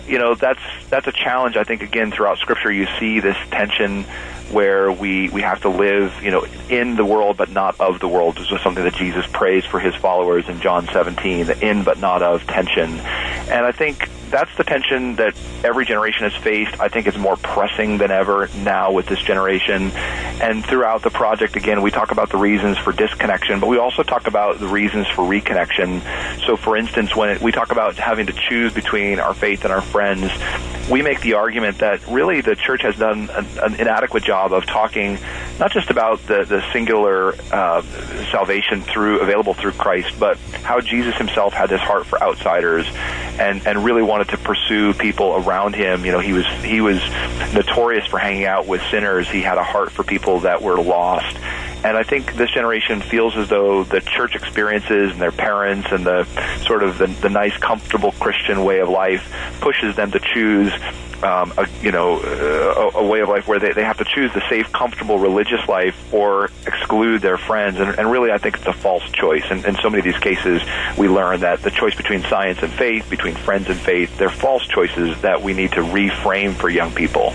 you 0.07 0.19
know 0.19 0.35
that's 0.35 0.61
that's 0.89 1.07
a 1.07 1.11
challenge. 1.11 1.55
I 1.57 1.63
think 1.63 1.81
again 1.81 2.11
throughout 2.11 2.37
Scripture 2.39 2.71
you 2.71 2.87
see 2.99 3.19
this 3.19 3.37
tension 3.51 4.03
where 4.51 4.91
we 4.91 5.29
we 5.29 5.41
have 5.41 5.61
to 5.61 5.69
live 5.69 6.13
you 6.21 6.31
know 6.31 6.45
in 6.69 6.95
the 6.95 7.05
world 7.05 7.37
but 7.37 7.49
not 7.49 7.79
of 7.79 7.99
the 7.99 8.07
world. 8.07 8.37
This 8.37 8.51
was 8.51 8.61
something 8.61 8.83
that 8.83 8.95
Jesus 8.95 9.25
prays 9.27 9.65
for 9.65 9.79
his 9.79 9.95
followers 9.95 10.47
in 10.49 10.59
John 10.59 10.87
17, 10.87 11.47
the 11.47 11.69
in 11.69 11.83
but 11.83 11.99
not 11.99 12.21
of 12.21 12.45
tension. 12.47 12.99
And 12.99 13.65
I 13.65 13.71
think 13.71 14.09
that's 14.29 14.55
the 14.57 14.63
tension 14.63 15.15
that 15.17 15.35
every 15.63 15.85
generation 15.85 16.23
has 16.23 16.35
faced. 16.35 16.79
I 16.79 16.89
think 16.89 17.07
it's 17.07 17.17
more 17.17 17.37
pressing 17.37 17.99
than 17.99 18.09
ever 18.09 18.49
now 18.57 18.91
with 18.91 19.05
this 19.05 19.21
generation. 19.21 19.91
And 20.41 20.65
throughout 20.65 21.03
the 21.03 21.09
project, 21.09 21.55
again, 21.55 21.81
we 21.81 21.91
talk 21.91 22.11
about 22.11 22.29
the 22.29 22.37
reasons 22.37 22.77
for 22.77 22.91
disconnection, 22.91 23.59
but 23.59 23.67
we 23.67 23.77
also 23.77 24.03
talk 24.03 24.27
about 24.27 24.59
the 24.59 24.67
reasons 24.67 25.07
for 25.07 25.21
reconnection. 25.21 26.01
So, 26.45 26.57
for 26.57 26.75
instance, 26.75 27.15
when 27.15 27.39
we 27.39 27.51
talk 27.51 27.71
about 27.71 27.95
having 27.95 28.25
to 28.27 28.33
choose 28.33 28.73
between 28.73 29.19
our 29.19 29.33
faith 29.33 29.63
and 29.63 29.71
our 29.71 29.81
friends, 29.81 30.31
we 30.89 31.01
make 31.01 31.21
the 31.21 31.33
argument 31.33 31.77
that 31.77 32.05
really 32.07 32.41
the 32.41 32.55
church 32.55 32.81
has 32.81 32.97
done 32.97 33.29
an, 33.29 33.47
an 33.61 33.75
inadequate 33.75 34.23
job 34.23 34.51
of 34.51 34.65
talking 34.65 35.17
not 35.59 35.71
just 35.71 35.89
about 35.89 36.19
the, 36.27 36.43
the 36.43 36.63
singular 36.73 37.35
uh, 37.51 37.81
salvation 38.31 38.81
through 38.81 39.21
available 39.21 39.53
through 39.53 39.71
Christ, 39.71 40.19
but 40.19 40.37
how 40.63 40.81
Jesus 40.81 41.15
himself 41.15 41.53
had 41.53 41.69
this 41.69 41.79
heart 41.79 42.05
for 42.05 42.21
outsiders 42.21 42.85
and, 43.39 43.65
and 43.65 43.85
really 43.85 44.01
wanted 44.01 44.29
to 44.29 44.37
pursue 44.37 44.93
people 44.93 45.35
around 45.35 45.75
him. 45.75 46.05
You 46.05 46.11
know, 46.11 46.19
he 46.19 46.33
was 46.33 46.45
he 46.63 46.81
was 46.81 46.99
notorious 47.53 48.05
for 48.07 48.17
hanging 48.17 48.45
out 48.45 48.67
with 48.67 48.81
sinners. 48.89 49.29
He 49.29 49.41
had 49.41 49.57
a 49.57 49.63
heart 49.63 49.91
for 49.91 50.03
people 50.23 50.39
that 50.39 50.61
were 50.61 50.81
lost. 50.81 51.35
And 51.83 51.97
I 51.97 52.03
think 52.03 52.35
this 52.35 52.49
generation 52.49 53.01
feels 53.01 53.35
as 53.35 53.49
though 53.49 53.83
the 53.83 53.99
church 53.99 54.35
experiences 54.35 55.11
and 55.11 55.19
their 55.19 55.33
parents 55.33 55.89
and 55.91 56.05
the 56.05 56.23
sort 56.65 56.81
of 56.81 56.97
the, 56.97 57.07
the 57.07 57.29
nice, 57.29 57.57
comfortable 57.57 58.13
Christian 58.13 58.63
way 58.63 58.79
of 58.79 58.87
life 58.87 59.29
pushes 59.59 59.97
them 59.97 60.11
to 60.11 60.19
choose 60.19 60.71
um, 61.23 61.53
a, 61.57 61.67
you 61.81 61.91
know, 61.91 62.21
a, 62.21 62.99
a, 62.99 63.05
way 63.05 63.19
of 63.19 63.27
life 63.27 63.49
where 63.49 63.59
they, 63.59 63.73
they 63.73 63.83
have 63.83 63.97
to 63.97 64.05
choose 64.05 64.33
the 64.33 64.41
safe, 64.49 64.71
comfortable 64.71 65.19
religious 65.19 65.67
life 65.67 66.13
or 66.13 66.49
exclude 66.65 67.21
their 67.21 67.37
friends. 67.37 67.79
And, 67.79 67.97
and 67.99 68.09
really, 68.09 68.31
I 68.31 68.37
think 68.37 68.55
it's 68.55 68.67
a 68.67 68.73
false 68.73 69.03
choice. 69.11 69.43
And 69.49 69.65
in 69.65 69.75
so 69.75 69.89
many 69.89 69.99
of 69.99 70.05
these 70.05 70.21
cases, 70.21 70.61
we 70.97 71.09
learn 71.09 71.41
that 71.41 71.61
the 71.61 71.71
choice 71.71 71.95
between 71.95 72.21
science 72.23 72.59
and 72.61 72.71
faith, 72.71 73.09
between 73.09 73.35
friends 73.35 73.67
and 73.67 73.79
faith, 73.79 74.17
they're 74.17 74.29
false 74.29 74.65
choices 74.67 75.21
that 75.21 75.41
we 75.41 75.53
need 75.53 75.73
to 75.73 75.81
reframe 75.81 76.53
for 76.55 76.69
young 76.69 76.93
people 76.93 77.33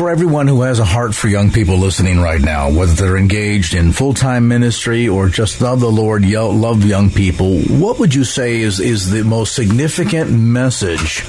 for 0.00 0.08
everyone 0.08 0.48
who 0.48 0.62
has 0.62 0.78
a 0.78 0.84
heart 0.84 1.14
for 1.14 1.28
young 1.28 1.50
people 1.50 1.76
listening 1.76 2.22
right 2.22 2.40
now, 2.40 2.70
whether 2.70 2.94
they're 2.94 3.18
engaged 3.18 3.74
in 3.74 3.92
full 3.92 4.14
time 4.14 4.48
ministry 4.48 5.06
or 5.06 5.28
just 5.28 5.60
love 5.60 5.80
the 5.80 5.90
Lord, 5.90 6.24
love 6.24 6.86
young 6.86 7.10
people, 7.10 7.60
what 7.64 7.98
would 7.98 8.14
you 8.14 8.24
say 8.24 8.62
is, 8.62 8.80
is 8.80 9.10
the 9.10 9.22
most 9.24 9.54
significant 9.54 10.30
message 10.30 11.22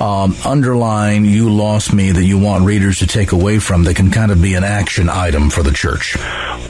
um, 0.00 0.36
underlying 0.46 1.24
You 1.24 1.50
Lost 1.50 1.92
Me 1.92 2.12
that 2.12 2.22
you 2.22 2.38
want 2.38 2.64
readers 2.64 3.00
to 3.00 3.08
take 3.08 3.32
away 3.32 3.58
from 3.58 3.82
that 3.84 3.96
can 3.96 4.12
kind 4.12 4.30
of 4.30 4.40
be 4.40 4.54
an 4.54 4.62
action 4.62 5.08
item 5.08 5.50
for 5.50 5.64
the 5.64 5.72
church? 5.72 6.16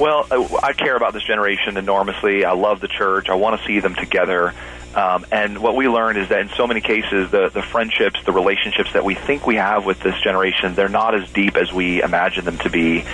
Well, 0.00 0.26
I 0.62 0.72
care 0.72 0.96
about 0.96 1.12
this 1.12 1.24
generation 1.24 1.76
enormously. 1.76 2.46
I 2.46 2.52
love 2.52 2.80
the 2.80 2.88
church. 2.88 3.28
I 3.28 3.34
want 3.34 3.60
to 3.60 3.66
see 3.66 3.78
them 3.78 3.94
together. 3.94 4.54
Um, 4.94 5.24
and 5.32 5.58
what 5.58 5.74
we 5.74 5.88
learned 5.88 6.18
is 6.18 6.28
that 6.28 6.40
in 6.40 6.48
so 6.50 6.66
many 6.66 6.80
cases, 6.80 7.30
the, 7.30 7.48
the 7.48 7.62
friendships, 7.62 8.22
the 8.24 8.32
relationships 8.32 8.92
that 8.92 9.04
we 9.04 9.14
think 9.14 9.46
we 9.46 9.56
have 9.56 9.86
with 9.86 10.00
this 10.00 10.18
generation, 10.20 10.74
they're 10.74 10.88
not 10.88 11.14
as 11.14 11.30
deep 11.32 11.56
as 11.56 11.72
we 11.72 12.02
imagine 12.02 12.44
them 12.44 12.58
to 12.58 12.70
be. 12.70 13.04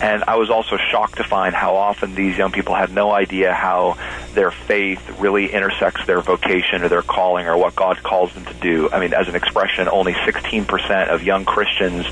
And 0.00 0.24
I 0.24 0.36
was 0.36 0.50
also 0.50 0.76
shocked 0.76 1.16
to 1.16 1.24
find 1.24 1.54
how 1.54 1.76
often 1.76 2.14
these 2.14 2.36
young 2.36 2.52
people 2.52 2.74
had 2.74 2.92
no 2.92 3.10
idea 3.10 3.52
how 3.52 3.96
their 4.34 4.50
faith 4.50 5.18
really 5.18 5.50
intersects 5.52 6.04
their 6.06 6.20
vocation 6.20 6.82
or 6.82 6.88
their 6.88 7.02
calling 7.02 7.46
or 7.46 7.56
what 7.56 7.74
God 7.74 8.02
calls 8.02 8.32
them 8.34 8.44
to 8.44 8.54
do. 8.54 8.90
I 8.92 9.00
mean, 9.00 9.14
as 9.14 9.28
an 9.28 9.34
expression, 9.34 9.88
only 9.88 10.12
16% 10.12 11.08
of 11.08 11.22
young 11.22 11.46
Christians 11.46 12.06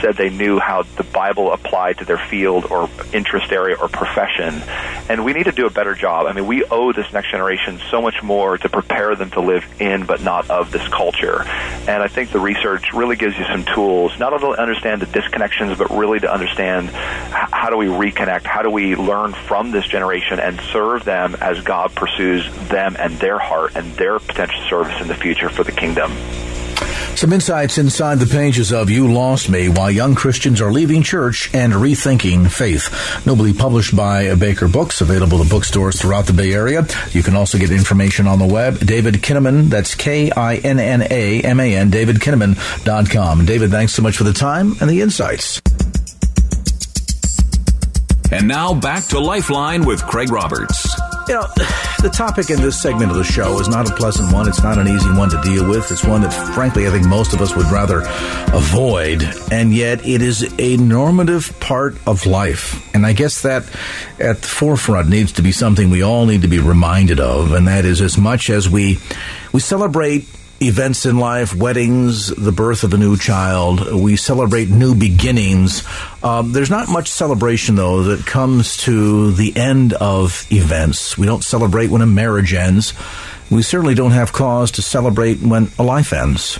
said 0.00 0.16
they 0.16 0.30
knew 0.30 0.60
how 0.60 0.84
the 0.96 1.02
Bible 1.02 1.52
applied 1.52 1.98
to 1.98 2.04
their 2.04 2.18
field 2.18 2.66
or 2.70 2.88
interest 3.12 3.50
area 3.50 3.76
or 3.76 3.88
profession. 3.88 4.62
And 5.08 5.24
we 5.24 5.32
need 5.32 5.44
to 5.44 5.52
do 5.52 5.66
a 5.66 5.70
better 5.70 5.94
job. 5.94 6.26
I 6.26 6.32
mean, 6.32 6.46
we 6.46 6.64
owe 6.64 6.92
this 6.92 7.12
next 7.12 7.32
generation 7.32 7.80
so 7.90 8.00
much 8.00 8.22
more 8.22 8.56
to 8.58 8.68
prepare 8.68 9.16
them 9.16 9.30
to 9.30 9.40
live 9.40 9.64
in 9.80 10.06
but 10.06 10.22
not 10.22 10.48
of 10.50 10.70
this 10.70 10.86
culture. 10.88 11.42
And 11.88 12.02
I 12.02 12.08
think 12.08 12.30
the 12.30 12.40
research 12.40 12.92
really 12.92 13.16
gives 13.16 13.36
you 13.36 13.44
some 13.46 13.64
tools, 13.64 14.16
not 14.20 14.32
only 14.32 14.54
to 14.56 14.62
understand 14.62 15.02
the 15.02 15.06
disconnections, 15.06 15.76
but 15.76 15.90
really 15.90 16.20
to 16.20 16.32
understand 16.32 16.90
how 17.30 17.70
do 17.70 17.76
we 17.76 17.86
reconnect? 17.86 18.44
How 18.44 18.62
do 18.62 18.70
we 18.70 18.96
learn 18.96 19.32
from 19.32 19.70
this 19.70 19.86
generation 19.86 20.38
and 20.38 20.60
serve 20.72 21.04
them 21.04 21.36
as 21.40 21.60
God 21.62 21.94
pursues 21.94 22.50
them 22.68 22.96
and 22.98 23.18
their 23.18 23.38
heart 23.38 23.76
and 23.76 23.92
their 23.94 24.18
potential 24.18 24.62
service 24.68 25.00
in 25.00 25.08
the 25.08 25.14
future 25.14 25.48
for 25.48 25.64
the 25.64 25.72
kingdom? 25.72 26.12
Some 27.16 27.32
insights 27.32 27.78
inside 27.78 28.18
the 28.18 28.26
pages 28.26 28.72
of 28.72 28.90
You 28.90 29.12
Lost 29.12 29.48
Me 29.48 29.68
Why 29.68 29.90
Young 29.90 30.16
Christians 30.16 30.60
Are 30.60 30.72
Leaving 30.72 31.02
Church 31.04 31.48
and 31.54 31.72
Rethinking 31.72 32.50
Faith. 32.50 33.24
Nobly 33.24 33.52
published 33.52 33.96
by 33.96 34.34
Baker 34.34 34.66
Books, 34.66 35.00
available 35.00 35.40
at 35.40 35.48
bookstores 35.48 36.00
throughout 36.00 36.26
the 36.26 36.32
Bay 36.32 36.52
Area. 36.52 36.84
You 37.12 37.22
can 37.22 37.36
also 37.36 37.56
get 37.56 37.70
information 37.70 38.26
on 38.26 38.40
the 38.40 38.46
web. 38.46 38.80
David 38.80 39.14
Kinnaman, 39.14 39.68
that's 39.68 39.94
K 39.94 40.32
I 40.32 40.56
N 40.56 40.80
N 40.80 41.06
A 41.08 41.40
M 41.42 41.60
A 41.60 41.76
N, 41.76 41.90
davidkinnaman.com. 41.92 43.46
David, 43.46 43.70
thanks 43.70 43.92
so 43.92 44.02
much 44.02 44.16
for 44.16 44.24
the 44.24 44.32
time 44.32 44.74
and 44.80 44.90
the 44.90 45.00
insights. 45.00 45.62
And 48.34 48.48
now 48.48 48.74
back 48.74 49.04
to 49.06 49.20
Lifeline 49.20 49.84
with 49.84 50.04
Craig 50.04 50.32
Roberts. 50.32 50.92
You 51.28 51.34
know, 51.34 51.46
The 52.02 52.10
topic 52.10 52.50
in 52.50 52.60
this 52.60 52.82
segment 52.82 53.12
of 53.12 53.16
the 53.16 53.22
show 53.22 53.60
is 53.60 53.68
not 53.68 53.88
a 53.88 53.94
pleasant 53.94 54.32
one. 54.32 54.48
It's 54.48 54.60
not 54.60 54.76
an 54.76 54.88
easy 54.88 55.08
one 55.10 55.30
to 55.30 55.40
deal 55.42 55.68
with. 55.68 55.90
It's 55.92 56.04
one 56.04 56.22
that, 56.22 56.32
frankly, 56.52 56.88
I 56.88 56.90
think 56.90 57.06
most 57.06 57.32
of 57.32 57.40
us 57.40 57.54
would 57.54 57.66
rather 57.66 58.02
avoid. 58.52 59.22
And 59.52 59.72
yet, 59.72 60.04
it 60.04 60.20
is 60.20 60.52
a 60.58 60.76
normative 60.78 61.58
part 61.60 61.96
of 62.08 62.26
life. 62.26 62.92
And 62.92 63.06
I 63.06 63.12
guess 63.12 63.42
that 63.42 63.62
at 64.18 64.42
the 64.42 64.48
forefront 64.48 65.08
needs 65.08 65.30
to 65.34 65.42
be 65.42 65.52
something 65.52 65.88
we 65.88 66.02
all 66.02 66.26
need 66.26 66.42
to 66.42 66.48
be 66.48 66.58
reminded 66.58 67.20
of. 67.20 67.52
And 67.52 67.68
that 67.68 67.84
is 67.84 68.00
as 68.00 68.18
much 68.18 68.50
as 68.50 68.68
we, 68.68 68.98
we 69.52 69.60
celebrate 69.60 70.26
events 70.66 71.06
in 71.06 71.18
life, 71.18 71.54
weddings, 71.54 72.28
the 72.28 72.52
birth 72.52 72.84
of 72.84 72.94
a 72.94 72.98
new 72.98 73.16
child. 73.16 73.92
We 73.92 74.16
celebrate 74.16 74.68
new 74.68 74.94
beginnings. 74.94 75.82
Um, 76.22 76.52
there's 76.52 76.70
not 76.70 76.88
much 76.88 77.08
celebration, 77.10 77.74
though, 77.74 78.02
that 78.04 78.26
comes 78.26 78.76
to 78.78 79.32
the 79.32 79.56
end 79.56 79.92
of 79.94 80.46
events. 80.50 81.16
We 81.16 81.26
don't 81.26 81.44
celebrate 81.44 81.90
when 81.90 82.02
a 82.02 82.06
marriage 82.06 82.54
ends. 82.54 82.94
We 83.50 83.62
certainly 83.62 83.94
don't 83.94 84.12
have 84.12 84.32
cause 84.32 84.72
to 84.72 84.82
celebrate 84.82 85.40
when 85.40 85.70
a 85.78 85.82
life 85.82 86.12
ends. 86.12 86.58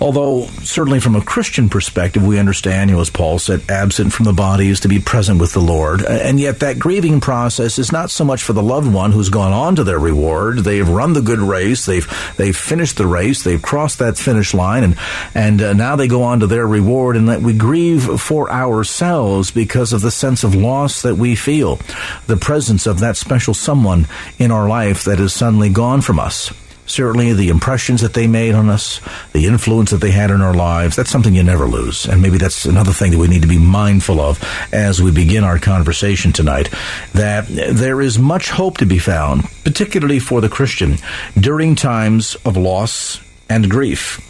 Although, 0.00 0.46
certainly 0.62 0.98
from 0.98 1.14
a 1.14 1.20
Christian 1.20 1.68
perspective, 1.68 2.26
we 2.26 2.38
understand, 2.38 2.88
you 2.88 2.96
know, 2.96 3.02
as 3.02 3.10
Paul 3.10 3.38
said, 3.38 3.68
absent 3.68 4.14
from 4.14 4.24
the 4.24 4.32
body 4.32 4.68
is 4.68 4.80
to 4.80 4.88
be 4.88 4.98
present 4.98 5.38
with 5.38 5.52
the 5.52 5.60
Lord. 5.60 6.02
And 6.02 6.40
yet 6.40 6.60
that 6.60 6.78
grieving 6.78 7.20
process 7.20 7.78
is 7.78 7.92
not 7.92 8.10
so 8.10 8.24
much 8.24 8.42
for 8.42 8.54
the 8.54 8.62
loved 8.62 8.90
one 8.90 9.12
who's 9.12 9.28
gone 9.28 9.52
on 9.52 9.76
to 9.76 9.84
their 9.84 9.98
reward. 9.98 10.60
They've 10.60 10.88
run 10.88 11.12
the 11.12 11.20
good 11.20 11.38
race. 11.38 11.84
They've, 11.84 12.08
they've 12.38 12.56
finished 12.56 12.96
the 12.96 13.06
race. 13.06 13.42
They've 13.42 13.60
crossed 13.60 13.98
that 13.98 14.16
finish 14.16 14.54
line 14.54 14.84
and, 14.84 14.96
and 15.34 15.60
uh, 15.60 15.72
now 15.74 15.96
they 15.96 16.08
go 16.08 16.22
on 16.22 16.40
to 16.40 16.46
their 16.46 16.66
reward 16.66 17.16
and 17.16 17.28
that 17.28 17.42
we 17.42 17.52
grieve 17.52 18.20
for 18.20 18.50
ourselves 18.50 19.50
because 19.50 19.92
of 19.92 20.00
the 20.00 20.10
sense 20.10 20.44
of 20.44 20.54
loss 20.54 21.02
that 21.02 21.16
we 21.16 21.34
feel. 21.34 21.78
The 22.26 22.38
presence 22.38 22.86
of 22.86 23.00
that 23.00 23.18
special 23.18 23.52
someone 23.52 24.06
in 24.38 24.50
our 24.50 24.66
life 24.66 25.04
that 25.04 25.20
is 25.20 25.34
suddenly 25.34 25.68
gone 25.68 26.00
from 26.00 26.18
us 26.18 26.52
certainly 26.90 27.32
the 27.32 27.48
impressions 27.48 28.00
that 28.02 28.14
they 28.14 28.26
made 28.26 28.54
on 28.54 28.68
us, 28.68 29.00
the 29.32 29.46
influence 29.46 29.90
that 29.90 29.98
they 29.98 30.10
had 30.10 30.30
in 30.30 30.40
our 30.40 30.54
lives, 30.54 30.96
that's 30.96 31.10
something 31.10 31.34
you 31.34 31.42
never 31.42 31.66
lose. 31.66 32.06
And 32.06 32.20
maybe 32.20 32.38
that's 32.38 32.64
another 32.64 32.92
thing 32.92 33.12
that 33.12 33.18
we 33.18 33.28
need 33.28 33.42
to 33.42 33.48
be 33.48 33.58
mindful 33.58 34.20
of 34.20 34.42
as 34.72 35.00
we 35.00 35.10
begin 35.10 35.44
our 35.44 35.58
conversation 35.58 36.32
tonight. 36.32 36.70
That 37.12 37.46
there 37.48 38.00
is 38.00 38.18
much 38.18 38.50
hope 38.50 38.78
to 38.78 38.86
be 38.86 38.98
found, 38.98 39.44
particularly 39.64 40.18
for 40.18 40.40
the 40.40 40.48
Christian, 40.48 40.96
during 41.38 41.74
times 41.74 42.34
of 42.44 42.56
loss 42.56 43.20
and 43.48 43.70
grief. 43.70 44.20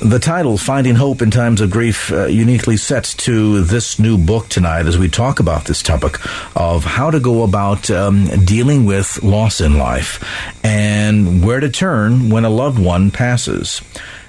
The 0.00 0.18
title, 0.18 0.56
Finding 0.56 0.94
Hope 0.94 1.20
in 1.20 1.30
Times 1.30 1.60
of 1.60 1.70
Grief, 1.70 2.10
uh, 2.10 2.24
uniquely 2.24 2.78
sets 2.78 3.12
to 3.16 3.60
this 3.60 3.98
new 3.98 4.16
book 4.16 4.48
tonight 4.48 4.86
as 4.86 4.96
we 4.96 5.10
talk 5.10 5.38
about 5.38 5.66
this 5.66 5.82
topic 5.82 6.18
of 6.56 6.82
how 6.82 7.10
to 7.10 7.20
go 7.20 7.42
about 7.42 7.90
um, 7.90 8.24
dealing 8.46 8.86
with 8.86 9.22
loss 9.22 9.60
in 9.60 9.76
life 9.76 10.24
and 10.64 11.44
where 11.44 11.60
to 11.60 11.68
turn 11.68 12.30
when 12.30 12.46
a 12.46 12.48
loved 12.48 12.78
one 12.78 13.10
passes. 13.10 13.82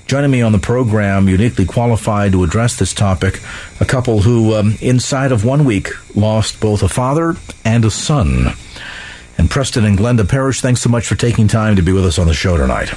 Joining 0.06 0.32
me 0.32 0.42
on 0.42 0.52
the 0.52 0.60
program, 0.60 1.30
uniquely 1.30 1.64
qualified 1.64 2.34
to 2.34 2.44
address 2.44 2.78
this 2.78 2.94
topic, 2.94 3.40
a 3.80 3.86
couple 3.86 4.20
who, 4.20 4.56
um, 4.56 4.76
inside 4.82 5.32
of 5.32 5.46
one 5.46 5.64
week, 5.64 5.92
lost 6.14 6.60
both 6.60 6.84
a 6.84 6.90
father 6.90 7.38
and 7.64 7.86
a 7.86 7.90
son. 7.90 8.48
And 9.38 9.50
Preston 9.50 9.86
and 9.86 9.98
Glenda 9.98 10.28
Parrish, 10.28 10.60
thanks 10.60 10.82
so 10.82 10.90
much 10.90 11.08
for 11.08 11.16
taking 11.16 11.48
time 11.48 11.78
to 11.78 11.82
be 11.82 11.94
with 11.94 12.06
us 12.06 12.20
on 12.20 12.28
the 12.28 12.34
show 12.34 12.58
tonight. 12.58 12.94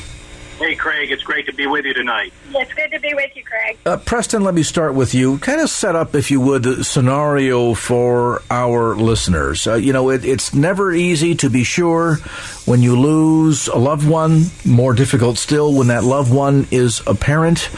Hey, 0.59 0.75
Craig, 0.75 1.11
it's 1.11 1.23
great 1.23 1.45
to 1.47 1.53
be 1.53 1.67
with 1.67 1.85
you 1.85 1.93
tonight. 1.93 2.33
It's 2.55 2.73
good 2.73 2.91
to 2.91 2.99
be 2.99 3.13
with 3.13 3.37
you, 3.37 3.45
Craig. 3.45 3.77
Uh, 3.85 3.99
Preston, 3.99 4.43
let 4.43 4.55
me 4.55 4.63
start 4.63 4.95
with 4.95 5.13
you. 5.13 5.37
Kind 5.39 5.61
of 5.61 5.69
set 5.69 5.95
up, 5.95 6.15
if 6.15 6.31
you 6.31 6.41
would, 6.41 6.65
a 6.65 6.83
scenario 6.83 7.75
for 7.75 8.43
our 8.51 8.97
listeners. 8.97 9.67
Uh, 9.67 9.75
you 9.75 9.93
know, 9.93 10.09
it, 10.09 10.25
it's 10.25 10.55
never 10.55 10.93
easy 10.93 11.35
to 11.35 11.51
be 11.51 11.63
sure 11.63 12.17
when 12.65 12.81
you 12.81 12.99
lose 12.99 13.69
a 13.69 13.77
loved 13.77 14.09
one, 14.09 14.47
more 14.65 14.95
difficult 14.95 15.37
still 15.37 15.75
when 15.75 15.89
that 15.89 16.05
loved 16.05 16.33
one 16.33 16.67
is 16.71 17.03
a 17.07 17.15
parent. 17.15 17.69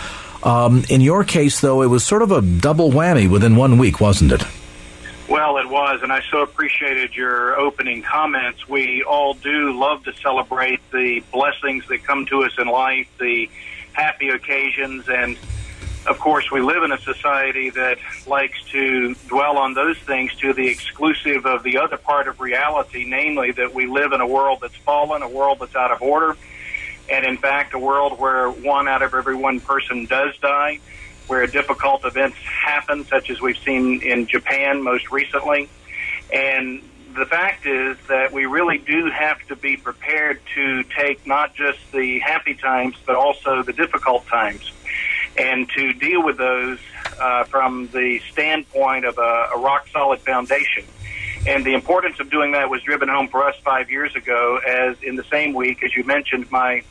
Um, 0.44 0.84
in 0.88 1.00
your 1.00 1.24
case, 1.24 1.60
though, 1.60 1.82
it 1.82 1.86
was 1.88 2.04
sort 2.04 2.22
of 2.22 2.30
a 2.30 2.40
double 2.40 2.92
whammy 2.92 3.28
within 3.28 3.56
one 3.56 3.78
week, 3.78 4.00
wasn't 4.00 4.30
it? 4.30 4.44
Well, 5.28 5.58
it 5.58 5.68
was, 5.68 6.00
and 6.02 6.10
I 6.10 6.22
so 6.30 6.40
appreciated 6.40 7.14
your 7.14 7.60
opening 7.60 8.00
comments. 8.00 8.66
We 8.66 9.02
all 9.02 9.34
do 9.34 9.78
love 9.78 10.04
to 10.04 10.14
celebrate 10.14 10.80
the 10.90 11.22
blessings 11.30 11.86
that 11.88 12.02
come 12.02 12.24
to 12.26 12.44
us 12.44 12.52
in 12.58 12.66
life, 12.66 13.08
the 13.20 13.50
happy 13.92 14.30
occasions, 14.30 15.06
and 15.06 15.36
of 16.06 16.18
course, 16.18 16.50
we 16.50 16.62
live 16.62 16.82
in 16.82 16.92
a 16.92 16.98
society 17.00 17.68
that 17.70 17.98
likes 18.26 18.62
to 18.70 19.14
dwell 19.26 19.58
on 19.58 19.74
those 19.74 19.98
things 19.98 20.34
to 20.36 20.54
the 20.54 20.68
exclusive 20.68 21.44
of 21.44 21.62
the 21.62 21.76
other 21.76 21.98
part 21.98 22.26
of 22.26 22.40
reality, 22.40 23.04
namely 23.06 23.50
that 23.52 23.74
we 23.74 23.86
live 23.86 24.12
in 24.12 24.22
a 24.22 24.26
world 24.26 24.60
that's 24.62 24.76
fallen, 24.76 25.20
a 25.20 25.28
world 25.28 25.58
that's 25.60 25.76
out 25.76 25.90
of 25.90 26.00
order, 26.00 26.38
and 27.10 27.26
in 27.26 27.36
fact, 27.36 27.74
a 27.74 27.78
world 27.78 28.18
where 28.18 28.50
one 28.50 28.88
out 28.88 29.02
of 29.02 29.12
every 29.12 29.36
one 29.36 29.60
person 29.60 30.06
does 30.06 30.34
die 30.38 30.80
where 31.28 31.46
difficult 31.46 32.04
events 32.04 32.36
happen, 32.38 33.04
such 33.04 33.30
as 33.30 33.40
we've 33.40 33.58
seen 33.58 34.02
in 34.02 34.26
Japan 34.26 34.82
most 34.82 35.10
recently. 35.12 35.68
And 36.32 36.82
the 37.14 37.26
fact 37.26 37.66
is 37.66 37.96
that 38.08 38.32
we 38.32 38.46
really 38.46 38.78
do 38.78 39.10
have 39.10 39.40
to 39.48 39.56
be 39.56 39.76
prepared 39.76 40.40
to 40.54 40.82
take 40.84 41.26
not 41.26 41.54
just 41.54 41.78
the 41.92 42.18
happy 42.20 42.54
times, 42.54 42.96
but 43.06 43.16
also 43.16 43.62
the 43.62 43.72
difficult 43.72 44.26
times, 44.26 44.72
and 45.36 45.68
to 45.70 45.92
deal 45.92 46.24
with 46.24 46.36
those 46.36 46.78
uh, 47.20 47.44
from 47.44 47.88
the 47.88 48.20
standpoint 48.30 49.04
of 49.04 49.18
a, 49.18 49.50
a 49.54 49.58
rock 49.58 49.86
solid 49.92 50.20
foundation. 50.20 50.84
And 51.46 51.64
the 51.64 51.74
importance 51.74 52.20
of 52.20 52.30
doing 52.30 52.52
that 52.52 52.68
was 52.68 52.82
driven 52.82 53.08
home 53.08 53.28
for 53.28 53.44
us 53.44 53.54
five 53.64 53.90
years 53.90 54.14
ago, 54.14 54.58
as 54.66 55.00
in 55.02 55.16
the 55.16 55.24
same 55.24 55.54
week, 55.54 55.82
as 55.82 55.94
you 55.96 56.04
mentioned, 56.04 56.50
my 56.50 56.82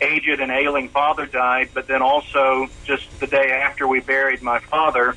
aged 0.00 0.40
and 0.40 0.50
ailing 0.50 0.88
father 0.88 1.26
died, 1.26 1.70
but 1.74 1.86
then 1.86 2.02
also 2.02 2.68
just 2.84 3.20
the 3.20 3.26
day 3.26 3.50
after 3.52 3.86
we 3.86 4.00
buried 4.00 4.42
my 4.42 4.58
father, 4.58 5.16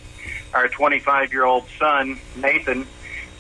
our 0.53 0.67
25 0.67 1.31
year 1.31 1.45
old 1.45 1.65
son, 1.79 2.19
Nathan, 2.35 2.87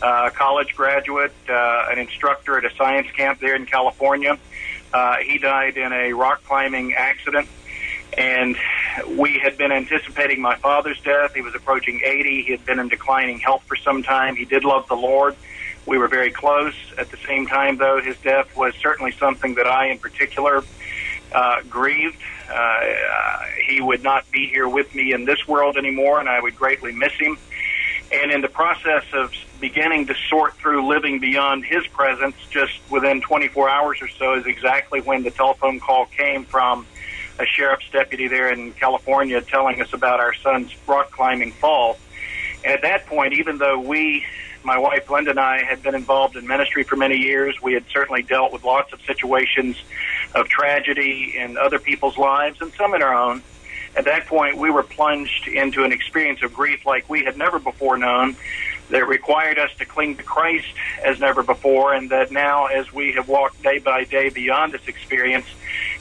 uh, 0.01 0.29
college 0.31 0.75
graduate, 0.75 1.33
uh, 1.49 1.85
an 1.91 1.99
instructor 1.99 2.57
at 2.57 2.65
a 2.65 2.75
science 2.75 3.09
camp 3.11 3.39
there 3.39 3.55
in 3.55 3.65
California, 3.65 4.37
uh, 4.93 5.17
he 5.17 5.37
died 5.37 5.77
in 5.77 5.91
a 5.91 6.13
rock 6.13 6.43
climbing 6.45 6.93
accident. 6.93 7.47
And 8.15 8.55
we 9.07 9.39
had 9.39 9.57
been 9.57 9.71
anticipating 9.71 10.39
my 10.39 10.55
father's 10.57 10.99
death. 11.01 11.33
He 11.33 11.41
was 11.41 11.55
approaching 11.55 12.01
80. 12.03 12.43
He 12.43 12.51
had 12.51 12.63
been 12.63 12.79
in 12.79 12.87
declining 12.87 13.39
health 13.39 13.63
for 13.63 13.75
some 13.75 14.03
time. 14.03 14.35
He 14.35 14.45
did 14.45 14.63
love 14.63 14.87
the 14.87 14.95
Lord. 14.95 15.35
We 15.85 15.97
were 15.97 16.07
very 16.07 16.31
close. 16.31 16.75
At 16.97 17.09
the 17.09 17.17
same 17.27 17.47
time, 17.47 17.77
though, 17.77 18.01
his 18.01 18.15
death 18.17 18.55
was 18.55 18.75
certainly 18.81 19.11
something 19.13 19.55
that 19.55 19.67
I, 19.67 19.87
in 19.87 19.97
particular, 19.97 20.63
uh, 21.33 21.61
grieved. 21.69 22.21
Uh, 22.51 22.79
he 23.67 23.81
would 23.81 24.03
not 24.03 24.29
be 24.31 24.47
here 24.47 24.67
with 24.67 24.93
me 24.93 25.13
in 25.13 25.25
this 25.25 25.47
world 25.47 25.77
anymore, 25.77 26.19
and 26.19 26.29
I 26.29 26.39
would 26.39 26.55
greatly 26.55 26.91
miss 26.91 27.13
him. 27.13 27.37
And 28.11 28.31
in 28.31 28.41
the 28.41 28.49
process 28.49 29.03
of 29.13 29.33
beginning 29.59 30.07
to 30.07 30.15
sort 30.29 30.53
through 30.55 30.87
living 30.87 31.19
beyond 31.19 31.65
his 31.65 31.87
presence, 31.87 32.35
just 32.51 32.73
within 32.89 33.21
24 33.21 33.69
hours 33.69 34.01
or 34.01 34.07
so, 34.07 34.35
is 34.35 34.45
exactly 34.45 35.01
when 35.01 35.23
the 35.23 35.31
telephone 35.31 35.79
call 35.79 36.05
came 36.05 36.45
from 36.45 36.85
a 37.39 37.45
sheriff's 37.45 37.89
deputy 37.89 38.27
there 38.27 38.51
in 38.51 38.71
California 38.73 39.41
telling 39.41 39.81
us 39.81 39.91
about 39.93 40.19
our 40.19 40.33
son's 40.35 40.71
rock 40.85 41.09
climbing 41.09 41.51
fall. 41.53 41.97
And 42.63 42.73
at 42.73 42.83
that 42.83 43.07
point, 43.07 43.33
even 43.33 43.57
though 43.57 43.79
we 43.79 44.25
my 44.63 44.77
wife 44.77 45.05
Glenda 45.05 45.31
and 45.31 45.39
I 45.39 45.63
had 45.63 45.83
been 45.83 45.95
involved 45.95 46.35
in 46.35 46.47
ministry 46.47 46.83
for 46.83 46.95
many 46.95 47.17
years. 47.17 47.61
We 47.61 47.73
had 47.73 47.85
certainly 47.91 48.23
dealt 48.23 48.53
with 48.53 48.63
lots 48.63 48.93
of 48.93 49.01
situations 49.01 49.77
of 50.35 50.49
tragedy 50.49 51.35
in 51.37 51.57
other 51.57 51.79
people's 51.79 52.17
lives 52.17 52.61
and 52.61 52.71
some 52.73 52.93
in 52.93 53.01
our 53.01 53.13
own. 53.13 53.43
At 53.95 54.05
that 54.05 54.25
point, 54.25 54.57
we 54.57 54.71
were 54.71 54.83
plunged 54.83 55.47
into 55.47 55.83
an 55.83 55.91
experience 55.91 56.41
of 56.41 56.53
grief 56.53 56.85
like 56.85 57.07
we 57.09 57.23
had 57.23 57.37
never 57.37 57.59
before 57.59 57.97
known 57.97 58.35
that 58.89 59.07
required 59.07 59.59
us 59.59 59.71
to 59.77 59.85
cling 59.85 60.17
to 60.17 60.23
Christ 60.23 60.67
as 61.03 61.19
never 61.19 61.43
before, 61.43 61.93
and 61.93 62.09
that 62.09 62.31
now, 62.31 62.65
as 62.65 62.91
we 62.91 63.13
have 63.13 63.27
walked 63.27 63.61
day 63.63 63.79
by 63.79 64.03
day 64.03 64.29
beyond 64.29 64.73
this 64.73 64.87
experience, 64.87 65.45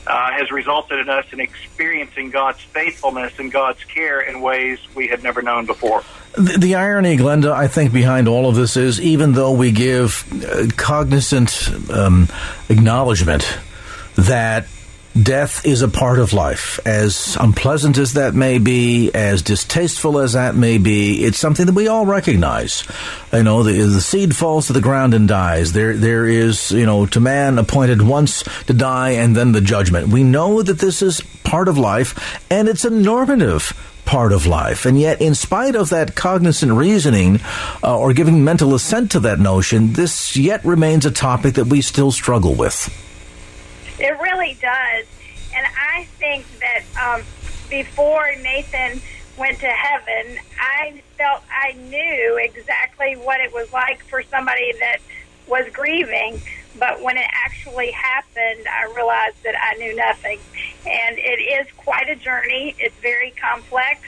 uh, 0.06 0.32
has 0.32 0.50
resulted 0.50 0.98
in 0.98 1.08
us 1.08 1.24
in 1.32 1.40
experiencing 1.40 2.30
God's 2.30 2.60
faithfulness 2.60 3.38
and 3.38 3.52
God's 3.52 3.84
care 3.84 4.20
in 4.20 4.40
ways 4.40 4.78
we 4.94 5.08
had 5.08 5.22
never 5.22 5.42
known 5.42 5.66
before. 5.66 6.02
The, 6.32 6.58
the, 6.58 6.74
irony, 6.74 7.16
Glenda, 7.16 7.52
I 7.52 7.68
think 7.68 7.92
behind 7.92 8.26
all 8.26 8.48
of 8.48 8.56
this 8.56 8.76
is 8.76 9.00
even 9.00 9.32
though 9.32 9.52
we 9.52 9.70
give 9.70 10.26
uh, 10.44 10.66
cognizant 10.76 11.70
um, 11.90 12.28
acknowledgement 12.68 13.58
that 14.16 14.66
death 15.20 15.66
is 15.66 15.83
a 15.83 15.88
part 15.88 16.18
of 16.18 16.33
life. 16.33 16.81
As 16.87 17.37
unpleasant 17.38 17.98
as 17.98 18.14
that 18.14 18.35
may 18.35 18.59
be, 18.59 19.11
as 19.12 19.42
distasteful 19.42 20.18
as 20.18 20.33
that 20.33 20.55
may 20.55 20.79
be, 20.79 21.25
it's 21.25 21.38
something 21.38 21.66
that 21.66 21.75
we 21.75 21.88
all 21.88 22.07
recognize. 22.07 22.87
You 23.33 23.42
know, 23.42 23.62
the, 23.62 23.72
the 23.72 24.01
seed 24.01 24.35
falls 24.35 24.68
to 24.68 24.72
the 24.72 24.81
ground 24.81 25.14
and 25.14 25.29
dies. 25.29 25.72
There, 25.72 25.96
there 25.96 26.27
is, 26.27 26.70
you 26.70 26.87
know, 26.87 27.07
to 27.07 27.20
man 27.20 27.59
appointed 27.59 28.03
once 28.03 28.42
to 28.64 28.72
die 28.72 29.11
and 29.11 29.37
then 29.37 29.53
the 29.53 29.61
judgment. 29.61 30.09
We 30.09 30.22
know 30.22 30.62
that 30.62 30.79
this 30.79 31.03
is 31.03 31.20
part 31.44 31.68
of 31.68 31.79
life 31.79 32.40
and 32.51 32.68
it's 32.68 32.85
a 32.85 32.90
normative 32.90 33.72
part 34.05 34.33
of 34.33 34.46
life. 34.46 34.85
And 34.85 34.98
yet, 34.98 35.20
in 35.20 35.35
spite 35.35 35.77
of 35.77 35.90
that 35.90 36.16
cognizant 36.16 36.72
reasoning 36.72 37.40
uh, 37.85 37.98
or 37.98 38.12
giving 38.12 38.44
mental 38.44 38.75
assent 38.75 39.12
to 39.12 39.20
that 39.20 39.38
notion, 39.38 39.92
this 39.92 40.37
yet 40.37 40.64
remains 40.64 41.07
a 41.07 41.11
topic 41.11 41.55
that 41.55 41.66
we 41.66 41.83
still 41.83 42.11
struggle 42.11 42.55
with. 42.55 42.90
It 44.02 44.18
really 44.20 44.54
does. 44.54 45.06
And 45.54 45.64
I 45.78 46.04
think 46.18 46.44
that 46.58 46.82
um, 47.00 47.22
before 47.70 48.34
Nathan 48.42 49.00
went 49.38 49.60
to 49.60 49.68
heaven, 49.68 50.40
I 50.58 51.00
felt 51.16 51.42
I 51.48 51.74
knew 51.74 52.36
exactly 52.42 53.14
what 53.14 53.40
it 53.40 53.54
was 53.54 53.72
like 53.72 54.02
for 54.06 54.24
somebody 54.24 54.72
that 54.80 54.98
was 55.46 55.68
grieving. 55.72 56.42
But 56.80 57.00
when 57.00 57.16
it 57.16 57.26
actually 57.30 57.92
happened, 57.92 58.66
I 58.66 58.92
realized 58.96 59.36
that 59.44 59.54
I 59.62 59.76
knew 59.76 59.94
nothing. 59.94 60.40
And 60.84 61.16
it 61.18 61.40
is 61.40 61.68
quite 61.76 62.08
a 62.08 62.16
journey. 62.16 62.74
It's 62.80 62.96
very 62.96 63.30
complex. 63.30 64.00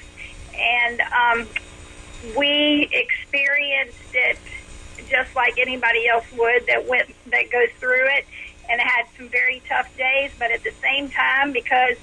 And 0.58 1.00
um, 1.02 1.46
we 2.36 2.88
experienced 2.90 3.98
it 4.12 4.38
just 5.08 5.36
like 5.36 5.56
anybody 5.58 6.08
else 6.08 6.24
would 6.36 6.66
that 6.66 6.88
went 6.88 7.14
that 7.26 7.50
goes 7.50 7.68
through 7.78 8.08
it 8.08 8.24
and 8.68 8.80
had 8.80 9.04
some 9.16 9.28
very 9.28 9.62
tough 9.68 9.88
days 9.96 10.30
but 10.38 10.50
at 10.50 10.62
the 10.62 10.72
same 10.82 11.10
time 11.10 11.52
because 11.52 11.96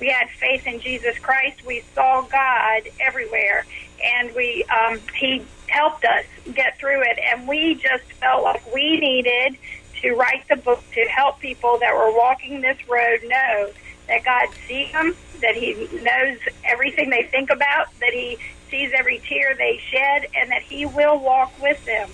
we 0.00 0.08
had 0.08 0.28
faith 0.30 0.66
in 0.66 0.80
Jesus 0.80 1.18
Christ 1.18 1.64
we 1.64 1.82
saw 1.94 2.22
God 2.22 2.82
everywhere 3.00 3.66
and 4.02 4.34
we 4.34 4.64
um, 4.64 5.00
he 5.14 5.44
helped 5.68 6.04
us 6.04 6.24
get 6.54 6.78
through 6.78 7.02
it 7.02 7.18
and 7.32 7.48
we 7.48 7.74
just 7.74 8.04
felt 8.20 8.44
like 8.44 8.62
we 8.74 8.98
needed 8.98 9.56
to 10.02 10.14
write 10.14 10.46
the 10.48 10.56
book 10.56 10.82
to 10.92 11.00
help 11.04 11.40
people 11.40 11.78
that 11.78 11.94
were 11.94 12.16
walking 12.16 12.60
this 12.60 12.78
road 12.88 13.20
know 13.24 13.70
that 14.08 14.24
God 14.24 14.48
sees 14.68 14.92
them, 14.92 15.16
that 15.40 15.54
He 15.56 15.74
knows 16.02 16.38
everything 16.64 17.10
they 17.10 17.24
think 17.24 17.50
about, 17.50 17.88
that 18.00 18.12
He 18.12 18.38
sees 18.70 18.92
every 18.96 19.20
tear 19.28 19.54
they 19.56 19.80
shed, 19.90 20.28
and 20.34 20.50
that 20.50 20.62
He 20.62 20.86
will 20.86 21.18
walk 21.18 21.52
with 21.60 21.84
them. 21.84 22.10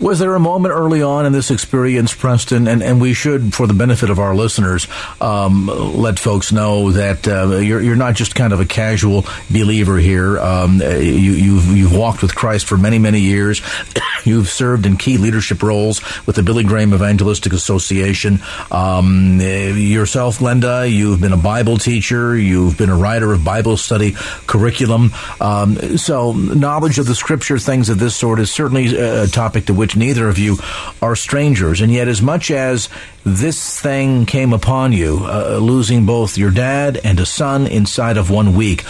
Was 0.00 0.18
there 0.18 0.34
a 0.34 0.40
moment 0.40 0.74
early 0.74 1.02
on 1.02 1.26
in 1.26 1.32
this 1.32 1.50
experience, 1.50 2.12
Preston, 2.14 2.66
and, 2.66 2.82
and 2.82 3.00
we 3.00 3.12
should, 3.12 3.54
for 3.54 3.66
the 3.66 3.74
benefit 3.74 4.10
of 4.10 4.18
our 4.18 4.34
listeners, 4.34 4.88
um, 5.20 5.66
let 5.66 6.18
folks 6.18 6.50
know 6.50 6.90
that 6.92 7.28
uh, 7.28 7.58
you're, 7.58 7.80
you're 7.80 7.94
not 7.96 8.14
just 8.14 8.34
kind 8.34 8.52
of 8.52 8.60
a 8.60 8.64
casual 8.64 9.24
believer 9.48 9.98
here. 9.98 10.40
Um, 10.40 10.80
you, 10.80 11.32
you've, 11.32 11.66
you've 11.76 11.96
walked 11.96 12.22
with 12.22 12.34
Christ 12.34 12.66
for 12.66 12.76
many, 12.76 12.98
many 12.98 13.20
years. 13.20 13.62
you've 14.24 14.48
served 14.48 14.86
in 14.86 14.96
key 14.96 15.18
leadership 15.18 15.62
roles 15.62 16.00
with 16.26 16.36
the 16.36 16.42
Billy 16.42 16.64
Graham 16.64 16.94
Evangelistic 16.94 17.52
Association. 17.52 18.40
Um, 18.70 19.40
yourself, 19.40 20.38
Glenda, 20.38 20.90
you've 20.90 21.20
been 21.20 21.32
a 21.32 21.36
Bible 21.36 21.78
teacher. 21.78 22.36
You've 22.36 22.76
been 22.76 22.90
a 22.90 22.96
writer 22.96 23.32
of 23.32 23.44
Bible 23.44 23.76
study 23.76 24.14
curriculum. 24.46 25.12
Um, 25.40 25.98
so 25.98 26.32
knowledge 26.32 26.98
of 26.98 27.06
the 27.06 27.14
Scripture, 27.14 27.58
things 27.58 27.88
of 27.88 27.98
this 27.98 28.16
sort, 28.16 28.40
is 28.40 28.50
certainly 28.50 28.96
a 28.96 29.26
topic 29.26 29.66
to 29.66 29.74
which 29.82 29.96
neither 29.96 30.28
of 30.28 30.38
you 30.38 30.58
are 31.02 31.16
strangers. 31.16 31.80
And 31.80 31.90
yet, 31.90 32.06
as 32.06 32.22
much 32.22 32.52
as 32.52 32.88
this 33.24 33.80
thing 33.80 34.26
came 34.26 34.52
upon 34.52 34.92
you, 34.92 35.22
uh, 35.24 35.58
losing 35.60 36.06
both 36.06 36.38
your 36.38 36.52
dad 36.52 37.00
and 37.02 37.18
a 37.18 37.26
son 37.26 37.66
inside 37.66 38.16
of 38.16 38.30
one 38.30 38.54
week, 38.54 38.84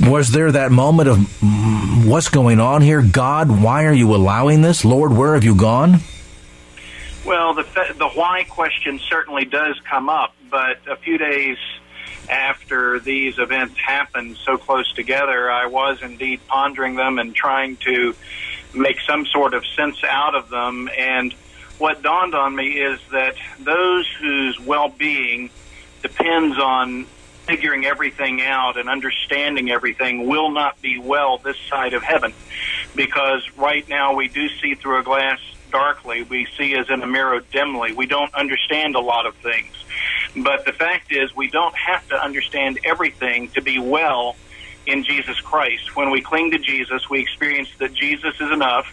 was 0.00 0.30
there 0.30 0.52
that 0.52 0.70
moment 0.70 1.08
of 1.08 1.18
mm, 1.18 2.06
what's 2.06 2.28
going 2.28 2.60
on 2.60 2.82
here? 2.82 3.02
God, 3.02 3.50
why 3.50 3.86
are 3.86 3.92
you 3.92 4.14
allowing 4.14 4.62
this? 4.62 4.84
Lord, 4.84 5.12
where 5.12 5.34
have 5.34 5.42
you 5.42 5.56
gone? 5.56 6.02
Well, 7.26 7.54
the 7.54 7.64
the 7.98 8.08
why 8.14 8.44
question 8.44 9.00
certainly 9.00 9.44
does 9.44 9.74
come 9.90 10.08
up, 10.08 10.36
but 10.48 10.78
a 10.86 10.94
few 10.94 11.18
days 11.18 11.56
after 12.30 13.00
these 13.00 13.40
events 13.40 13.76
happened 13.76 14.36
so 14.44 14.56
close 14.56 14.92
together, 14.94 15.50
I 15.50 15.66
was 15.66 16.00
indeed 16.00 16.38
pondering 16.46 16.94
them 16.94 17.18
and 17.18 17.34
trying 17.34 17.76
to 17.78 18.14
make 18.78 19.00
some 19.00 19.26
sort 19.26 19.54
of 19.54 19.64
sense 19.76 20.02
out 20.04 20.34
of 20.34 20.48
them. 20.48 20.88
And 20.96 21.34
what 21.78 22.02
dawned 22.02 22.34
on 22.34 22.54
me 22.54 22.80
is 22.80 23.00
that 23.12 23.36
those 23.58 24.06
whose 24.20 24.58
well 24.60 24.88
being 24.88 25.50
depends 26.02 26.58
on 26.58 27.06
figuring 27.46 27.86
everything 27.86 28.42
out 28.42 28.78
and 28.78 28.88
understanding 28.88 29.70
everything 29.70 30.28
will 30.28 30.50
not 30.50 30.80
be 30.82 30.98
well 30.98 31.38
this 31.38 31.56
side 31.68 31.94
of 31.94 32.02
heaven. 32.02 32.34
Because 32.94 33.42
right 33.56 33.88
now 33.88 34.14
we 34.14 34.28
do 34.28 34.48
see 34.60 34.74
through 34.74 35.00
a 35.00 35.02
glass 35.02 35.40
darkly, 35.70 36.22
we 36.22 36.46
see 36.56 36.74
as 36.76 36.90
in 36.90 37.02
a 37.02 37.06
mirror 37.06 37.40
dimly. 37.52 37.92
We 37.92 38.06
don't 38.06 38.32
understand 38.34 38.96
a 38.96 39.00
lot 39.00 39.26
of 39.26 39.34
things. 39.36 39.72
But 40.36 40.64
the 40.66 40.72
fact 40.72 41.12
is, 41.12 41.34
we 41.34 41.48
don't 41.48 41.74
have 41.76 42.06
to 42.08 42.22
understand 42.22 42.80
everything 42.84 43.48
to 43.50 43.62
be 43.62 43.78
well 43.78 44.36
in 44.88 45.04
Jesus 45.04 45.38
Christ. 45.40 45.94
When 45.94 46.10
we 46.10 46.22
cling 46.22 46.50
to 46.52 46.58
Jesus, 46.58 47.08
we 47.10 47.20
experience 47.20 47.68
that 47.78 47.92
Jesus 47.92 48.34
is 48.40 48.50
enough. 48.50 48.86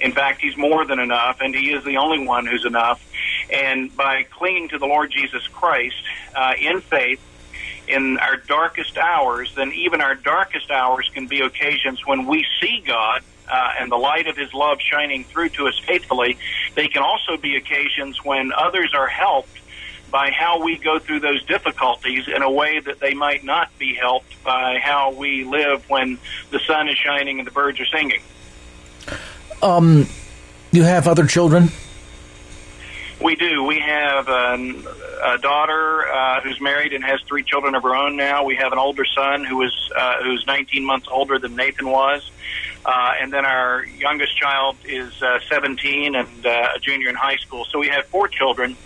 In 0.00 0.12
fact, 0.12 0.40
He's 0.40 0.56
more 0.56 0.86
than 0.86 0.98
enough, 0.98 1.36
and 1.40 1.54
He 1.54 1.72
is 1.72 1.84
the 1.84 1.98
only 1.98 2.26
one 2.26 2.46
who's 2.46 2.64
enough. 2.64 3.00
And 3.52 3.94
by 3.94 4.24
clinging 4.24 4.70
to 4.70 4.78
the 4.78 4.86
Lord 4.86 5.12
Jesus 5.12 5.46
Christ 5.48 6.02
uh, 6.34 6.54
in 6.58 6.80
faith, 6.80 7.20
in 7.86 8.18
our 8.18 8.36
darkest 8.36 8.96
hours, 8.96 9.52
then 9.54 9.72
even 9.74 10.00
our 10.00 10.14
darkest 10.14 10.70
hours 10.70 11.08
can 11.12 11.26
be 11.26 11.40
occasions 11.40 12.00
when 12.06 12.26
we 12.26 12.46
see 12.60 12.82
God 12.84 13.20
uh, 13.46 13.68
and 13.78 13.92
the 13.92 13.96
light 13.96 14.26
of 14.26 14.36
His 14.36 14.52
love 14.54 14.78
shining 14.80 15.24
through 15.24 15.50
to 15.50 15.68
us 15.68 15.78
faithfully. 15.86 16.38
They 16.74 16.88
can 16.88 17.02
also 17.02 17.36
be 17.36 17.56
occasions 17.56 18.18
when 18.24 18.50
others 18.56 18.92
are 18.96 19.08
helped 19.08 19.50
by 20.14 20.30
how 20.30 20.62
we 20.62 20.78
go 20.78 21.00
through 21.00 21.18
those 21.18 21.44
difficulties 21.44 22.28
in 22.28 22.40
a 22.40 22.48
way 22.48 22.78
that 22.78 23.00
they 23.00 23.14
might 23.14 23.42
not 23.42 23.76
be 23.80 23.94
helped 23.94 24.44
by 24.44 24.78
how 24.78 25.10
we 25.12 25.42
live 25.42 25.90
when 25.90 26.20
the 26.52 26.60
sun 26.60 26.88
is 26.88 26.96
shining 26.96 27.40
and 27.40 27.46
the 27.48 27.50
birds 27.50 27.80
are 27.80 27.86
singing. 27.86 28.20
Um, 29.60 30.06
you 30.70 30.84
have 30.84 31.08
other 31.08 31.26
children? 31.26 31.70
We 33.20 33.34
do. 33.34 33.64
We 33.64 33.80
have 33.80 34.28
a, 34.28 34.54
a 35.24 35.38
daughter 35.38 36.06
uh, 36.06 36.42
who's 36.42 36.60
married 36.60 36.92
and 36.92 37.02
has 37.02 37.20
three 37.22 37.42
children 37.42 37.74
of 37.74 37.82
her 37.82 37.96
own 37.96 38.16
now. 38.16 38.44
We 38.44 38.54
have 38.54 38.70
an 38.70 38.78
older 38.78 39.04
son 39.04 39.42
who 39.42 39.62
is 39.62 39.90
uh, 39.96 40.22
who's 40.22 40.46
19 40.46 40.84
months 40.84 41.08
older 41.10 41.40
than 41.40 41.56
Nathan 41.56 41.90
was. 41.90 42.30
Uh, 42.84 43.12
and 43.20 43.32
then 43.32 43.46
our 43.46 43.84
youngest 43.84 44.36
child 44.36 44.76
is 44.84 45.22
uh, 45.22 45.38
17 45.48 46.14
and 46.14 46.46
uh, 46.46 46.68
a 46.76 46.78
junior 46.80 47.08
in 47.08 47.14
high 47.14 47.36
school. 47.36 47.64
So 47.70 47.78
we 47.78 47.88
have 47.88 48.06
four 48.06 48.28
children. 48.28 48.76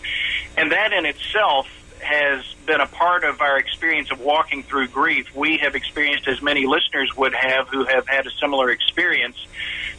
And 0.56 0.72
that 0.72 0.92
in 0.92 1.04
itself 1.04 1.66
has 2.00 2.44
been 2.66 2.80
a 2.80 2.87
part 2.87 3.24
of 3.24 3.40
our 3.40 3.58
experience 3.58 4.11
of 4.11 4.20
walking 4.20 4.62
through 4.62 4.88
grief. 4.88 5.34
We 5.34 5.58
have 5.58 5.74
experienced, 5.74 6.28
as 6.28 6.40
many 6.40 6.66
listeners 6.66 7.12
would 7.16 7.34
have 7.34 7.68
who 7.68 7.84
have 7.84 8.06
had 8.06 8.26
a 8.26 8.30
similar 8.40 8.70
experience, 8.70 9.37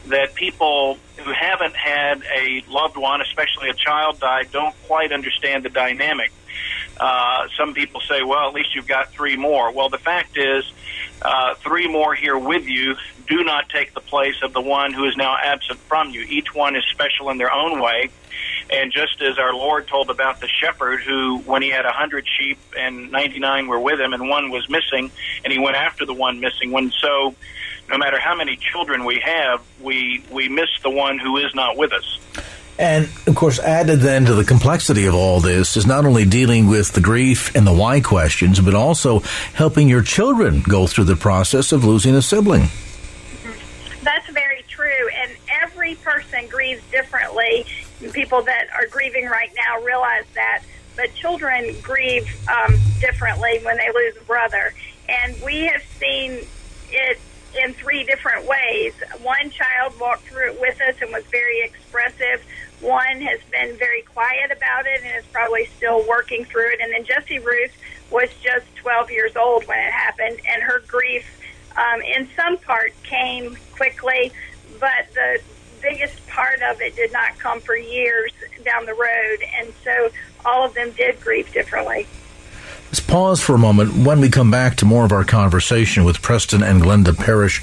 that 0.08 0.34
people 0.34 0.98
who 1.18 1.32
haven't 1.34 1.76
had 1.76 2.24
a 2.36 2.64
loved 2.70 2.96
one, 2.98 3.22
especially 3.22 3.70
a 3.70 3.74
child, 3.74 4.20
die, 4.20 4.44
don't 4.44 4.76
quite 4.88 5.12
understand 5.12 5.66
the 5.66 5.70
dynamic. 5.70 6.32
Uh, 7.00 7.48
some 7.58 7.74
people 7.74 8.02
say, 8.02 8.24
well, 8.24 8.48
at 8.48 8.54
least 8.54 8.76
you've 8.76 8.88
got 8.88 9.10
three 9.12 9.38
more. 9.38 9.72
Well, 9.72 9.90
the 9.90 9.98
fact 9.98 10.38
is, 10.38 10.66
uh, 11.22 11.56
three 11.56 11.88
more 11.88 12.14
here 12.14 12.38
with 12.38 12.66
you 12.68 12.96
do 13.28 13.44
not 13.44 13.70
take 13.70 13.94
the 13.94 14.02
place 14.02 14.36
of 14.42 14.54
the 14.54 14.62
one 14.62 14.94
who 14.94 15.06
is 15.06 15.16
now 15.16 15.38
absent 15.42 15.80
from 15.82 16.10
you. 16.10 16.22
Each 16.22 16.54
one 16.54 16.76
is 16.76 16.84
special 16.92 17.30
in 17.30 17.38
their 17.38 17.54
own 17.54 17.80
way. 17.80 18.10
And 18.72 18.92
just 18.92 19.22
as 19.22 19.38
our 19.38 19.54
Lord 19.54 19.88
told 19.88 20.10
about 20.10 20.42
the 20.42 20.48
shepherd 20.48 21.02
who, 21.02 21.40
when 21.40 21.62
he 21.62 21.70
had 21.70 21.86
a 21.86 21.92
hundred 21.92 22.28
sheep 22.38 22.60
and 22.78 23.12
99 23.12 23.68
were 23.68 23.80
with 23.80 24.00
him 24.00 24.14
and 24.14 24.30
one 24.30 24.52
was 24.52 24.70
missing, 24.70 25.12
and 25.44 25.52
he 25.52 25.60
went 25.60 25.76
after 25.76 26.06
the 26.06 26.14
one 26.14 26.40
missing 26.40 26.72
one. 26.72 26.92
So 26.92 27.36
no 27.90 27.98
matter 27.98 28.20
how 28.20 28.36
many 28.36 28.58
children 28.58 29.06
we 29.06 29.20
have, 29.24 29.62
we, 29.82 30.24
we 30.32 30.50
miss 30.50 30.70
the 30.84 30.90
one 30.90 31.18
who 31.18 31.38
is 31.38 31.54
not 31.56 31.78
with 31.78 31.92
us. 31.94 32.20
And 32.80 33.10
of 33.28 33.36
course, 33.36 33.60
added 33.60 34.00
then 34.00 34.24
to 34.26 34.34
the 34.34 34.46
complexity 34.46 35.06
of 35.06 35.14
all 35.14 35.42
this 35.42 35.76
is 35.76 35.86
not 35.86 36.06
only 36.06 36.24
dealing 36.24 36.68
with 36.68 36.94
the 36.94 37.02
grief 37.02 37.54
and 37.54 37.68
the 37.68 37.74
why 37.74 38.00
questions, 38.00 38.62
but 38.62 38.74
also 38.74 39.20
helping 39.54 39.90
your 39.90 40.02
children 40.02 40.62
go 40.62 40.88
through 40.88 41.04
the 41.04 41.18
process 41.18 41.74
of 41.74 41.84
losing 41.84 42.16
a 42.16 42.22
sibling. 42.22 42.70
That's 44.02 44.30
very 44.30 44.64
true. 44.70 45.10
And 45.22 45.36
every 45.62 45.96
person 45.96 46.48
grieves 46.48 46.82
differently 46.90 47.66
people 48.14 48.44
that 48.44 48.68
are 48.74 48.88
grieving 48.88 49.26
right 49.26 49.52
now 49.58 49.84
realize 49.84 50.24
that. 50.36 50.64
But 50.96 51.14
children 51.16 51.76
grieve 51.82 52.30
um, 52.48 52.80
differently 53.02 53.60
when 53.64 53.76
they 53.76 53.92
lose 53.94 54.16
a 54.22 54.24
brother. 54.24 54.74
And 55.10 55.36
we 55.44 55.66
have 55.66 55.84
seen 56.00 56.46
it 56.92 57.20
in 57.64 57.74
three 57.74 58.04
different 58.04 58.48
ways. 58.48 58.94
One 59.22 59.50
child 59.50 60.00
walked 60.00 60.28
through 60.28 60.52
it 60.52 60.62
with 60.62 60.80
us 60.82 60.96
and 61.02 61.12
was 61.12 61.26
very 61.26 61.62
expressive. 61.64 62.42
One 62.82 63.22
has 63.22 63.40
been 63.52 63.76
very 63.78 64.04
quiet 64.04 64.52
about 64.52 64.86
it 64.86 65.02
and 65.04 65.16
is 65.18 65.26
probably 65.32 65.66
still 65.78 66.08
working 66.08 66.46
through 66.46 66.72
it. 66.72 66.80
And 66.82 66.94
then 66.94 67.04
Jesse 67.04 67.40
Ruth 67.40 67.72
was 68.10 68.30
just 68.42 68.74
12 68.78 69.12
years 69.12 69.36
old 69.36 69.68
when 69.68 69.80
it 69.80 69.92
happened, 69.92 70.40
and 70.50 70.64
her 70.64 70.82
grief, 70.88 71.26
um, 71.76 72.02
in 72.02 72.28
some 72.36 72.58
part, 72.58 72.94
came 73.04 73.58
quickly. 73.74 74.32
But 74.80 75.14
the 75.14 75.42
biggest 75.82 76.26
part 76.28 76.62
of 76.62 76.82
it 76.82 76.96
did 76.96 77.12
not 77.12 77.38
come 77.38 77.60
for 77.60 77.76
years 77.76 78.32
down 78.64 78.86
the 78.86 78.94
road, 78.94 79.46
and 79.60 79.74
so 79.84 80.10
all 80.46 80.66
of 80.66 80.74
them 80.74 80.92
did 80.92 81.20
grieve 81.20 81.52
differently. 81.52 82.08
Let's 82.90 83.02
pause 83.02 83.40
for 83.40 83.54
a 83.54 83.60
moment. 83.60 83.94
When 83.94 84.20
we 84.20 84.30
come 84.30 84.50
back 84.50 84.78
to 84.78 84.86
more 84.86 85.06
of 85.06 85.12
our 85.12 85.24
conversation 85.24 86.06
with 86.06 86.24
Preston 86.24 86.64
and 86.64 86.82
Glenda 86.82 87.16
Parrish, 87.16 87.62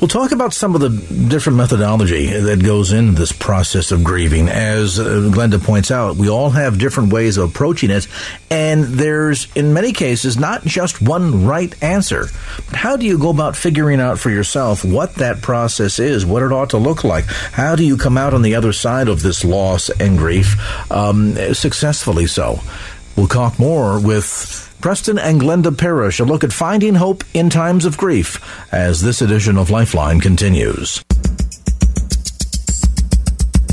we'll 0.00 0.08
talk 0.08 0.32
about 0.32 0.54
some 0.54 0.74
of 0.74 0.80
the 0.80 0.88
different 0.88 1.58
methodology 1.58 2.28
that 2.28 2.64
goes 2.64 2.90
into 2.90 3.12
this 3.12 3.32
process 3.32 3.92
of 3.92 4.02
grieving. 4.02 4.48
As 4.48 4.98
uh, 4.98 5.28
Glenda 5.30 5.62
points 5.62 5.90
out, 5.90 6.16
we 6.16 6.30
all 6.30 6.48
have 6.48 6.78
different 6.78 7.12
ways 7.12 7.36
of 7.36 7.50
approaching 7.50 7.90
it, 7.90 8.08
and 8.50 8.84
there's, 8.84 9.46
in 9.54 9.74
many 9.74 9.92
cases, 9.92 10.38
not 10.38 10.64
just 10.64 11.02
one 11.02 11.44
right 11.44 11.74
answer. 11.82 12.28
But 12.70 12.76
how 12.76 12.96
do 12.96 13.04
you 13.04 13.18
go 13.18 13.28
about 13.28 13.58
figuring 13.58 14.00
out 14.00 14.18
for 14.18 14.30
yourself 14.30 14.86
what 14.86 15.16
that 15.16 15.42
process 15.42 15.98
is, 15.98 16.24
what 16.24 16.42
it 16.42 16.50
ought 16.50 16.70
to 16.70 16.78
look 16.78 17.04
like? 17.04 17.26
How 17.26 17.76
do 17.76 17.84
you 17.84 17.98
come 17.98 18.16
out 18.16 18.32
on 18.32 18.40
the 18.40 18.54
other 18.54 18.72
side 18.72 19.08
of 19.08 19.20
this 19.20 19.44
loss 19.44 19.90
and 19.90 20.16
grief 20.16 20.56
um, 20.90 21.34
successfully 21.52 22.26
so? 22.26 22.58
We'll 23.16 23.28
talk 23.28 23.58
more 23.58 24.00
with 24.00 24.76
Preston 24.80 25.18
and 25.18 25.40
Glenda 25.40 25.76
Parrish, 25.76 26.18
a 26.18 26.24
look 26.24 26.42
at 26.44 26.52
finding 26.52 26.94
hope 26.94 27.24
in 27.34 27.50
times 27.50 27.84
of 27.84 27.96
grief, 27.96 28.40
as 28.72 29.00
this 29.00 29.22
edition 29.22 29.58
of 29.58 29.70
Lifeline 29.70 30.20
continues. 30.20 31.04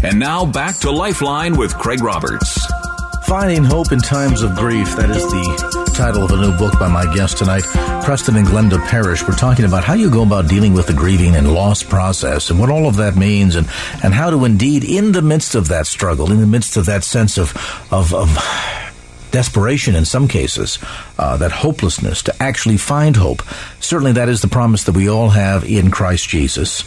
And 0.04 0.20
now 0.20 0.46
back 0.46 0.78
to 0.80 0.92
Lifeline 0.92 1.58
with 1.58 1.74
Craig 1.76 2.02
Roberts. 2.02 2.60
Finding 3.26 3.64
Hope 3.64 3.92
in 3.92 4.00
Times 4.00 4.42
of 4.42 4.56
Grief, 4.56 4.96
that 4.96 5.12
is 5.12 5.24
the 5.24 5.94
title 5.96 6.24
of 6.24 6.32
a 6.32 6.38
new 6.38 6.58
book 6.58 6.80
by 6.80 6.88
my 6.88 7.06
guest 7.14 7.38
tonight, 7.38 7.64
Preston 8.04 8.38
and 8.38 8.48
Glenda 8.48 8.84
Parrish. 8.88 9.22
We're 9.22 9.36
talking 9.36 9.66
about 9.66 9.84
how 9.84 9.94
you 9.94 10.10
go 10.10 10.24
about 10.24 10.48
dealing 10.48 10.74
with 10.74 10.88
the 10.88 10.94
grieving 10.94 11.36
and 11.36 11.54
loss 11.54 11.84
process 11.84 12.50
and 12.50 12.60
what 12.60 12.72
all 12.72 12.88
of 12.88 12.96
that 12.96 13.16
means 13.16 13.56
and, 13.56 13.68
and 14.04 14.14
how 14.16 14.32
to 14.32 14.46
indeed, 14.46 14.84
in 14.84 15.12
the 15.12 15.22
midst 15.22 15.54
of 15.54 15.68
that 15.68 15.86
struggle, 15.86 16.32
in 16.32 16.40
the 16.40 16.48
midst 16.48 16.76
of 16.76 16.88
that 16.88 17.04
sense 17.04 17.38
of, 17.38 17.54
of, 17.92 18.14
of 18.16 18.36
desperation 19.32 19.96
in 19.96 20.06
some 20.06 20.28
cases, 20.28 20.80
uh, 21.18 21.38
that 21.38 21.52
hopelessness, 21.52 22.24
to 22.24 22.44
actually 22.44 22.78
find 22.78 23.16
hope. 23.16 23.42
Certainly, 23.80 24.14
that 24.14 24.30
is 24.30 24.42
the 24.42 24.48
promise 24.48 24.84
that 24.86 24.96
we 24.96 25.10
all 25.10 25.30
have 25.30 25.64
in 25.64 25.92
Christ 25.92 26.28
Jesus. 26.30 26.84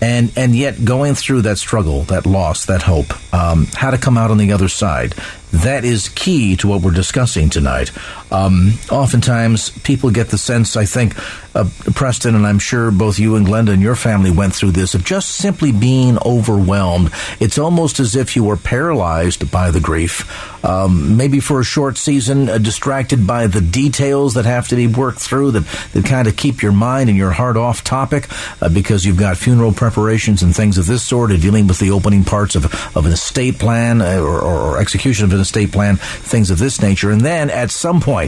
And, 0.00 0.32
and 0.36 0.54
yet, 0.54 0.84
going 0.84 1.14
through 1.14 1.42
that 1.42 1.56
struggle, 1.56 2.02
that 2.04 2.26
loss, 2.26 2.66
that 2.66 2.82
hope, 2.82 3.14
um, 3.32 3.66
how 3.74 3.90
to 3.90 3.96
come 3.96 4.18
out 4.18 4.30
on 4.30 4.36
the 4.36 4.52
other 4.52 4.68
side, 4.68 5.14
that 5.52 5.84
is 5.84 6.08
key 6.10 6.56
to 6.56 6.68
what 6.68 6.82
we're 6.82 6.90
discussing 6.90 7.48
tonight. 7.48 7.90
Um, 8.34 8.72
oftentimes, 8.90 9.70
people 9.70 10.10
get 10.10 10.30
the 10.30 10.38
sense, 10.38 10.76
I 10.76 10.86
think, 10.86 11.14
uh, 11.54 11.68
Preston, 11.94 12.34
and 12.34 12.44
I'm 12.44 12.58
sure 12.58 12.90
both 12.90 13.20
you 13.20 13.36
and 13.36 13.46
Glenda 13.46 13.72
and 13.72 13.80
your 13.80 13.94
family 13.94 14.32
went 14.32 14.56
through 14.56 14.72
this, 14.72 14.94
of 14.94 15.04
just 15.04 15.30
simply 15.30 15.70
being 15.70 16.18
overwhelmed. 16.18 17.12
It's 17.38 17.58
almost 17.58 18.00
as 18.00 18.16
if 18.16 18.34
you 18.34 18.42
were 18.42 18.56
paralyzed 18.56 19.52
by 19.52 19.70
the 19.70 19.78
grief. 19.78 20.26
Um, 20.64 21.16
maybe 21.16 21.38
for 21.38 21.60
a 21.60 21.64
short 21.64 21.96
season, 21.96 22.48
uh, 22.48 22.58
distracted 22.58 23.24
by 23.24 23.46
the 23.46 23.60
details 23.60 24.34
that 24.34 24.46
have 24.46 24.66
to 24.68 24.76
be 24.76 24.88
worked 24.88 25.20
through 25.20 25.52
that, 25.52 25.66
that 25.92 26.04
kind 26.04 26.26
of 26.26 26.36
keep 26.36 26.60
your 26.60 26.72
mind 26.72 27.08
and 27.08 27.16
your 27.16 27.30
heart 27.30 27.56
off 27.56 27.84
topic 27.84 28.26
uh, 28.60 28.68
because 28.68 29.04
you've 29.04 29.18
got 29.18 29.36
funeral 29.36 29.72
preparations 29.72 30.42
and 30.42 30.56
things 30.56 30.76
of 30.76 30.86
this 30.86 31.04
sort, 31.04 31.30
and 31.30 31.40
dealing 31.40 31.68
with 31.68 31.78
the 31.78 31.92
opening 31.92 32.24
parts 32.24 32.56
of, 32.56 32.64
of 32.96 33.06
an 33.06 33.12
estate 33.12 33.60
plan 33.60 34.02
uh, 34.02 34.18
or, 34.18 34.40
or, 34.40 34.58
or 34.58 34.78
execution 34.80 35.24
of 35.24 35.32
an 35.32 35.40
estate 35.40 35.70
plan, 35.70 35.98
things 35.98 36.50
of 36.50 36.58
this 36.58 36.82
nature. 36.82 37.12
And 37.12 37.20
then 37.20 37.48
at 37.48 37.70
some 37.70 38.00
point, 38.00 38.23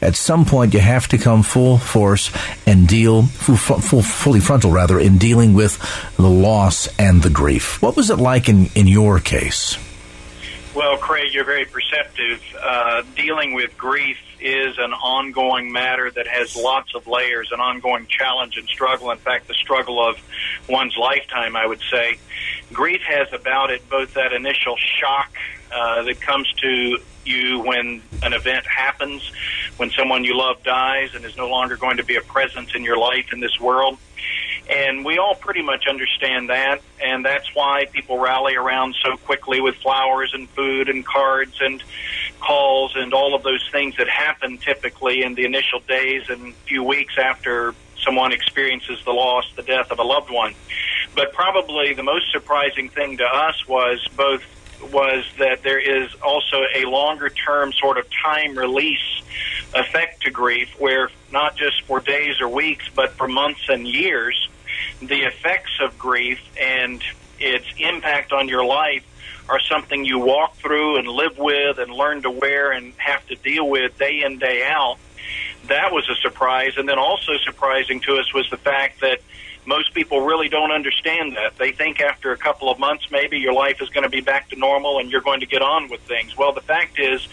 at 0.00 0.16
some 0.16 0.44
point 0.44 0.74
you 0.74 0.80
have 0.80 1.08
to 1.08 1.18
come 1.18 1.42
full 1.42 1.78
force 1.78 2.30
and 2.66 2.86
deal 2.86 3.22
full, 3.24 3.56
full, 3.56 4.02
fully 4.02 4.40
frontal 4.40 4.70
rather 4.70 4.98
in 4.98 5.18
dealing 5.18 5.54
with 5.54 5.78
the 6.16 6.28
loss 6.28 6.88
and 6.98 7.22
the 7.22 7.30
grief. 7.30 7.82
What 7.82 7.96
was 7.96 8.10
it 8.10 8.16
like 8.16 8.48
in, 8.48 8.66
in 8.74 8.86
your 8.86 9.20
case? 9.20 9.76
Well 10.74 10.96
craig 10.96 11.32
you're 11.32 11.44
very 11.44 11.64
perceptive. 11.64 12.40
Uh, 12.60 13.02
dealing 13.16 13.54
with 13.54 13.76
grief 13.76 14.18
is 14.40 14.76
an 14.78 14.92
ongoing 14.92 15.72
matter 15.72 16.08
that 16.12 16.28
has 16.28 16.54
lots 16.54 16.94
of 16.94 17.08
layers 17.08 17.50
an 17.50 17.58
ongoing 17.58 18.06
challenge 18.06 18.56
and 18.56 18.68
struggle. 18.68 19.10
In 19.10 19.18
fact 19.18 19.48
the 19.48 19.54
struggle 19.54 20.06
of 20.06 20.16
one's 20.68 20.96
lifetime 20.96 21.56
i 21.56 21.66
would 21.66 21.80
say. 21.90 22.18
Grief 22.72 23.00
has 23.02 23.32
about 23.32 23.70
it 23.70 23.88
both 23.88 24.14
that 24.14 24.32
initial 24.32 24.76
shock 24.76 25.32
uh, 25.72 26.02
that 26.02 26.20
comes 26.20 26.52
to 26.60 26.98
you 27.24 27.60
when 27.60 28.02
an 28.22 28.32
event 28.32 28.66
happens, 28.66 29.30
when 29.76 29.90
someone 29.90 30.24
you 30.24 30.36
love 30.36 30.62
dies 30.62 31.10
and 31.14 31.24
is 31.24 31.36
no 31.36 31.48
longer 31.48 31.76
going 31.76 31.98
to 31.98 32.04
be 32.04 32.16
a 32.16 32.20
presence 32.20 32.74
in 32.74 32.82
your 32.82 32.96
life 32.96 33.32
in 33.32 33.40
this 33.40 33.60
world. 33.60 33.98
And 34.68 35.04
we 35.04 35.18
all 35.18 35.34
pretty 35.34 35.62
much 35.62 35.86
understand 35.88 36.50
that, 36.50 36.82
and 37.02 37.24
that's 37.24 37.54
why 37.54 37.86
people 37.90 38.18
rally 38.18 38.54
around 38.54 38.96
so 39.02 39.16
quickly 39.16 39.60
with 39.60 39.76
flowers 39.76 40.32
and 40.34 40.48
food 40.50 40.90
and 40.90 41.06
cards 41.06 41.56
and 41.60 41.82
calls 42.40 42.92
and 42.94 43.14
all 43.14 43.34
of 43.34 43.42
those 43.42 43.66
things 43.72 43.96
that 43.96 44.08
happen 44.08 44.58
typically 44.58 45.22
in 45.22 45.34
the 45.34 45.44
initial 45.44 45.80
days 45.80 46.24
and 46.28 46.54
few 46.66 46.84
weeks 46.84 47.14
after 47.18 47.74
someone 48.04 48.32
experiences 48.32 48.98
the 49.04 49.10
loss, 49.10 49.50
the 49.56 49.62
death 49.62 49.90
of 49.90 49.98
a 49.98 50.02
loved 50.02 50.30
one. 50.30 50.54
But 51.14 51.32
probably 51.32 51.94
the 51.94 52.02
most 52.02 52.30
surprising 52.30 52.90
thing 52.90 53.16
to 53.18 53.24
us 53.24 53.66
was 53.66 54.06
both 54.16 54.42
was 54.80 55.24
that 55.38 55.62
there 55.62 55.78
is 55.78 56.08
also 56.22 56.62
a 56.74 56.84
longer 56.84 57.28
term 57.28 57.72
sort 57.72 57.98
of 57.98 58.06
time 58.24 58.56
release 58.56 59.22
effect 59.74 60.22
to 60.22 60.30
grief 60.30 60.68
where 60.78 61.10
not 61.32 61.56
just 61.56 61.82
for 61.82 62.00
days 62.00 62.40
or 62.40 62.48
weeks 62.48 62.88
but 62.94 63.12
for 63.12 63.28
months 63.28 63.60
and 63.68 63.86
years 63.86 64.48
the 65.00 65.22
effects 65.22 65.78
of 65.80 65.98
grief 65.98 66.40
and 66.60 67.02
its 67.38 67.66
impact 67.78 68.32
on 68.32 68.48
your 68.48 68.64
life 68.64 69.04
are 69.48 69.60
something 69.60 70.04
you 70.04 70.18
walk 70.18 70.56
through 70.56 70.98
and 70.98 71.08
live 71.08 71.38
with 71.38 71.78
and 71.78 71.90
learn 71.92 72.22
to 72.22 72.30
wear 72.30 72.72
and 72.72 72.92
have 72.98 73.26
to 73.26 73.34
deal 73.36 73.68
with 73.68 73.96
day 73.98 74.22
in 74.24 74.38
day 74.38 74.66
out. 74.66 74.98
That 75.68 75.92
was 75.92 76.08
a 76.10 76.16
surprise. 76.16 76.72
And 76.76 76.88
then 76.88 76.98
also 76.98 77.32
surprising 77.44 78.00
to 78.00 78.16
us 78.16 78.32
was 78.34 78.48
the 78.50 78.58
fact 78.58 79.00
that 79.00 79.20
most 79.68 79.92
people 79.92 80.22
really 80.22 80.48
don't 80.48 80.72
understand 80.72 81.36
that. 81.36 81.58
They 81.58 81.72
think 81.72 82.00
after 82.00 82.32
a 82.32 82.38
couple 82.38 82.70
of 82.70 82.78
months, 82.78 83.10
maybe 83.10 83.38
your 83.38 83.52
life 83.52 83.82
is 83.82 83.90
going 83.90 84.04
to 84.04 84.08
be 84.08 84.22
back 84.22 84.48
to 84.48 84.56
normal 84.56 84.98
and 84.98 85.10
you're 85.10 85.20
going 85.20 85.40
to 85.40 85.46
get 85.46 85.60
on 85.60 85.90
with 85.90 86.00
things. 86.00 86.36
Well, 86.38 86.52
the 86.52 86.62
fact 86.62 86.98
is, 86.98 87.28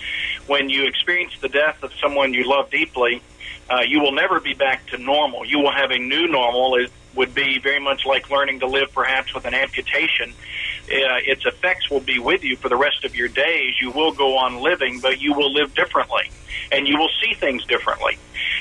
when 0.45 0.69
you 0.69 0.85
experience 0.85 1.31
the 1.39 1.47
death 1.47 1.81
of 1.81 1.93
someone 1.93 2.33
you 2.33 2.43
love 2.47 2.69
deeply, 2.69 3.21
uh, 3.69 3.79
you 3.87 4.01
will 4.01 4.11
never 4.11 4.41
be 4.41 4.53
back 4.53 4.85
to 4.87 4.97
normal. 4.97 5.45
You 5.45 5.59
will 5.59 5.71
have 5.71 5.91
a 5.91 5.97
new 5.97 6.27
normal. 6.27 6.75
It 6.75 6.91
would 7.15 7.33
be 7.33 7.57
very 7.59 7.79
much 7.79 8.05
like 8.05 8.29
learning 8.29 8.59
to 8.59 8.67
live 8.67 8.91
perhaps 8.93 9.33
with 9.33 9.45
an 9.45 9.53
amputation. 9.53 10.33
Uh, 10.87 11.17
its 11.25 11.43
effects 11.45 11.89
will 11.89 11.99
be 12.01 12.19
with 12.19 12.43
you 12.43 12.57
for 12.57 12.69
the 12.69 12.77
rest 12.77 13.03
of 13.05 13.15
your 13.15 13.27
days. 13.27 13.73
You 13.81 13.91
will 13.91 14.11
go 14.11 14.37
on 14.37 14.61
living, 14.61 14.99
but 14.99 15.19
you 15.19 15.33
will 15.33 15.51
live 15.51 15.73
differently 15.73 16.29
and 16.71 16.87
you 16.87 16.97
will 16.97 17.09
see 17.23 17.33
things 17.35 17.65
differently. 17.65 18.17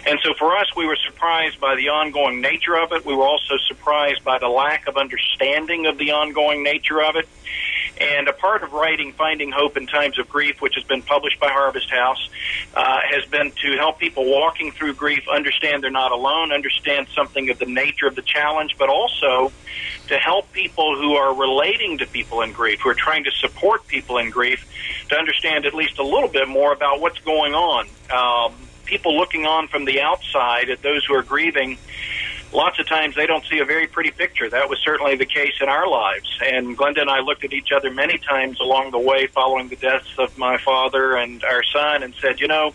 And 0.06 0.18
so 0.22 0.34
for 0.38 0.56
us, 0.56 0.66
we 0.76 0.86
were 0.86 0.96
surprised 1.06 1.60
by 1.60 1.76
the 1.76 1.88
ongoing 1.88 2.40
nature 2.40 2.76
of 2.76 2.92
it. 2.92 3.04
We 3.04 3.14
were 3.14 3.26
also 3.26 3.56
surprised 3.68 4.24
by 4.24 4.38
the 4.38 4.48
lack 4.48 4.86
of 4.86 4.96
understanding 4.96 5.86
of 5.86 5.98
the 5.98 6.12
ongoing 6.12 6.62
nature 6.62 7.02
of 7.02 7.16
it. 7.16 7.28
And 8.00 8.28
a 8.28 8.32
part 8.32 8.62
of 8.62 8.72
writing 8.72 9.12
Finding 9.12 9.52
Hope 9.52 9.76
in 9.76 9.86
Times 9.86 10.18
of 10.18 10.28
Grief, 10.28 10.60
which 10.60 10.74
has 10.74 10.84
been 10.84 11.02
published 11.02 11.38
by 11.38 11.48
Harvest 11.48 11.90
House, 11.90 12.28
uh, 12.74 13.00
has 13.08 13.24
been 13.26 13.52
to 13.62 13.76
help 13.76 13.98
people 13.98 14.24
walking 14.24 14.72
through 14.72 14.94
grief 14.94 15.24
understand 15.32 15.82
they're 15.82 15.90
not 15.90 16.12
alone, 16.12 16.52
understand 16.52 17.06
something 17.14 17.50
of 17.50 17.58
the 17.58 17.66
nature 17.66 18.06
of 18.06 18.16
the 18.16 18.22
challenge, 18.22 18.76
but 18.78 18.88
also 18.88 19.52
to 20.08 20.18
help 20.18 20.52
people 20.52 20.96
who 20.96 21.14
are 21.14 21.34
relating 21.34 21.98
to 21.98 22.06
people 22.06 22.42
in 22.42 22.52
grief, 22.52 22.80
who 22.80 22.90
are 22.90 22.94
trying 22.94 23.24
to 23.24 23.30
support 23.30 23.86
people 23.86 24.18
in 24.18 24.30
grief, 24.30 24.66
to 25.08 25.16
understand 25.16 25.66
at 25.66 25.74
least 25.74 25.98
a 25.98 26.04
little 26.04 26.28
bit 26.28 26.48
more 26.48 26.72
about 26.72 27.00
what's 27.00 27.18
going 27.20 27.54
on. 27.54 27.86
Um, 28.10 28.54
people 28.84 29.16
looking 29.16 29.46
on 29.46 29.68
from 29.68 29.84
the 29.84 30.00
outside 30.00 30.70
at 30.70 30.82
those 30.82 31.04
who 31.04 31.14
are 31.14 31.22
grieving, 31.22 31.78
lots 32.54 32.78
of 32.78 32.86
times 32.86 33.16
they 33.16 33.26
don't 33.26 33.44
see 33.44 33.58
a 33.58 33.64
very 33.64 33.86
pretty 33.86 34.10
picture. 34.10 34.48
That 34.48 34.68
was 34.70 34.78
certainly 34.78 35.16
the 35.16 35.26
case 35.26 35.54
in 35.60 35.68
our 35.68 35.88
lives. 35.88 36.38
And 36.40 36.78
Glenda 36.78 37.00
and 37.00 37.10
I 37.10 37.20
looked 37.20 37.44
at 37.44 37.52
each 37.52 37.72
other 37.72 37.90
many 37.90 38.18
times 38.18 38.60
along 38.60 38.92
the 38.92 38.98
way 38.98 39.26
following 39.26 39.68
the 39.68 39.76
deaths 39.76 40.08
of 40.18 40.38
my 40.38 40.56
father 40.58 41.16
and 41.16 41.42
our 41.44 41.62
son 41.64 42.02
and 42.02 42.14
said, 42.14 42.40
you 42.40 42.46
know, 42.46 42.74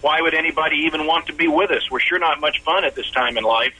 why 0.00 0.20
would 0.20 0.34
anybody 0.34 0.76
even 0.86 1.06
want 1.06 1.26
to 1.26 1.32
be 1.32 1.48
with 1.48 1.70
us? 1.70 1.90
We're 1.90 2.00
sure 2.00 2.18
not 2.18 2.40
much 2.40 2.62
fun 2.62 2.84
at 2.84 2.94
this 2.94 3.10
time 3.10 3.36
in 3.36 3.44
life. 3.44 3.74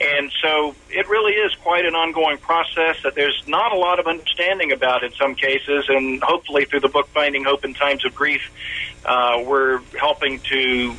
And 0.00 0.30
so 0.42 0.76
it 0.90 1.08
really 1.08 1.32
is 1.32 1.54
quite 1.56 1.84
an 1.84 1.94
ongoing 1.94 2.38
process 2.38 3.02
that 3.02 3.14
there's 3.16 3.42
not 3.48 3.72
a 3.72 3.76
lot 3.76 3.98
of 3.98 4.06
understanding 4.06 4.70
about 4.70 5.02
in 5.02 5.12
some 5.12 5.34
cases. 5.34 5.86
And 5.88 6.22
hopefully, 6.22 6.66
through 6.66 6.80
the 6.80 6.88
book 6.88 7.08
Finding 7.08 7.44
Hope 7.44 7.64
in 7.64 7.74
Times 7.74 8.04
of 8.04 8.14
Grief, 8.14 8.42
uh, 9.04 9.42
we're 9.44 9.80
helping 9.98 10.38
to 10.40 10.94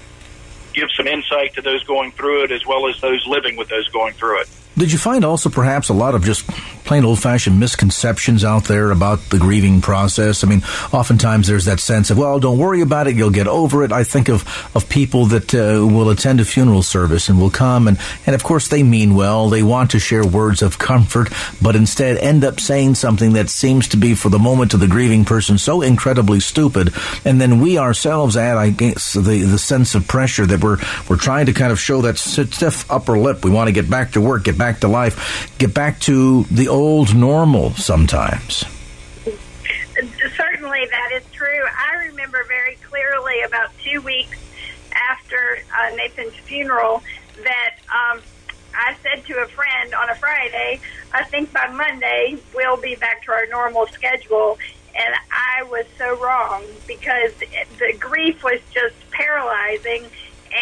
give 0.79 0.89
some 0.95 1.07
insight 1.07 1.53
to 1.55 1.61
those 1.61 1.83
going 1.83 2.11
through 2.11 2.45
it 2.45 2.51
as 2.51 2.65
well 2.65 2.87
as 2.87 2.99
those 3.01 3.25
living 3.27 3.57
with 3.57 3.69
those 3.69 3.87
going 3.89 4.13
through 4.13 4.41
it. 4.41 4.49
Did 4.77 4.91
you 4.91 4.97
find 4.97 5.25
also 5.25 5.49
perhaps 5.49 5.89
a 5.89 5.93
lot 5.93 6.15
of 6.15 6.23
just 6.23 6.49
plain 6.89 7.05
old 7.05 7.19
fashioned 7.19 7.59
misconceptions 7.59 8.43
out 8.43 8.63
there 8.63 8.89
about 8.89 9.19
the 9.29 9.37
grieving 9.37 9.79
process? 9.79 10.43
I 10.43 10.47
mean, 10.47 10.63
oftentimes 10.91 11.45
there's 11.45 11.65
that 11.65 11.79
sense 11.79 12.09
of, 12.09 12.17
well, 12.17 12.39
don't 12.39 12.57
worry 12.57 12.81
about 12.81 13.05
it, 13.05 13.15
you'll 13.15 13.29
get 13.29 13.45
over 13.45 13.83
it. 13.83 13.91
I 13.91 14.03
think 14.03 14.27
of, 14.27 14.43
of 14.75 14.89
people 14.89 15.27
that 15.27 15.53
uh, 15.53 15.85
will 15.85 16.09
attend 16.09 16.39
a 16.39 16.45
funeral 16.45 16.81
service 16.81 17.29
and 17.29 17.39
will 17.39 17.51
come, 17.51 17.87
and, 17.87 17.99
and 18.25 18.33
of 18.33 18.43
course 18.43 18.69
they 18.69 18.81
mean 18.81 19.13
well, 19.13 19.49
they 19.49 19.61
want 19.61 19.91
to 19.91 19.99
share 19.99 20.25
words 20.25 20.63
of 20.63 20.79
comfort, 20.79 21.31
but 21.61 21.75
instead 21.75 22.17
end 22.17 22.43
up 22.43 22.59
saying 22.59 22.95
something 22.95 23.33
that 23.33 23.51
seems 23.51 23.89
to 23.89 23.97
be, 23.97 24.15
for 24.15 24.29
the 24.29 24.39
moment, 24.39 24.71
to 24.71 24.77
the 24.77 24.87
grieving 24.87 25.25
person 25.25 25.59
so 25.59 25.83
incredibly 25.83 26.39
stupid, 26.39 26.91
and 27.23 27.39
then 27.39 27.59
we 27.59 27.77
ourselves 27.77 28.35
add, 28.35 28.57
I 28.57 28.71
guess, 28.71 29.13
the, 29.13 29.43
the 29.43 29.59
sense 29.59 29.93
of 29.93 30.07
pressure 30.07 30.47
that 30.47 30.63
we're, 30.63 30.79
we're 31.07 31.17
trying 31.17 31.45
to 31.45 31.53
kind 31.53 31.71
of 31.71 31.79
show 31.79 32.01
that 32.01 32.17
stiff 32.17 32.89
upper 32.89 33.19
lip. 33.19 33.45
We 33.45 33.51
want 33.51 33.67
to 33.67 33.73
get 33.73 33.87
back 33.87 34.13
to 34.13 34.21
work, 34.21 34.45
get 34.45 34.57
back 34.57 34.79
to 34.79 34.87
life, 34.87 35.55
get 35.59 35.75
back 35.75 35.99
to 35.99 36.45
the 36.45 36.78
old 36.79 37.13
normal 37.13 37.71
sometimes. 37.71 38.63
Certainly, 40.37 40.85
that 40.85 41.11
is 41.13 41.23
true. 41.33 41.61
I 41.77 42.05
remember 42.07 42.43
very 42.47 42.75
clearly 42.75 43.41
about 43.41 43.69
two 43.83 43.99
weeks 44.01 44.37
after 45.11 45.59
uh, 45.77 45.95
Nathan's 45.95 46.33
funeral 46.35 47.03
that 47.43 47.75
um, 47.93 48.21
I 48.73 48.95
said 49.03 49.25
to 49.25 49.39
a 49.39 49.47
friend 49.47 49.93
on 49.93 50.09
a 50.09 50.15
Friday, 50.15 50.79
I 51.13 51.25
think 51.25 51.51
by 51.51 51.67
Monday 51.67 52.37
we'll 52.55 52.77
be 52.81 52.95
back 52.95 53.23
to 53.25 53.33
our 53.33 53.45
normal 53.47 53.87
schedule. 53.87 54.57
And 54.95 55.15
I 55.31 55.63
was 55.63 55.85
so 55.97 56.17
wrong 56.23 56.63
because 56.87 57.33
the 57.77 57.93
grief 57.99 58.41
was 58.43 58.59
just 58.73 58.95
paralyzing, 59.11 60.05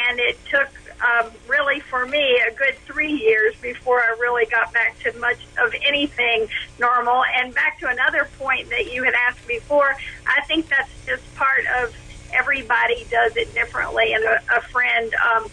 and 0.07 0.19
it 0.19 0.37
took 0.49 0.69
um, 1.01 1.31
really 1.47 1.79
for 1.79 2.05
me 2.05 2.41
a 2.47 2.53
good 2.53 2.75
three 2.85 3.11
years 3.11 3.55
before 3.61 4.01
I 4.01 4.17
really 4.19 4.45
got 4.45 4.73
back 4.73 4.97
to 4.99 5.17
much 5.19 5.39
of 5.63 5.73
anything 5.85 6.47
normal. 6.79 7.23
And 7.35 7.53
back 7.53 7.79
to 7.79 7.87
another 7.87 8.27
point 8.39 8.69
that 8.69 8.91
you 8.91 9.03
had 9.03 9.13
asked 9.13 9.47
before, 9.47 9.95
I 10.25 10.41
think 10.45 10.69
that's 10.69 10.89
just 11.05 11.35
part 11.35 11.65
of 11.81 11.95
everybody 12.33 13.05
does 13.09 13.35
it 13.37 13.53
differently. 13.53 14.13
And 14.13 14.23
a, 14.23 14.41
a 14.57 14.61
friend, 14.61 15.13
um, 15.15 15.47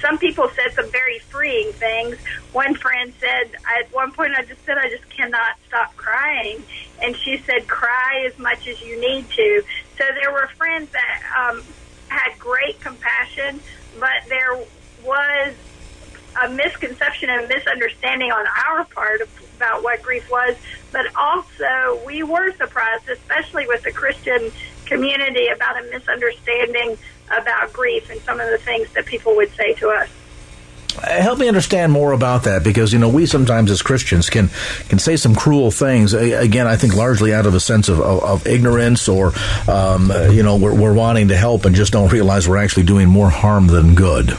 some 0.00 0.18
people 0.18 0.50
said 0.56 0.72
some 0.74 0.90
very 0.90 1.18
freeing 1.18 1.72
things. 1.72 2.16
One 2.52 2.74
friend 2.74 3.12
said, 3.20 3.50
at 3.78 3.92
one 3.92 4.12
point, 4.12 4.32
I 4.36 4.44
just 4.44 4.64
said, 4.64 4.78
I 4.78 4.88
just 4.88 5.08
cannot 5.10 5.56
stop 5.68 5.94
crying. 5.96 6.62
And 7.02 7.14
she 7.16 7.38
said, 7.38 7.68
cry 7.68 8.24
as 8.26 8.38
much 8.38 8.66
as 8.66 8.80
you 8.80 8.98
need 8.98 9.28
to. 9.30 9.62
So 9.98 10.04
there 10.20 10.32
were 10.32 10.48
friends 10.56 10.90
that 10.92 11.22
um, 11.38 11.62
had 12.08 12.38
great 12.38 12.80
compassion 12.80 13.60
but 13.98 14.28
there 14.28 14.58
was 15.04 15.54
a 16.42 16.48
misconception 16.48 17.28
and 17.30 17.48
misunderstanding 17.48 18.30
on 18.30 18.46
our 18.68 18.84
part 18.84 19.22
about 19.56 19.82
what 19.82 20.02
grief 20.02 20.30
was, 20.30 20.56
but 20.92 21.06
also 21.16 22.00
we 22.06 22.22
were 22.22 22.52
surprised, 22.52 23.08
especially 23.08 23.66
with 23.66 23.82
the 23.82 23.92
Christian 23.92 24.52
community, 24.86 25.48
about 25.48 25.82
a 25.84 25.90
misunderstanding 25.90 26.96
about 27.36 27.72
grief 27.72 28.10
and 28.10 28.20
some 28.22 28.40
of 28.40 28.50
the 28.50 28.58
things 28.58 28.92
that 28.92 29.06
people 29.06 29.34
would 29.36 29.50
say 29.54 29.74
to 29.74 29.88
us. 29.88 30.08
Help 30.92 31.38
me 31.38 31.48
understand 31.48 31.92
more 31.92 32.12
about 32.12 32.44
that 32.44 32.62
because 32.64 32.92
you 32.92 32.98
know 32.98 33.08
we 33.08 33.26
sometimes 33.26 33.70
as 33.70 33.82
Christians 33.82 34.30
can 34.30 34.48
can 34.88 34.98
say 34.98 35.16
some 35.16 35.34
cruel 35.34 35.70
things 35.70 36.14
again 36.14 36.66
I 36.66 36.76
think 36.76 36.94
largely 36.94 37.32
out 37.32 37.46
of 37.46 37.54
a 37.54 37.60
sense 37.60 37.88
of, 37.88 38.00
of, 38.00 38.22
of 38.22 38.46
ignorance 38.46 39.08
or 39.08 39.32
um, 39.68 40.12
you 40.30 40.42
know 40.42 40.56
we're, 40.56 40.74
we're 40.74 40.94
wanting 40.94 41.28
to 41.28 41.36
help 41.36 41.64
and 41.64 41.74
just 41.74 41.92
don't 41.92 42.12
realize 42.12 42.48
we're 42.48 42.56
actually 42.56 42.84
doing 42.84 43.08
more 43.08 43.30
harm 43.30 43.66
than 43.66 43.94
good. 43.94 44.36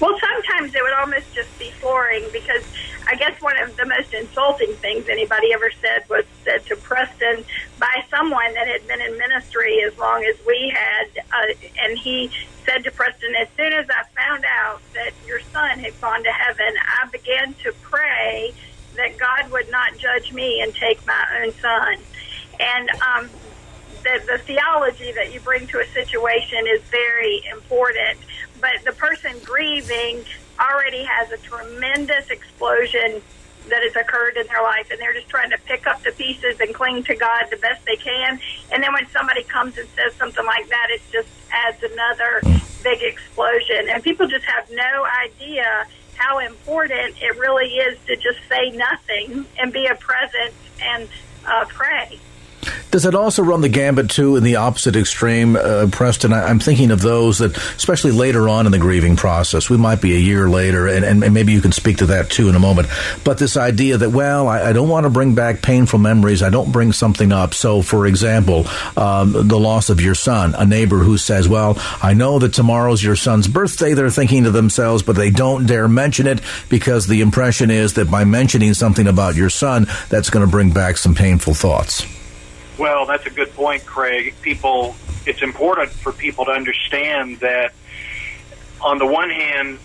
Well, 0.00 0.18
sometimes 0.20 0.74
it 0.74 0.82
would 0.82 0.92
almost 0.94 1.32
just 1.34 1.58
be 1.58 1.70
flooring 1.72 2.24
because 2.32 2.62
I 3.06 3.14
guess 3.14 3.40
one 3.40 3.60
of 3.62 3.76
the 3.76 3.86
most 3.86 4.12
insulting 4.12 4.74
things 4.74 5.08
anybody 5.08 5.52
ever 5.52 5.70
said 5.80 6.08
was 6.08 6.24
said 6.44 6.66
to 6.66 6.76
Preston 6.76 7.44
by 7.78 8.04
someone 8.10 8.52
that 8.54 8.66
had 8.66 8.86
been 8.88 9.00
in 9.00 9.16
ministry 9.16 9.82
as 9.84 9.96
long 9.96 10.24
as 10.24 10.34
we 10.46 10.74
had, 10.74 11.24
uh, 11.32 11.54
and 11.84 11.96
he 11.98 12.30
said 12.64 12.82
to 12.84 12.90
Preston, 12.90 13.34
as 13.36 13.48
soon 13.56 13.72
as 13.72 13.86
I 13.88 14.02
found 14.20 14.44
out 14.44 14.80
that 14.94 15.12
your 15.26 15.40
son 15.52 15.78
had 15.78 15.98
gone 16.00 16.24
to 16.24 16.32
heaven, 16.32 16.74
I 16.80 17.06
began 17.08 17.54
to 17.62 17.72
pray 17.80 18.52
that 18.96 19.16
God 19.18 19.52
would 19.52 19.70
not 19.70 19.96
judge 19.98 20.32
me 20.32 20.60
and 20.60 20.74
take 20.74 21.04
my 21.06 21.24
own 21.42 21.52
son. 21.52 21.96
And 22.58 22.90
um, 22.90 23.30
the, 24.02 24.20
the 24.26 24.38
theology 24.38 25.12
that 25.12 25.32
you 25.32 25.40
bring 25.40 25.66
to 25.68 25.80
a 25.80 25.86
situation 25.88 26.66
is 26.66 26.80
very 26.82 27.42
important. 27.52 28.18
But 28.60 28.84
the 28.84 28.92
person 28.92 29.38
grieving 29.44 30.24
already 30.58 31.04
has 31.04 31.30
a 31.32 31.38
tremendous 31.38 32.30
explosion 32.30 33.22
that 33.68 33.82
has 33.82 33.96
occurred 33.96 34.36
in 34.36 34.46
their 34.46 34.62
life, 34.62 34.90
and 34.90 35.00
they're 35.00 35.14
just 35.14 35.28
trying 35.28 35.50
to 35.50 35.58
pick 35.66 35.86
up 35.86 36.02
the 36.02 36.12
pieces 36.12 36.60
and 36.60 36.74
cling 36.74 37.02
to 37.04 37.14
God 37.16 37.46
the 37.50 37.56
best 37.56 37.84
they 37.84 37.96
can. 37.96 38.38
And 38.72 38.82
then 38.82 38.92
when 38.92 39.08
somebody 39.08 39.42
comes 39.42 39.76
and 39.76 39.88
says 39.90 40.14
something 40.14 40.44
like 40.44 40.68
that, 40.68 40.88
it 40.90 41.02
just 41.12 41.28
adds 41.50 41.82
another 41.82 42.42
big 42.82 43.02
explosion. 43.02 43.88
And 43.90 44.02
people 44.02 44.28
just 44.28 44.44
have 44.44 44.70
no 44.70 45.06
idea 45.24 45.86
how 46.14 46.38
important 46.38 47.20
it 47.20 47.36
really 47.38 47.66
is 47.66 47.98
to 48.06 48.16
just 48.16 48.38
say 48.48 48.70
nothing 48.70 49.46
and 49.58 49.72
be 49.72 49.86
a 49.86 49.94
presence 49.96 50.54
and 50.80 51.08
uh, 51.44 51.64
pray. 51.68 52.18
Does 52.96 53.04
it 53.04 53.14
also 53.14 53.42
run 53.42 53.60
the 53.60 53.68
gambit 53.68 54.08
too 54.08 54.36
in 54.36 54.42
the 54.42 54.56
opposite 54.56 54.96
extreme, 54.96 55.54
uh, 55.54 55.86
Preston? 55.92 56.32
I, 56.32 56.48
am 56.48 56.58
thinking 56.58 56.90
of 56.90 57.02
those 57.02 57.40
that, 57.40 57.54
especially 57.76 58.12
later 58.12 58.48
on 58.48 58.64
in 58.64 58.72
the 58.72 58.78
grieving 58.78 59.16
process, 59.16 59.68
we 59.68 59.76
might 59.76 60.00
be 60.00 60.14
a 60.14 60.18
year 60.18 60.48
later, 60.48 60.86
and, 60.86 61.04
and 61.04 61.34
maybe 61.34 61.52
you 61.52 61.60
can 61.60 61.72
speak 61.72 61.98
to 61.98 62.06
that 62.06 62.30
too 62.30 62.48
in 62.48 62.54
a 62.54 62.58
moment. 62.58 62.88
But 63.22 63.36
this 63.36 63.58
idea 63.58 63.98
that, 63.98 64.12
well, 64.12 64.48
I, 64.48 64.70
I 64.70 64.72
don't 64.72 64.88
want 64.88 65.04
to 65.04 65.10
bring 65.10 65.34
back 65.34 65.60
painful 65.60 65.98
memories, 65.98 66.42
I 66.42 66.48
don't 66.48 66.72
bring 66.72 66.94
something 66.94 67.32
up. 67.32 67.52
So, 67.52 67.82
for 67.82 68.06
example, 68.06 68.64
um, 68.96 69.46
the 69.46 69.58
loss 69.58 69.90
of 69.90 70.00
your 70.00 70.14
son, 70.14 70.54
a 70.54 70.64
neighbor 70.64 71.00
who 71.00 71.18
says, 71.18 71.46
well, 71.46 71.76
I 72.02 72.14
know 72.14 72.38
that 72.38 72.54
tomorrow's 72.54 73.04
your 73.04 73.16
son's 73.16 73.46
birthday, 73.46 73.92
they're 73.92 74.08
thinking 74.08 74.44
to 74.44 74.50
themselves, 74.50 75.02
but 75.02 75.16
they 75.16 75.28
don't 75.28 75.66
dare 75.66 75.86
mention 75.86 76.26
it 76.26 76.40
because 76.70 77.06
the 77.06 77.20
impression 77.20 77.70
is 77.70 77.92
that 77.92 78.10
by 78.10 78.24
mentioning 78.24 78.72
something 78.72 79.06
about 79.06 79.34
your 79.34 79.50
son, 79.50 79.86
that's 80.08 80.30
going 80.30 80.46
to 80.46 80.50
bring 80.50 80.70
back 80.70 80.96
some 80.96 81.14
painful 81.14 81.52
thoughts. 81.52 82.15
Well, 82.78 83.06
that's 83.06 83.26
a 83.26 83.30
good 83.30 83.54
point, 83.54 83.86
Craig. 83.86 84.34
People, 84.42 84.96
it's 85.24 85.42
important 85.42 85.90
for 85.90 86.12
people 86.12 86.44
to 86.44 86.50
understand 86.50 87.40
that 87.40 87.72
on 88.82 88.98
the 88.98 89.06
one 89.06 89.30
hand, 89.30 89.78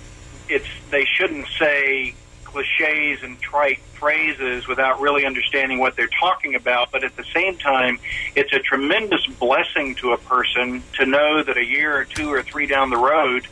it's 0.49 0.67
they 0.89 1.05
shouldn't 1.05 1.47
say 1.57 2.13
cliches 2.43 3.23
and 3.23 3.39
trite 3.39 3.79
phrases 3.93 4.67
without 4.67 4.99
really 4.99 5.25
understanding 5.25 5.79
what 5.79 5.95
they're 5.95 6.09
talking 6.19 6.55
about. 6.55 6.91
But 6.91 7.05
at 7.05 7.15
the 7.15 7.23
same 7.33 7.57
time, 7.57 7.99
it's 8.35 8.51
a 8.51 8.59
tremendous 8.59 9.25
blessing 9.25 9.95
to 9.95 10.11
a 10.11 10.17
person 10.17 10.83
to 10.97 11.05
know 11.05 11.43
that 11.43 11.57
a 11.57 11.65
year 11.65 11.97
or 11.97 12.03
two 12.03 12.29
or 12.29 12.43
three 12.43 12.67
down 12.67 12.89
the 12.89 12.97
road, 12.97 13.47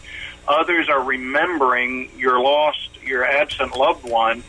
others 0.49 0.89
are 0.89 1.01
remembering 1.01 2.11
your 2.17 2.41
lost, 2.41 2.89
your 3.05 3.23
absent 3.23 3.77
loved 3.77 4.03
one, 4.03 4.43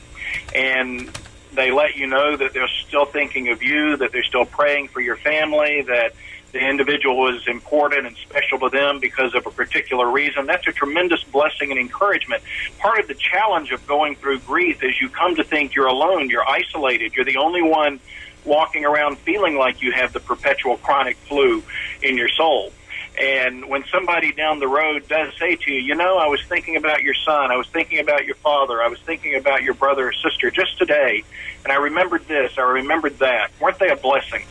and 0.52 1.16
they 1.52 1.70
let 1.70 1.96
you 1.96 2.06
know 2.06 2.36
that 2.36 2.52
they're 2.52 2.68
still 2.86 3.06
thinking 3.06 3.48
of 3.48 3.62
you, 3.62 3.96
that 3.96 4.12
they're 4.12 4.24
still 4.24 4.44
praying 4.44 4.88
for 4.88 5.00
your 5.00 5.16
family, 5.16 5.82
that 5.82 6.14
the 6.52 6.58
individual 6.58 7.34
is 7.34 7.46
important 7.46 8.06
and 8.06 8.16
special 8.16 8.58
to 8.58 8.68
them 8.70 8.98
because 8.98 9.34
of 9.34 9.46
a 9.46 9.50
particular 9.50 10.10
reason. 10.10 10.46
That's 10.46 10.66
a 10.66 10.72
tremendous 10.72 11.22
blessing 11.24 11.70
and 11.70 11.78
encouragement. 11.78 12.42
Part 12.78 12.98
of 13.00 13.08
the 13.08 13.14
challenge 13.14 13.70
of 13.70 13.86
going 13.86 14.16
through 14.16 14.40
grief 14.40 14.82
is 14.82 15.00
you 15.00 15.08
come 15.08 15.36
to 15.36 15.44
think 15.44 15.74
you're 15.74 15.86
alone, 15.86 16.28
you're 16.28 16.48
isolated, 16.48 17.14
you're 17.14 17.24
the 17.24 17.36
only 17.36 17.62
one 17.62 18.00
walking 18.44 18.84
around 18.84 19.18
feeling 19.18 19.56
like 19.56 19.82
you 19.82 19.92
have 19.92 20.12
the 20.12 20.20
perpetual 20.20 20.76
chronic 20.78 21.16
flu 21.16 21.62
in 22.02 22.16
your 22.16 22.28
soul. 22.28 22.72
And 23.18 23.68
when 23.68 23.84
somebody 23.92 24.32
down 24.32 24.60
the 24.60 24.68
road 24.68 25.08
does 25.08 25.32
say 25.38 25.56
to 25.56 25.72
you, 25.72 25.80
you 25.80 25.94
know, 25.94 26.18
I 26.18 26.28
was 26.28 26.40
thinking 26.48 26.76
about 26.76 27.02
your 27.02 27.14
son, 27.14 27.50
I 27.50 27.56
was 27.56 27.66
thinking 27.68 27.98
about 27.98 28.24
your 28.24 28.36
father, 28.36 28.82
I 28.82 28.88
was 28.88 28.98
thinking 29.00 29.34
about 29.34 29.62
your 29.62 29.74
brother 29.74 30.08
or 30.08 30.12
sister 30.12 30.50
just 30.50 30.78
today, 30.78 31.24
and 31.64 31.72
I 31.72 31.76
remembered 31.76 32.26
this, 32.28 32.52
I 32.56 32.62
remembered 32.62 33.18
that. 33.18 33.50
Weren't 33.60 33.78
they 33.78 33.90
a 33.90 33.96
blessing? 33.96 34.44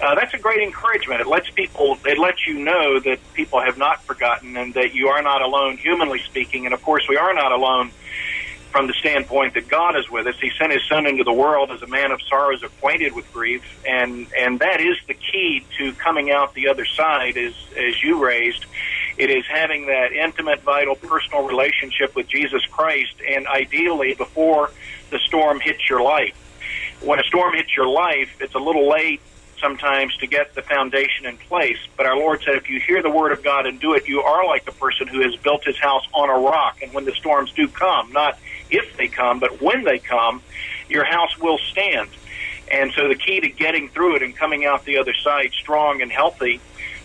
Uh, 0.00 0.14
that's 0.14 0.34
a 0.34 0.38
great 0.38 0.60
encouragement. 0.60 1.20
It 1.20 1.26
lets 1.26 1.48
people, 1.50 1.98
it 2.04 2.18
lets 2.18 2.46
you 2.46 2.58
know 2.58 3.00
that 3.00 3.18
people 3.34 3.60
have 3.60 3.78
not 3.78 4.02
forgotten 4.04 4.56
and 4.56 4.74
that 4.74 4.94
you 4.94 5.08
are 5.08 5.22
not 5.22 5.42
alone, 5.42 5.76
humanly 5.76 6.20
speaking. 6.20 6.64
And 6.66 6.74
of 6.74 6.82
course, 6.82 7.06
we 7.08 7.16
are 7.16 7.32
not 7.34 7.52
alone 7.52 7.92
from 8.72 8.86
the 8.86 8.94
standpoint 8.94 9.54
that 9.54 9.68
God 9.68 9.96
is 9.96 10.10
with 10.10 10.26
us. 10.26 10.34
He 10.40 10.50
sent 10.58 10.72
His 10.72 10.82
Son 10.88 11.06
into 11.06 11.22
the 11.22 11.32
world 11.32 11.70
as 11.70 11.82
a 11.82 11.86
man 11.86 12.10
of 12.10 12.20
sorrows, 12.22 12.62
acquainted 12.62 13.14
with 13.14 13.30
grief, 13.32 13.62
and 13.86 14.26
and 14.36 14.58
that 14.60 14.80
is 14.80 14.96
the 15.06 15.14
key 15.14 15.64
to 15.78 15.92
coming 15.92 16.30
out 16.30 16.54
the 16.54 16.68
other 16.68 16.86
side. 16.86 17.36
Is 17.36 17.54
as 17.76 18.02
you 18.02 18.24
raised, 18.24 18.64
it 19.18 19.30
is 19.30 19.44
having 19.46 19.86
that 19.86 20.12
intimate, 20.12 20.62
vital, 20.62 20.96
personal 20.96 21.46
relationship 21.46 22.16
with 22.16 22.26
Jesus 22.28 22.64
Christ, 22.66 23.14
and 23.28 23.46
ideally 23.46 24.14
before 24.14 24.70
the 25.10 25.18
storm 25.18 25.60
hits 25.60 25.88
your 25.88 26.02
life. 26.02 26.34
When 27.02 27.20
a 27.20 27.24
storm 27.24 27.54
hits 27.54 27.76
your 27.76 27.88
life, 27.88 28.34
it's 28.40 28.54
a 28.54 28.58
little 28.58 28.88
late 28.88 29.20
sometimes 29.60 30.16
to 30.16 30.26
get 30.26 30.54
the 30.54 30.62
foundation 30.62 31.26
in 31.26 31.36
place. 31.36 31.78
But 31.96 32.06
our 32.06 32.16
Lord 32.16 32.42
said, 32.44 32.56
if 32.56 32.68
you 32.68 32.80
hear 32.80 33.02
the 33.02 33.10
word 33.10 33.32
of 33.32 33.44
God 33.44 33.66
and 33.66 33.80
do 33.80 33.94
it, 33.94 34.08
you 34.08 34.20
are 34.22 34.44
like 34.46 34.66
a 34.66 34.72
person 34.72 35.06
who 35.06 35.20
has 35.20 35.36
built 35.36 35.64
his 35.64 35.78
house 35.78 36.04
on 36.12 36.28
a 36.28 36.38
rock. 36.38 36.78
And 36.82 36.92
when 36.92 37.04
the 37.04 37.12
storms 37.12 37.52
do 37.52 37.68
come, 37.68 38.12
not 38.12 38.38
if 38.72 38.96
they 38.96 39.08
come, 39.08 39.38
but 39.38 39.60
when 39.60 39.84
they 39.84 39.98
come, 39.98 40.42
your 40.88 41.04
house 41.04 41.38
will 41.38 41.58
stand. 41.58 42.08
And 42.70 42.92
so 42.92 43.08
the 43.08 43.14
key 43.14 43.40
to 43.40 43.48
getting 43.48 43.88
through 43.88 44.16
it 44.16 44.22
and 44.22 44.34
coming 44.34 44.64
out 44.64 44.84
the 44.84 44.98
other 44.98 45.14
side 45.14 45.52
strong 45.52 46.00
and 46.00 46.10
healthy 46.10 46.60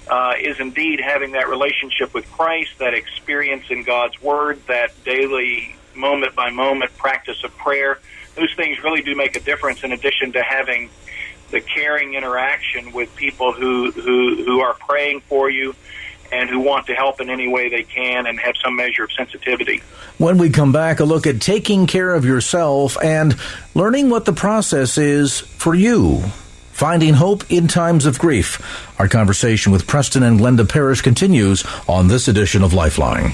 uh, 0.10 0.34
is 0.40 0.60
indeed 0.60 1.02
having 1.02 1.34
that 1.34 1.50
relationship 1.50 2.14
with 2.14 2.32
Christ, 2.32 2.80
that 2.80 2.94
experience 2.94 3.66
in 3.70 3.84
God's 3.84 4.22
Word, 4.22 4.66
that 4.68 5.04
daily 5.04 5.76
moment 5.96 6.36
by 6.36 6.50
moment 6.52 6.96
practice 6.98 7.44
of 7.44 7.56
prayer. 7.58 8.00
Those 8.36 8.54
things 8.56 8.82
really 8.84 9.02
do 9.02 9.16
make 9.16 9.36
a 9.36 9.40
difference 9.40 9.84
in 9.84 9.92
addition 9.92 10.32
to 10.34 10.44
having 10.44 10.90
the 11.52 11.60
caring 11.60 12.14
interaction 12.14 12.94
with 12.94 13.14
people 13.16 13.52
who, 13.52 13.92
who, 13.92 14.44
who 14.44 14.60
are 14.62 14.76
praying 14.76 15.22
for 15.22 15.50
you 15.50 15.76
and 16.32 16.50
who 16.50 16.60
want 16.60 16.88
to 16.88 16.94
help 16.94 17.22
in 17.22 17.30
any 17.30 17.48
way 17.48 17.70
they 17.70 17.84
can 17.84 18.26
and 18.26 18.40
have 18.40 18.56
some 18.64 18.76
measure 18.76 19.04
of 19.04 19.12
sensitivity. 19.12 19.82
When 20.18 20.38
we 20.38 20.50
come 20.50 20.72
back, 20.72 21.00
a 21.00 21.06
look 21.06 21.28
at 21.28 21.42
taking 21.42 21.88
care 21.88 22.14
of 22.14 22.26
yourself 22.26 22.98
and 23.04 23.36
learning 23.76 24.10
what 24.10 24.26
the 24.26 24.34
process 24.34 24.98
is 24.98 25.40
for 25.40 25.76
you. 25.76 26.24
Finding 26.72 27.16
hope 27.16 27.44
in 27.50 27.68
times 27.68 28.06
of 28.06 28.20
grief. 28.20 28.62
Our 29.00 29.08
conversation 29.08 29.72
with 29.72 29.88
Preston 29.88 30.22
and 30.22 30.40
Glenda 30.40 30.70
Parrish 30.70 31.02
continues 31.02 31.66
on 31.88 32.08
this 32.08 32.28
edition 32.28 32.64
of 32.64 32.74
Lifeline. 32.74 33.34